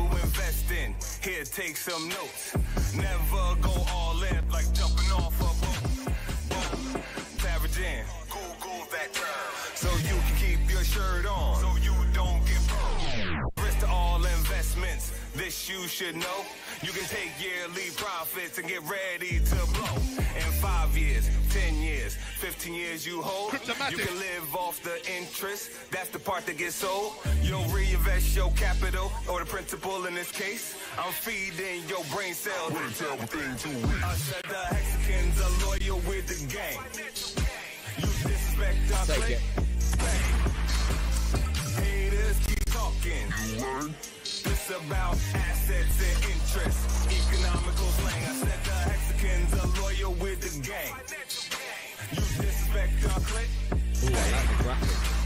Here, 1.22 1.44
take 1.44 1.76
some 1.76 2.08
notes. 2.08 2.56
Never 2.94 3.54
go 3.60 3.74
all 3.92 4.22
in 4.22 4.48
like 4.48 4.72
should 15.90 16.14
know. 16.14 16.44
You 16.82 16.92
can 16.92 17.04
take 17.08 17.32
yearly 17.42 17.90
profits 17.96 18.58
and 18.58 18.68
get 18.68 18.80
ready 18.82 19.40
to 19.40 19.56
blow. 19.74 19.96
In 20.36 20.52
five 20.62 20.96
years, 20.96 21.28
ten 21.50 21.74
years, 21.82 22.14
fifteen 22.38 22.74
years 22.74 23.04
you 23.04 23.20
hold. 23.20 23.52
You 23.90 23.98
can 23.98 24.16
live 24.18 24.54
off 24.54 24.80
the 24.82 24.96
interest. 25.10 25.90
That's 25.90 26.08
the 26.08 26.20
part 26.20 26.46
that 26.46 26.56
gets 26.58 26.76
sold. 26.76 27.14
You'll 27.42 27.64
reinvest 27.64 28.36
your 28.36 28.52
capital 28.52 29.10
or 29.28 29.40
the 29.40 29.46
principal 29.46 30.06
in 30.06 30.14
this 30.14 30.30
case. 30.30 30.76
I'm 30.96 31.12
feeding 31.12 31.82
your 31.88 32.04
brain 32.14 32.34
cells. 32.34 32.72
I 32.72 32.88
said 34.14 34.44
the 34.48 34.62
Hexicans 34.74 35.40
are 35.42 35.66
loyal 35.66 35.98
with 36.08 36.26
the 36.28 36.38
gang. 36.54 36.78
You 37.98 38.06
disrespect 38.06 38.78
our 38.94 39.06
Take 39.06 39.16
clique. 39.16 39.30
it. 39.30 39.42
Haters 41.82 42.38
keep 42.46 42.64
talking. 42.66 43.26
This 44.42 44.70
about 44.70 45.16
assets 45.34 46.00
and 46.00 46.24
interests. 46.32 47.06
Economical 47.06 47.86
slang. 47.98 48.22
I 48.22 48.32
said 48.32 48.64
the 48.64 48.72
Hexicans 48.88 49.52
are 49.60 49.82
loyal 49.82 50.12
with 50.14 50.40
the 50.40 50.66
gang. 50.66 50.94
You 52.10 52.16
disrespect 52.16 53.04
our 53.12 53.20
clique. 53.20 53.50
Ooh, 54.04 54.16
I 54.16 54.30
like 54.32 54.56
the 54.56 54.62
graphic. 54.64 55.19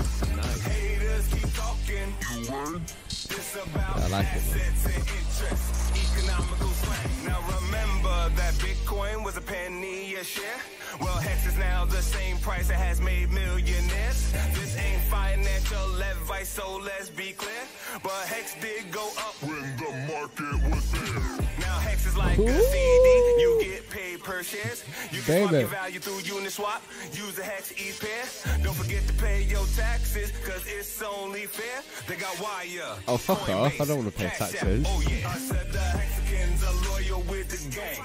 I 3.96 4.08
like 4.08 4.26
it, 4.34 4.42
and 4.52 4.96
interests. 4.96 5.92
Economical 6.12 6.68
slang. 6.68 7.26
Now 7.26 7.38
remember 7.60 8.30
that 8.36 8.54
Bitcoin 8.54 9.24
was 9.24 9.36
a 9.36 9.40
penny 9.40 10.14
a 10.16 10.24
share. 10.24 10.60
Well, 11.00 11.16
Hex 11.18 11.46
is 11.46 11.56
now 11.56 11.84
the 11.84 12.02
same 12.02 12.38
price 12.38 12.68
that 12.68 12.78
has 12.78 13.00
made 13.00 13.30
millionaires. 13.30 14.32
This 14.54 14.76
ain't 14.76 15.02
financial 15.02 16.02
advice, 16.02 16.48
so 16.48 16.80
let's 16.82 17.10
be 17.10 17.32
clear. 17.32 17.64
But 18.02 18.26
Hex 18.26 18.54
did 18.60 18.90
go 18.90 19.06
up 19.18 19.36
when 19.42 19.62
the 19.76 19.90
market 20.12 20.74
was 20.74 20.90
there. 20.90 21.53
Now 21.74 21.80
Hex 21.80 22.06
is 22.06 22.16
like 22.16 22.38
a 22.38 22.60
CD. 22.70 23.08
You 23.42 23.60
get 23.64 23.90
paid 23.90 24.22
per 24.22 24.44
shares. 24.44 24.84
You 25.10 25.20
can 25.22 25.40
swap 25.40 25.50
Baby. 25.50 25.60
your 25.62 25.68
value 25.68 25.98
through 25.98 26.20
Uniswap. 26.20 26.80
Use 27.18 27.34
the 27.34 27.42
Hex 27.42 27.72
each 27.72 27.98
pair. 27.98 28.24
Don't 28.62 28.76
forget 28.76 29.04
to 29.08 29.14
pay 29.14 29.42
your 29.42 29.66
taxes, 29.74 30.30
cause 30.46 30.64
it's 30.68 31.02
only 31.02 31.46
fair. 31.46 31.82
They 32.06 32.14
got 32.14 32.38
wire. 32.38 32.94
Oh, 33.08 33.16
fuck 33.16 33.48
off. 33.48 33.80
I 33.80 33.84
don't 33.84 33.98
wanna 33.98 34.12
pay 34.12 34.28
taxes. 34.28 34.86
Oh, 34.86 35.02
yeah. 35.10 35.28
I 35.28 35.34
said 35.34 35.72
the 35.72 35.80
Hexicans 35.80 36.62
are 36.62 36.76
loyal 36.90 37.22
with 37.22 37.48
the 37.50 37.58
gang. 37.74 37.98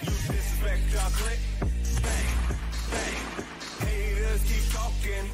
You 0.00 0.16
disrespect 0.32 0.96
our 1.02 1.10
clique. 1.20 1.44
Bang, 1.60 2.32
bang. 2.90 3.20
Haters 3.84 4.42
keep 4.48 4.64
talking. 4.72 5.24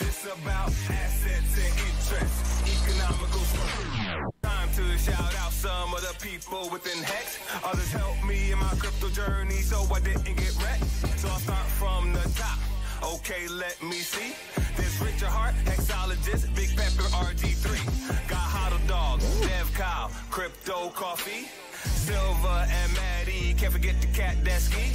This 0.00 0.26
about 0.26 0.70
assets 0.90 1.54
and 1.54 1.74
interests. 1.86 2.50
Economical 2.66 3.44
swing. 3.54 3.90
Time 3.94 4.39
to 4.88 4.98
shout 4.98 5.34
out 5.36 5.52
some 5.52 5.94
of 5.94 6.00
the 6.00 6.14
people 6.24 6.68
within 6.70 7.02
Hex. 7.02 7.38
Others 7.64 7.92
helped 7.92 8.24
me 8.24 8.52
in 8.52 8.58
my 8.58 8.72
crypto 8.78 9.08
journey 9.08 9.60
so 9.62 9.86
I 9.92 10.00
didn't 10.00 10.36
get 10.36 10.54
wrecked. 10.62 10.84
So 11.18 11.28
I'll 11.28 11.38
start 11.38 11.66
from 11.80 12.12
the 12.12 12.26
top. 12.36 12.58
Okay, 13.02 13.48
let 13.48 13.82
me 13.82 14.00
see. 14.00 14.34
There's 14.76 15.00
Richard 15.00 15.28
Heart, 15.28 15.54
Hexologist, 15.64 16.54
Big 16.54 16.70
Pepper, 16.76 17.08
RG3. 17.28 18.28
Got 18.28 18.38
Hodl 18.38 18.88
Dog, 18.88 19.20
Dev 19.42 19.72
Kyle, 19.74 20.10
Crypto 20.30 20.90
Coffee. 20.90 21.48
Silver 21.84 22.66
and 22.68 22.92
Maddie, 22.94 23.54
can't 23.54 23.72
forget 23.72 24.00
the 24.00 24.08
cat 24.08 24.36
Desky. 24.44 24.92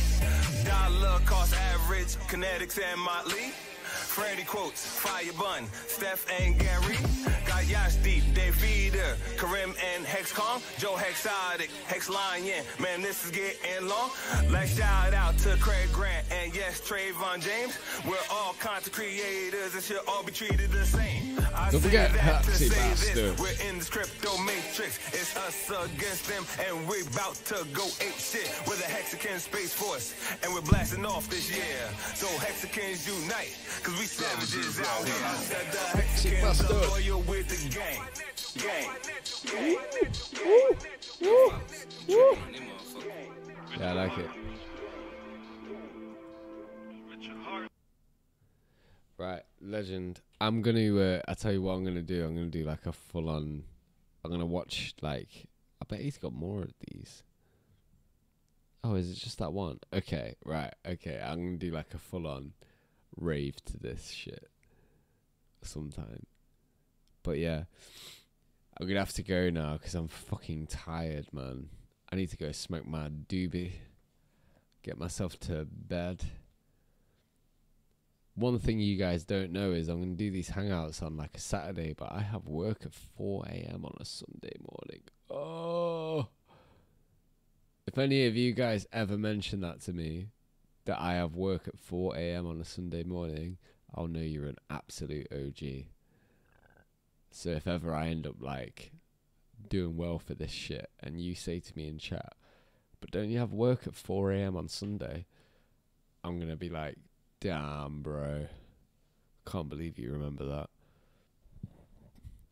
Dollar 0.65 1.19
cost 1.25 1.53
average, 1.73 2.15
Kinetics 2.29 2.79
and 2.81 2.99
Motley. 3.01 3.53
Freddie 4.16 4.43
quotes, 4.43 4.86
Fire 4.86 5.34
Bun, 5.38 5.68
Steph 5.88 6.26
and 6.39 6.57
Gary. 6.57 6.95
Got 7.45 7.68
Yash 7.68 7.95
Deep, 7.95 8.24
Dave 8.34 8.55
Karim 9.38 9.74
and 9.93 10.05
Hexcom, 10.05 10.61
Joe 10.80 10.95
Hexotic, 10.95 11.70
Hex 11.88 12.09
Lion. 12.09 12.63
Man, 12.80 13.01
this 13.01 13.26
is 13.26 13.32
getting 13.32 13.88
long. 13.88 14.11
Like 14.49 14.70
shout 14.70 15.13
out 15.13 15.38
to 15.39 15.57
Craig 15.57 15.89
Grant 15.91 16.26
and 16.32 16.55
yes, 16.55 16.80
Trayvon 16.80 17.41
James. 17.41 17.78
We're 18.07 18.16
all 18.32 18.53
content 18.53 18.93
creators 18.93 19.74
and 19.74 19.84
should 19.84 19.99
all 20.07 20.24
be 20.24 20.32
treated 20.32 20.72
the 20.72 20.86
same. 20.86 21.38
I 21.53 21.72
Don't 21.72 21.82
forget 21.82 22.13
that 22.13 22.43
to 22.43 22.51
say 22.51 23.13
this. 23.13 23.39
We're 23.39 23.59
in 23.68 23.80
this 23.80 23.89
crypto 23.89 24.38
matrix. 24.43 24.99
It's 25.09 25.36
us 25.36 25.70
against 25.70 26.28
them, 26.28 26.45
and 26.68 26.88
we're 26.88 27.05
about 27.07 27.36
to 27.51 27.66
go 27.74 27.86
ape 27.99 28.16
shit. 28.18 28.49
We're 28.68 28.78
the 28.78 28.84
Hexican 28.84 29.39
Space 29.39 29.74
Force, 29.74 30.16
and 30.43 30.53
we're 30.53 30.61
blasting 30.61 31.05
off 31.05 31.30
this 31.30 31.51
year. 31.51 31.84
So 32.13 32.28
Hexicans 32.39 33.07
unite, 33.07 33.55
cause 33.84 33.97
we 33.99 34.05
savages 34.06 34.80
out 34.80 35.06
here. 35.06 35.16
I 35.26 35.36
said 35.36 35.72
the 35.72 35.78
Hexicans 35.97 36.41
Bastard. 36.41 36.72
are 36.72 36.88
loyal 36.89 37.22
with 37.22 37.47
the 37.49 37.70
gang. 37.74 38.01
Gang. 38.62 38.89
Yeah, 43.80 43.89
I 43.89 43.93
like 43.93 44.18
it. 44.18 44.30
Right, 49.18 49.43
legend. 49.62 50.22
I'm 50.39 50.62
gonna. 50.62 50.95
Uh, 50.95 51.22
I 51.28 51.34
tell 51.34 51.51
you 51.53 51.62
what, 51.62 51.74
I'm 51.74 51.84
gonna 51.84 52.01
do. 52.01 52.26
I'm 52.26 52.36
gonna 52.36 52.47
do 52.47 52.64
like 52.64 52.86
a 52.86 52.91
full 52.91 53.30
on. 53.30 53.64
I'm 54.24 54.32
gonna 54.32 54.45
watch 54.45 54.93
like. 55.01 55.47
I 55.82 55.86
bet 55.88 56.01
he's 56.01 56.18
got 56.18 56.34
more 56.34 56.62
of 56.62 56.74
these. 56.91 57.24
Oh, 58.84 58.95
is 58.95 59.10
it 59.10 59.16
just 59.16 59.39
that 59.39 59.51
one? 59.51 59.80
Okay, 59.91 60.36
right. 60.45 60.74
Okay, 60.88 61.20
I'm 61.24 61.43
gonna 61.43 61.58
do 61.58 61.72
like 61.72 61.93
a 61.93 61.97
full 61.97 62.28
on 62.28 62.53
rave 63.18 63.63
to 63.66 63.78
this 63.78 64.09
shit 64.09 64.49
sometime. 65.61 66.26
But 67.24 67.39
yeah, 67.39 67.63
I'm 68.80 68.88
gonna 68.88 68.99
have 68.99 69.13
to 69.13 69.24
go 69.24 69.49
now 69.49 69.74
because 69.74 69.95
I'm 69.95 70.07
fucking 70.07 70.68
tired, 70.68 71.28
man. 71.34 71.70
I 72.11 72.16
need 72.16 72.30
to 72.32 72.38
go 72.38 72.51
smoke 72.51 72.86
my 72.86 73.09
doobie, 73.09 73.74
get 74.84 74.97
myself 74.97 75.39
to 75.41 75.66
bed. 75.70 76.24
One 78.36 78.59
thing 78.59 78.80
you 78.80 78.97
guys 78.97 79.24
don't 79.24 79.51
know 79.51 79.72
is 79.72 79.88
I'm 79.88 80.01
gonna 80.01 80.13
do 80.13 80.30
these 80.30 80.49
hangouts 80.49 81.01
on 81.01 81.18
like 81.18 81.36
a 81.36 81.39
Saturday, 81.39 81.93
but 81.93 82.11
I 82.11 82.22
have 82.22 82.47
work 82.47 82.86
at 82.86 82.93
4 82.93 83.45
a.m. 83.47 83.86
on 83.86 83.95
a 83.99 84.05
Sunday 84.05 84.57
morning. 84.59 85.03
Oh, 85.30 86.28
if 87.88 87.97
any 87.97 88.28
of 88.28 88.36
you 88.36 88.51
guys 88.51 88.86
ever 88.91 89.18
mention 89.18 89.61
that 89.61 89.82
to 89.82 89.93
me, 89.93 90.28
that 90.86 90.99
I 90.99 91.13
have 91.13 91.36
work 91.36 91.67
at 91.67 91.79
4 91.79 92.15
a.m. 92.15 92.47
on 92.47 92.61
a 92.61 92.65
Sunday 92.65 93.03
morning, 93.03 93.57
I'll 93.93 94.07
know 94.07 94.19
you're 94.19 94.45
an 94.45 94.57
absolute 94.69 95.27
OG. 95.31 95.86
So 97.31 97.49
if 97.49 97.67
ever 97.67 97.93
I 97.93 98.07
end 98.07 98.25
up 98.25 98.36
like 98.39 98.91
doing 99.67 99.97
well 99.97 100.19
for 100.19 100.36
this 100.36 100.51
shit 100.51 100.89
and 101.01 101.19
you 101.19 101.36
say 101.36 101.59
to 101.59 101.73
me 101.75 101.88
in 101.88 101.97
chat, 101.97 102.33
but 103.01 103.11
don't 103.11 103.29
you 103.29 103.39
have 103.39 103.51
work 103.51 103.88
at 103.88 103.95
4 103.95 104.31
a.m. 104.31 104.55
on 104.55 104.67
Sunday? 104.67 105.25
I'm 106.23 106.38
going 106.38 106.49
to 106.49 106.55
be 106.55 106.69
like, 106.69 106.97
damn, 107.39 108.01
bro. 108.01 108.47
Can't 109.45 109.69
believe 109.69 109.99
you 109.99 110.11
remember 110.11 110.45
that. 110.45 110.69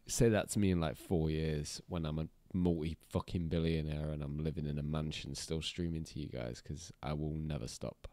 Say 0.05 0.29
that 0.29 0.49
to 0.51 0.59
me 0.59 0.71
in 0.71 0.79
like 0.79 0.97
four 0.97 1.29
years 1.29 1.81
when 1.87 2.05
I'm 2.05 2.19
a 2.19 2.27
multi 2.53 2.97
fucking 3.09 3.47
billionaire 3.47 4.09
and 4.09 4.21
I'm 4.21 4.43
living 4.43 4.67
in 4.67 4.77
a 4.77 4.83
mansion 4.83 5.33
still 5.33 5.61
streaming 5.61 6.03
to 6.03 6.19
you 6.19 6.27
guys 6.27 6.61
because 6.61 6.91
I 7.01 7.13
will 7.13 7.33
never 7.33 7.67
stop. 7.67 8.07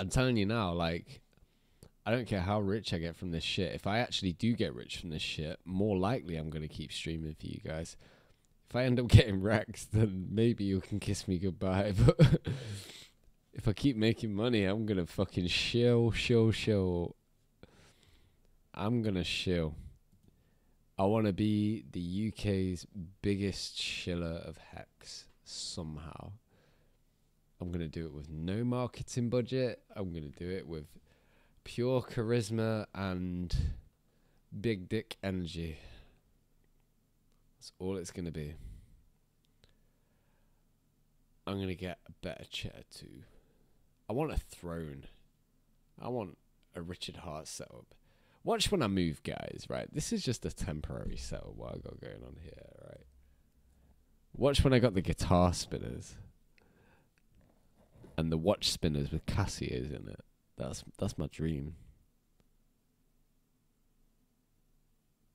I'm 0.00 0.08
telling 0.08 0.38
you 0.38 0.46
now, 0.46 0.72
like, 0.72 1.20
I 2.06 2.10
don't 2.10 2.26
care 2.26 2.40
how 2.40 2.58
rich 2.58 2.94
I 2.94 2.98
get 2.98 3.16
from 3.16 3.32
this 3.32 3.44
shit. 3.44 3.74
If 3.74 3.86
I 3.86 3.98
actually 3.98 4.32
do 4.32 4.54
get 4.54 4.74
rich 4.74 4.96
from 4.96 5.10
this 5.10 5.20
shit, 5.20 5.60
more 5.66 5.98
likely 5.98 6.36
I'm 6.36 6.48
going 6.48 6.66
to 6.66 6.74
keep 6.74 6.90
streaming 6.90 7.34
for 7.34 7.46
you 7.46 7.60
guys. 7.62 7.98
If 8.68 8.74
I 8.74 8.84
end 8.84 8.98
up 8.98 9.08
getting 9.08 9.42
wrecked, 9.42 9.92
then 9.92 10.28
maybe 10.30 10.64
you 10.64 10.80
can 10.80 11.00
kiss 11.00 11.28
me 11.28 11.38
goodbye. 11.38 11.92
But 12.06 12.40
if 13.52 13.68
I 13.68 13.74
keep 13.74 13.96
making 13.96 14.32
money, 14.32 14.64
I'm 14.64 14.86
going 14.86 14.96
to 14.96 15.06
fucking 15.06 15.48
shill, 15.48 16.12
shill, 16.12 16.50
shill. 16.50 17.16
I'm 18.72 19.02
going 19.02 19.16
to 19.16 19.24
shill. 19.24 19.74
I 20.96 21.04
want 21.04 21.26
to 21.26 21.32
be 21.34 21.84
the 21.92 22.32
UK's 22.32 22.86
biggest 23.20 23.76
shiller 23.78 24.40
of 24.46 24.56
hex 24.56 25.26
somehow. 25.44 26.32
I'm 27.60 27.68
going 27.68 27.80
to 27.80 27.88
do 27.88 28.06
it 28.06 28.14
with 28.14 28.30
no 28.30 28.64
marketing 28.64 29.28
budget. 29.28 29.82
I'm 29.94 30.10
going 30.12 30.32
to 30.32 30.38
do 30.38 30.50
it 30.50 30.66
with 30.66 30.86
pure 31.62 32.00
charisma 32.00 32.86
and 32.94 33.54
big 34.58 34.88
dick 34.88 35.18
energy. 35.22 35.78
That's 37.58 37.72
all 37.78 37.98
it's 37.98 38.10
going 38.10 38.24
to 38.24 38.30
be. 38.30 38.54
I'm 41.46 41.56
going 41.56 41.68
to 41.68 41.74
get 41.74 41.98
a 42.08 42.12
better 42.22 42.44
chair 42.44 42.82
too. 42.90 43.24
I 44.08 44.14
want 44.14 44.32
a 44.32 44.38
throne. 44.38 45.04
I 46.00 46.08
want 46.08 46.38
a 46.74 46.80
Richard 46.80 47.16
Heart 47.16 47.46
setup. 47.46 47.94
Watch 48.42 48.72
when 48.72 48.82
I 48.82 48.86
move, 48.86 49.22
guys. 49.22 49.66
Right, 49.68 49.92
this 49.92 50.14
is 50.14 50.24
just 50.24 50.46
a 50.46 50.50
temporary 50.50 51.16
setup 51.16 51.54
what 51.56 51.74
I 51.74 51.78
got 51.78 52.00
going 52.00 52.22
on 52.26 52.36
here. 52.42 52.52
Right. 52.86 53.04
Watch 54.34 54.64
when 54.64 54.72
I 54.72 54.78
got 54.78 54.94
the 54.94 55.02
guitar 55.02 55.52
spinners 55.52 56.14
and 58.20 58.30
the 58.30 58.36
watch 58.36 58.70
spinners 58.70 59.10
with 59.10 59.24
Casios 59.24 59.88
in 59.88 60.08
it. 60.08 60.20
That's 60.58 60.84
that's 60.98 61.16
my 61.16 61.26
dream. 61.26 61.74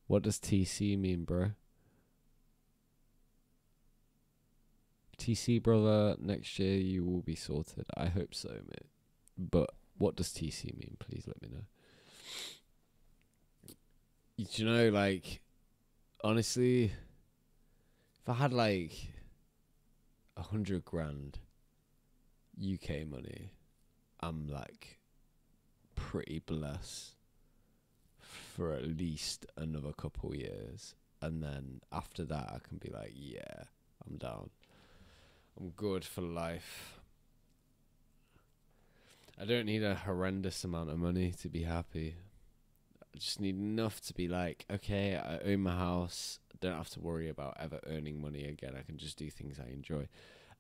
What 0.08 0.22
does 0.22 0.38
TC 0.38 0.98
mean, 0.98 1.24
bro? 1.24 1.52
TC 5.18 5.64
brother, 5.64 6.16
next 6.20 6.60
year 6.60 6.78
you 6.78 7.04
will 7.04 7.22
be 7.22 7.36
sorted. 7.36 7.86
I 7.98 8.06
hope 8.06 8.36
so, 8.36 8.50
mate. 8.50 8.86
But 9.36 9.72
what 9.98 10.16
does 10.16 10.30
TC 10.30 10.78
mean? 10.78 10.98
Please 11.00 11.24
let 11.26 11.42
me 11.42 11.50
know. 11.52 11.64
Do 14.38 14.46
you 14.64 14.66
know, 14.66 14.90
like, 14.90 15.42
honestly, 16.24 16.92
if 18.22 18.30
I 18.30 18.34
had 18.34 18.54
like 18.54 18.92
a 20.38 20.44
hundred 20.44 20.86
grand 20.86 21.40
UK 22.60 23.08
money, 23.08 23.52
I'm 24.20 24.48
like 24.48 25.00
pretty 25.96 26.40
blessed 26.46 27.16
for 28.20 28.74
at 28.74 28.88
least 28.88 29.46
another 29.58 29.92
couple 29.94 30.36
years. 30.36 30.96
And 31.22 31.42
then 31.42 31.82
after 31.92 32.24
that, 32.26 32.52
I 32.54 32.60
can 32.68 32.78
be 32.78 32.90
like, 32.90 33.14
yeah, 33.16 33.64
I'm 34.06 34.18
down. 34.18 34.50
I'm 35.60 35.70
good 35.70 36.04
for 36.04 36.22
life. 36.22 37.00
I 39.40 39.46
don't 39.46 39.66
need 39.66 39.84
a 39.84 39.96
horrendous 39.96 40.64
amount 40.64 40.90
of 40.90 40.98
money 40.98 41.34
to 41.42 41.50
be 41.50 41.64
happy. 41.64 42.16
I 43.02 43.18
just 43.18 43.42
need 43.42 43.56
enough 43.56 44.02
to 44.02 44.14
be 44.14 44.28
like, 44.28 44.66
okay, 44.72 45.16
I 45.16 45.40
own 45.50 45.62
my 45.62 45.76
house. 45.76 46.40
Don't 46.62 46.78
have 46.78 46.90
to 46.92 47.02
worry 47.02 47.30
about 47.30 47.58
ever 47.60 47.80
earning 47.88 48.22
money 48.22 48.46
again. 48.46 48.76
I 48.78 48.84
can 48.84 48.98
just 48.98 49.18
do 49.18 49.30
things 49.30 49.60
I 49.60 49.72
enjoy. 49.72 50.08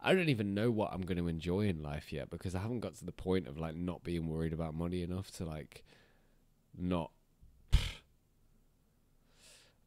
I 0.05 0.13
don't 0.13 0.29
even 0.29 0.53
know 0.53 0.69
what 0.69 0.93
I'm 0.93 1.01
going 1.01 1.17
to 1.17 1.27
enjoy 1.27 1.61
in 1.61 1.81
life 1.81 2.13
yet 2.13 2.29
because 2.29 2.53
I 2.53 2.59
haven't 2.59 2.81
got 2.81 2.93
to 2.97 3.05
the 3.05 3.11
point 3.11 3.47
of 3.47 3.57
like 3.57 3.75
not 3.75 4.03
being 4.03 4.29
worried 4.29 4.53
about 4.53 4.75
money 4.75 5.01
enough 5.01 5.31
to 5.37 5.45
like 5.45 5.83
not. 6.77 7.09
I 7.73 7.77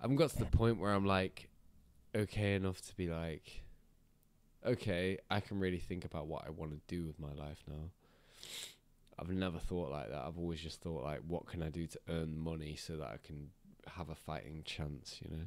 haven't 0.00 0.16
got 0.16 0.30
to 0.30 0.38
the 0.38 0.44
point 0.46 0.80
where 0.80 0.92
I'm 0.92 1.06
like 1.06 1.48
okay 2.16 2.54
enough 2.54 2.80
to 2.88 2.96
be 2.96 3.06
like, 3.06 3.62
okay, 4.66 5.18
I 5.30 5.38
can 5.38 5.60
really 5.60 5.78
think 5.78 6.04
about 6.04 6.26
what 6.26 6.44
I 6.44 6.50
want 6.50 6.72
to 6.72 6.80
do 6.88 7.06
with 7.06 7.20
my 7.20 7.32
life 7.32 7.62
now. 7.68 7.90
I've 9.20 9.30
never 9.30 9.60
thought 9.60 9.92
like 9.92 10.10
that. 10.10 10.24
I've 10.26 10.38
always 10.38 10.60
just 10.60 10.80
thought 10.80 11.04
like, 11.04 11.20
what 11.28 11.46
can 11.46 11.62
I 11.62 11.68
do 11.68 11.86
to 11.86 12.00
earn 12.08 12.36
money 12.36 12.74
so 12.74 12.96
that 12.96 13.06
I 13.06 13.18
can 13.24 13.50
have 13.86 14.08
a 14.08 14.16
fighting 14.16 14.62
chance, 14.64 15.20
you 15.22 15.30
know? 15.30 15.44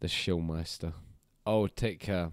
The 0.00 0.08
Shillmeister. 0.08 0.92
Oh, 1.46 1.66
take 1.66 2.00
care. 2.00 2.32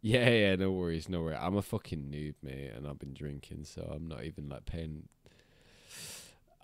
Yeah, 0.00 0.30
yeah, 0.30 0.56
no 0.56 0.72
worries, 0.72 1.08
no 1.08 1.22
worries. 1.22 1.38
I'm 1.40 1.56
a 1.56 1.62
fucking 1.62 2.10
noob, 2.10 2.34
mate, 2.42 2.72
and 2.74 2.88
I've 2.88 2.98
been 2.98 3.14
drinking, 3.14 3.64
so 3.64 3.88
I'm 3.94 4.08
not 4.08 4.24
even 4.24 4.48
like 4.48 4.66
paying. 4.66 5.08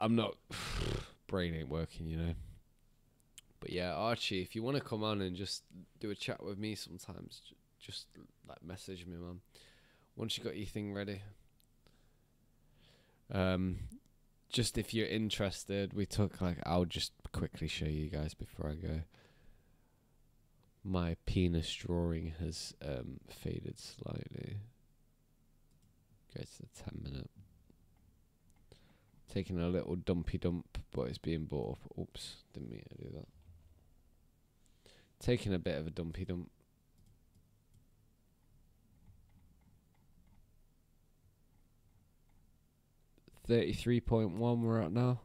I'm 0.00 0.16
not. 0.16 0.36
brain 1.28 1.54
ain't 1.54 1.68
working, 1.68 2.06
you 2.06 2.16
know. 2.16 2.34
But 3.60 3.70
yeah, 3.70 3.92
Archie, 3.92 4.42
if 4.42 4.56
you 4.56 4.62
want 4.62 4.76
to 4.76 4.82
come 4.82 5.04
on 5.04 5.20
and 5.20 5.36
just 5.36 5.62
do 6.00 6.10
a 6.10 6.14
chat 6.14 6.42
with 6.42 6.58
me 6.58 6.74
sometimes, 6.74 7.42
just 7.80 8.06
like 8.48 8.62
message 8.62 9.06
me, 9.06 9.16
man. 9.16 9.40
Once 10.16 10.36
you 10.36 10.42
got 10.42 10.56
your 10.56 10.66
thing 10.66 10.92
ready. 10.92 11.22
Um, 13.30 13.76
just 14.48 14.78
if 14.78 14.94
you're 14.94 15.06
interested, 15.06 15.92
we 15.92 16.06
took 16.06 16.40
like 16.40 16.58
I'll 16.64 16.86
just 16.86 17.12
quickly 17.32 17.68
show 17.68 17.86
you 17.86 18.08
guys 18.08 18.34
before 18.34 18.70
I 18.70 18.74
go. 18.74 19.00
My 20.84 21.16
penis 21.26 21.72
drawing 21.74 22.34
has 22.40 22.74
um 22.82 23.20
faded 23.28 23.78
slightly. 23.78 24.56
Go 26.34 26.42
to 26.42 26.62
the 26.62 26.68
ten 26.74 27.00
minute. 27.02 27.30
Taking 29.32 29.60
a 29.60 29.68
little 29.68 29.96
dumpy 29.96 30.38
dump, 30.38 30.78
but 30.92 31.08
it's 31.08 31.18
being 31.18 31.44
bought 31.44 31.72
up. 31.72 31.98
Oops, 31.98 32.36
didn't 32.54 32.70
mean 32.70 32.84
to 32.88 33.04
do 33.04 33.10
that. 33.14 33.28
Taking 35.20 35.52
a 35.52 35.58
bit 35.58 35.76
of 35.76 35.86
a 35.86 35.90
dumpy 35.90 36.24
dump. 36.24 36.50
Thirty-three 43.46 44.00
point 44.00 44.36
one. 44.36 44.62
We're 44.62 44.80
at 44.80 44.92
now. 44.92 45.20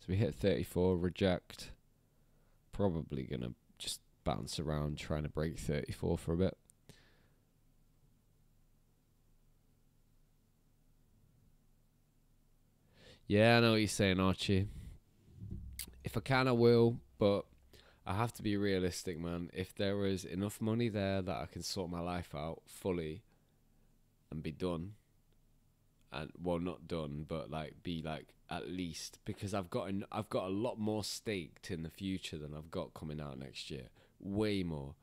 So 0.00 0.06
we 0.08 0.16
hit 0.16 0.34
thirty-four. 0.34 0.96
Reject. 0.96 1.70
Probably 2.72 3.24
gonna 3.24 3.54
bounce 4.26 4.60
around 4.60 4.98
trying 4.98 5.22
to 5.22 5.30
break 5.30 5.58
thirty-four 5.58 6.18
for 6.18 6.34
a 6.34 6.36
bit. 6.36 6.58
Yeah, 13.26 13.56
I 13.56 13.60
know 13.60 13.70
what 13.72 13.76
you're 13.80 13.88
saying, 13.88 14.20
Archie. 14.20 14.68
If 16.04 16.16
I 16.16 16.20
can, 16.20 16.46
I 16.46 16.52
will, 16.52 16.98
but 17.18 17.44
I 18.06 18.14
have 18.14 18.32
to 18.34 18.42
be 18.42 18.56
realistic, 18.56 19.18
man. 19.18 19.50
If 19.52 19.74
there 19.74 20.06
is 20.06 20.24
enough 20.24 20.60
money 20.60 20.88
there 20.88 21.22
that 21.22 21.36
I 21.36 21.46
can 21.46 21.62
sort 21.62 21.90
my 21.90 22.00
life 22.00 22.34
out 22.34 22.62
fully 22.66 23.22
and 24.30 24.42
be 24.42 24.52
done, 24.52 24.92
and 26.12 26.30
well, 26.40 26.58
not 26.58 26.86
done, 26.86 27.24
but 27.26 27.50
like 27.50 27.82
be 27.82 28.02
like 28.02 28.26
at 28.48 28.68
least 28.68 29.18
because 29.24 29.54
I've 29.54 29.70
got 29.70 29.88
an, 29.88 30.04
I've 30.12 30.28
got 30.28 30.44
a 30.44 30.52
lot 30.52 30.78
more 30.78 31.02
staked 31.02 31.70
in 31.70 31.82
the 31.82 31.90
future 31.90 32.38
than 32.38 32.54
I've 32.54 32.70
got 32.70 32.94
coming 32.94 33.20
out 33.20 33.38
next 33.38 33.72
year. 33.72 33.88
Way 34.20 34.62
more. 34.62 34.94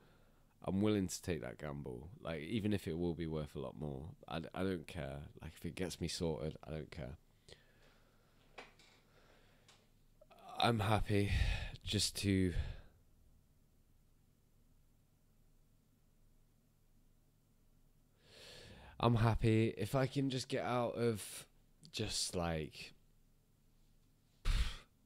I'm 0.66 0.80
willing 0.80 1.08
to 1.08 1.22
take 1.22 1.42
that 1.42 1.58
gamble, 1.58 2.08
like 2.22 2.40
even 2.40 2.72
if 2.72 2.88
it 2.88 2.98
will 2.98 3.12
be 3.12 3.26
worth 3.26 3.54
a 3.54 3.58
lot 3.58 3.78
more. 3.78 4.06
I, 4.26 4.40
I 4.54 4.62
don't 4.62 4.86
care. 4.86 5.18
Like 5.42 5.52
if 5.56 5.64
it 5.66 5.74
gets 5.74 6.00
me 6.00 6.08
sorted, 6.08 6.56
I 6.66 6.70
don't 6.70 6.90
care. 6.90 7.18
I'm 10.58 10.80
happy 10.80 11.30
just 11.84 12.16
to 12.22 12.54
I'm 18.98 19.16
happy 19.16 19.74
if 19.76 19.94
I 19.94 20.06
can 20.06 20.30
just 20.30 20.48
get 20.48 20.64
out 20.64 20.94
of 20.94 21.46
just 21.92 22.34
like 22.34 22.94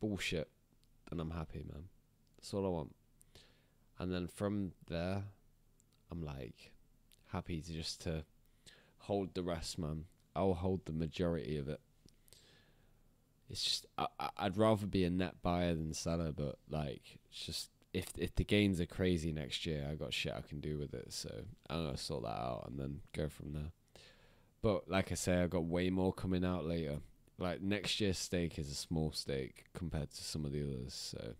bullshit 0.00 0.48
then 1.10 1.18
I'm 1.18 1.32
happy 1.32 1.64
man 1.68 1.84
that's 2.36 2.54
all 2.54 2.64
I 2.64 2.68
want 2.68 2.94
and 3.98 4.12
then 4.12 4.28
from 4.28 4.72
there 4.88 5.24
I'm 6.10 6.22
like 6.22 6.72
happy 7.32 7.60
to 7.60 7.72
just 7.72 8.02
to 8.02 8.24
hold 8.98 9.34
the 9.34 9.42
rest 9.42 9.78
man 9.78 10.04
I'll 10.34 10.54
hold 10.54 10.84
the 10.84 10.92
majority 10.92 11.56
of 11.56 11.68
it 11.68 11.80
it's 13.50 13.62
just 13.62 13.86
I, 13.96 14.06
I'd 14.36 14.56
rather 14.56 14.86
be 14.86 15.04
a 15.04 15.10
net 15.10 15.36
buyer 15.42 15.74
than 15.74 15.94
seller, 15.94 16.32
but 16.32 16.58
like 16.68 17.18
it's 17.30 17.44
just 17.44 17.70
if 17.94 18.06
if 18.18 18.34
the 18.34 18.44
gains 18.44 18.80
are 18.80 18.86
crazy 18.86 19.32
next 19.32 19.64
year, 19.64 19.86
I 19.90 19.94
got 19.94 20.12
shit 20.12 20.34
I 20.36 20.42
can 20.42 20.60
do 20.60 20.78
with 20.78 20.94
it. 20.94 21.12
So 21.12 21.30
I'm 21.70 21.86
gonna 21.86 21.96
sort 21.96 22.24
that 22.24 22.38
out 22.38 22.66
and 22.68 22.78
then 22.78 23.00
go 23.14 23.28
from 23.28 23.52
there. 23.54 23.72
But 24.60 24.88
like 24.90 25.12
I 25.12 25.14
say, 25.14 25.42
I 25.42 25.46
got 25.46 25.64
way 25.64 25.88
more 25.88 26.12
coming 26.12 26.44
out 26.44 26.66
later. 26.66 26.98
Like 27.38 27.62
next 27.62 28.00
year's 28.00 28.18
stake 28.18 28.58
is 28.58 28.70
a 28.70 28.74
small 28.74 29.12
stake 29.12 29.66
compared 29.72 30.10
to 30.10 30.24
some 30.24 30.44
of 30.44 30.52
the 30.52 30.62
others, 30.62 30.92
so 30.92 31.34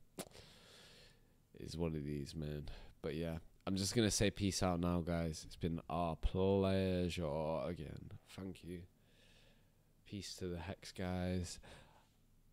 it's 1.61 1.76
one 1.76 1.94
of 1.94 2.04
these, 2.04 2.34
man. 2.34 2.68
But 3.02 3.14
yeah, 3.14 3.38
I'm 3.66 3.76
just 3.76 3.94
gonna 3.94 4.11
say 4.11 4.30
peace 4.30 4.62
out 4.62 4.80
now, 4.80 5.00
guys. 5.00 5.44
It's 5.46 5.56
been 5.56 5.80
our 5.88 6.16
pleasure 6.16 7.61
again. 7.66 8.11
Thank 8.36 8.64
you. 8.64 8.80
Peace 10.06 10.34
to 10.36 10.48
the 10.48 10.59
Hex 10.59 10.92
guys 10.92 11.59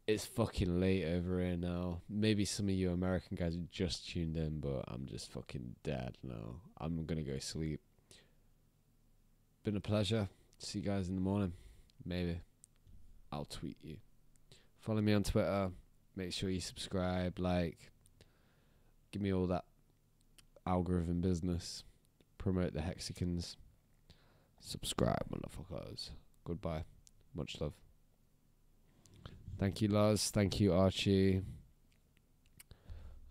it's 0.07 0.25
fucking 0.25 0.79
late 0.79 1.05
over 1.05 1.39
here 1.39 1.57
now. 1.57 2.01
Maybe 2.07 2.45
some 2.45 2.67
of 2.67 2.75
you 2.75 2.91
American 2.91 3.35
guys 3.35 3.57
just 3.71 4.07
tuned 4.09 4.37
in, 4.37 4.59
but 4.59 4.83
I'm 4.87 5.05
just 5.07 5.31
fucking 5.31 5.75
dead 5.83 6.17
now. 6.23 6.61
I'm 6.79 7.05
gonna 7.05 7.23
go 7.23 7.39
sleep. 7.39 7.81
Been 9.63 9.77
a 9.77 9.81
pleasure. 9.81 10.29
See 10.59 10.79
you 10.79 10.85
guys 10.85 11.09
in 11.09 11.15
the 11.15 11.21
morning. 11.21 11.53
Maybe. 12.05 12.39
I'll 13.31 13.45
tweet 13.45 13.77
you. 13.81 13.97
Follow 14.79 15.01
me 15.01 15.13
on 15.13 15.23
Twitter. 15.23 15.71
Make 16.15 16.33
sure 16.33 16.49
you 16.49 16.61
subscribe, 16.61 17.39
like. 17.39 17.91
Give 19.15 19.21
me 19.21 19.33
all 19.33 19.47
that 19.47 19.63
algorithm 20.67 21.21
business. 21.21 21.85
Promote 22.37 22.73
the 22.73 22.81
Hexicans. 22.81 23.55
Subscribe, 24.59 25.23
motherfuckers. 25.31 26.09
Goodbye. 26.43 26.83
Much 27.33 27.61
love. 27.61 27.71
Thank 29.57 29.81
you, 29.81 29.87
Lars. 29.87 30.31
Thank 30.31 30.59
you, 30.59 30.73
Archie. 30.73 31.41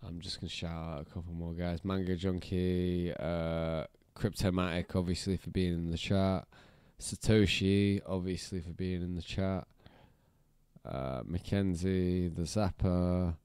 I'm 0.03 0.19
just 0.21 0.41
gonna 0.41 0.49
shout 0.49 0.71
out 0.71 1.01
a 1.01 1.05
couple 1.05 1.33
more 1.33 1.53
guys. 1.53 1.85
Mango 1.85 2.15
Junkie, 2.15 3.13
uh, 3.19 3.85
Cryptomatic, 4.15 4.95
obviously 4.95 5.37
for 5.37 5.51
being 5.51 5.73
in 5.73 5.91
the 5.91 5.99
chat. 5.99 6.47
Satoshi, 6.99 8.01
obviously, 8.07 8.59
for 8.59 8.71
being 8.71 9.03
in 9.03 9.13
the 9.13 9.21
chat. 9.21 9.67
Uh, 10.83 11.21
Mackenzie, 11.25 12.29
the 12.29 12.41
Zapper, 12.41 13.35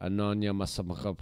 Masamaka, 0.00 1.16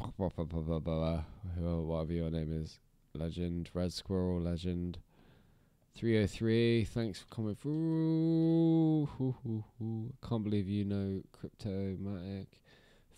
whatever 1.56 2.12
your 2.12 2.30
name 2.30 2.62
is. 2.62 2.80
Legend, 3.14 3.70
Red 3.72 3.92
Squirrel, 3.92 4.40
Legend. 4.40 4.98
303, 5.96 6.84
thanks 6.84 7.20
for 7.20 7.26
coming 7.26 7.54
through. 7.54 9.08
Hoo, 9.16 9.36
hoo, 9.44 9.64
hoo. 9.78 10.12
Can't 10.28 10.42
believe 10.42 10.68
you 10.68 10.84
know 10.84 11.22
Cryptomatic. 11.32 12.46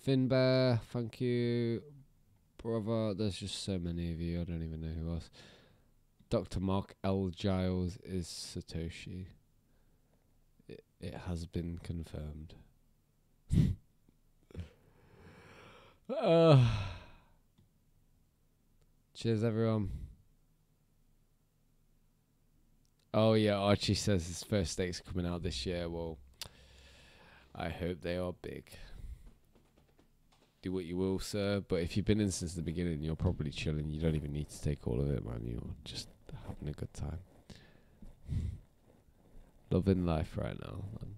Finbear, 0.07 0.81
thank 0.93 1.21
you. 1.23 1.83
Brother, 2.63 3.15
there's 3.15 3.39
just 3.39 3.65
so 3.65 3.79
many 3.79 4.13
of 4.13 4.21
you, 4.21 4.43
I 4.43 4.45
don't 4.45 4.63
even 4.63 4.83
know 4.83 4.89
who 4.89 5.11
else. 5.15 5.31
Dr. 6.29 6.61
Mark 6.61 6.97
L. 7.03 7.31
Giles 7.35 7.97
is 8.05 8.27
Satoshi. 8.27 9.27
It, 10.69 10.85
it 11.01 11.15
has 11.27 11.47
been 11.47 11.79
confirmed. 11.83 12.55
uh, 16.15 16.65
cheers, 19.15 19.43
everyone. 19.43 19.91
Oh, 23.15 23.33
yeah, 23.33 23.57
Archie 23.57 23.95
says 23.95 24.27
his 24.27 24.43
first 24.43 24.79
are 24.79 24.93
coming 25.11 25.27
out 25.27 25.43
this 25.43 25.65
year. 25.65 25.89
Well, 25.89 26.19
I 27.55 27.71
hope 27.71 28.03
they 28.03 28.19
are 28.19 28.35
big. 28.43 28.71
Do 30.61 30.73
what 30.73 30.85
you 30.85 30.99
will, 30.99 31.19
sir. 31.19 31.63
But 31.67 31.77
if 31.77 31.97
you've 31.97 32.05
been 32.05 32.21
in 32.21 32.31
since 32.31 32.53
the 32.53 32.63
beginning, 32.63 33.03
you're 33.03 33.17
probably 33.17 33.51
chilling. 33.51 33.89
You 33.89 34.01
don't 34.01 34.17
even 34.17 34.33
need 34.33 34.51
to 34.51 34.63
take 34.63 34.87
all 34.87 35.01
of 35.01 35.11
it, 35.11 35.25
man. 35.25 35.41
You're 35.45 35.63
just 35.85 36.09
having 36.47 36.69
a 36.69 36.73
good 36.73 36.93
time. 36.93 37.21
Loving 39.71 40.05
life 40.05 40.37
right 40.37 40.59
now, 40.61 40.85
man. 41.01 41.15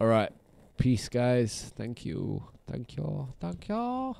All 0.00 0.08
right. 0.08 0.32
Peace, 0.76 1.08
guys. 1.08 1.72
Thank 1.76 2.04
you. 2.04 2.42
Thank 2.66 2.96
you. 2.96 3.28
Thank 3.40 3.68
you. 3.68 4.14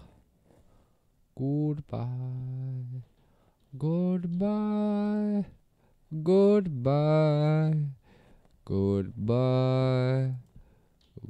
Goodbye. 1.39 3.03
Goodbye. 3.77 5.45
Goodbye. 6.25 7.75
Goodbye. 8.65 10.33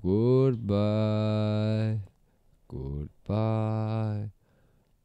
Goodbye. 0.03 2.01
Goodbye. 2.69 4.31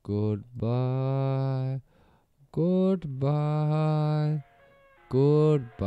Goodbye. 0.04 1.82
Goodbye. 2.52 4.44
Goodbye. 5.10 5.82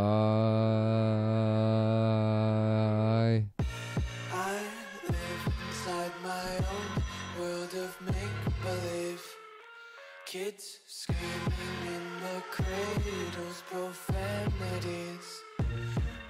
Kids 10.35 10.81
screaming 10.89 11.79
in 11.95 12.05
the 12.25 12.43
cradles, 12.51 13.63
profanities. 13.71 15.29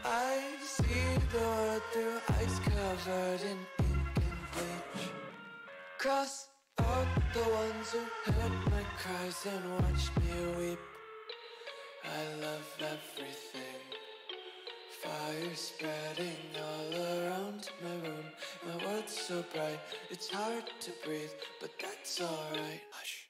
I 0.04 0.42
see 0.62 1.06
the 1.32 1.38
world 1.38 1.82
through 1.90 2.20
ice 2.38 2.58
covered 2.58 3.40
in 3.40 3.56
ink 3.78 4.18
and 4.18 4.82
bleach. 4.92 5.08
Cross 5.96 6.48
out 6.80 7.06
the 7.32 7.48
ones 7.48 7.92
who 7.92 8.30
heard 8.30 8.52
my 8.66 8.84
cries 8.98 9.46
and 9.46 9.72
watched 9.72 10.14
me 10.20 10.52
weep. 10.58 10.78
I 12.04 12.42
love 12.42 12.76
everything. 12.80 13.84
Fire 15.00 15.54
spreading 15.54 16.44
all 16.60 16.92
around 16.92 17.70
my 17.82 18.06
room. 18.06 18.26
My 18.66 18.84
world's 18.84 19.18
so 19.18 19.42
bright, 19.54 19.80
it's 20.10 20.28
hard 20.28 20.64
to 20.80 20.90
breathe, 21.06 21.30
but 21.58 21.70
that's 21.80 22.20
alright. 22.20 22.82
Hush. 22.90 23.26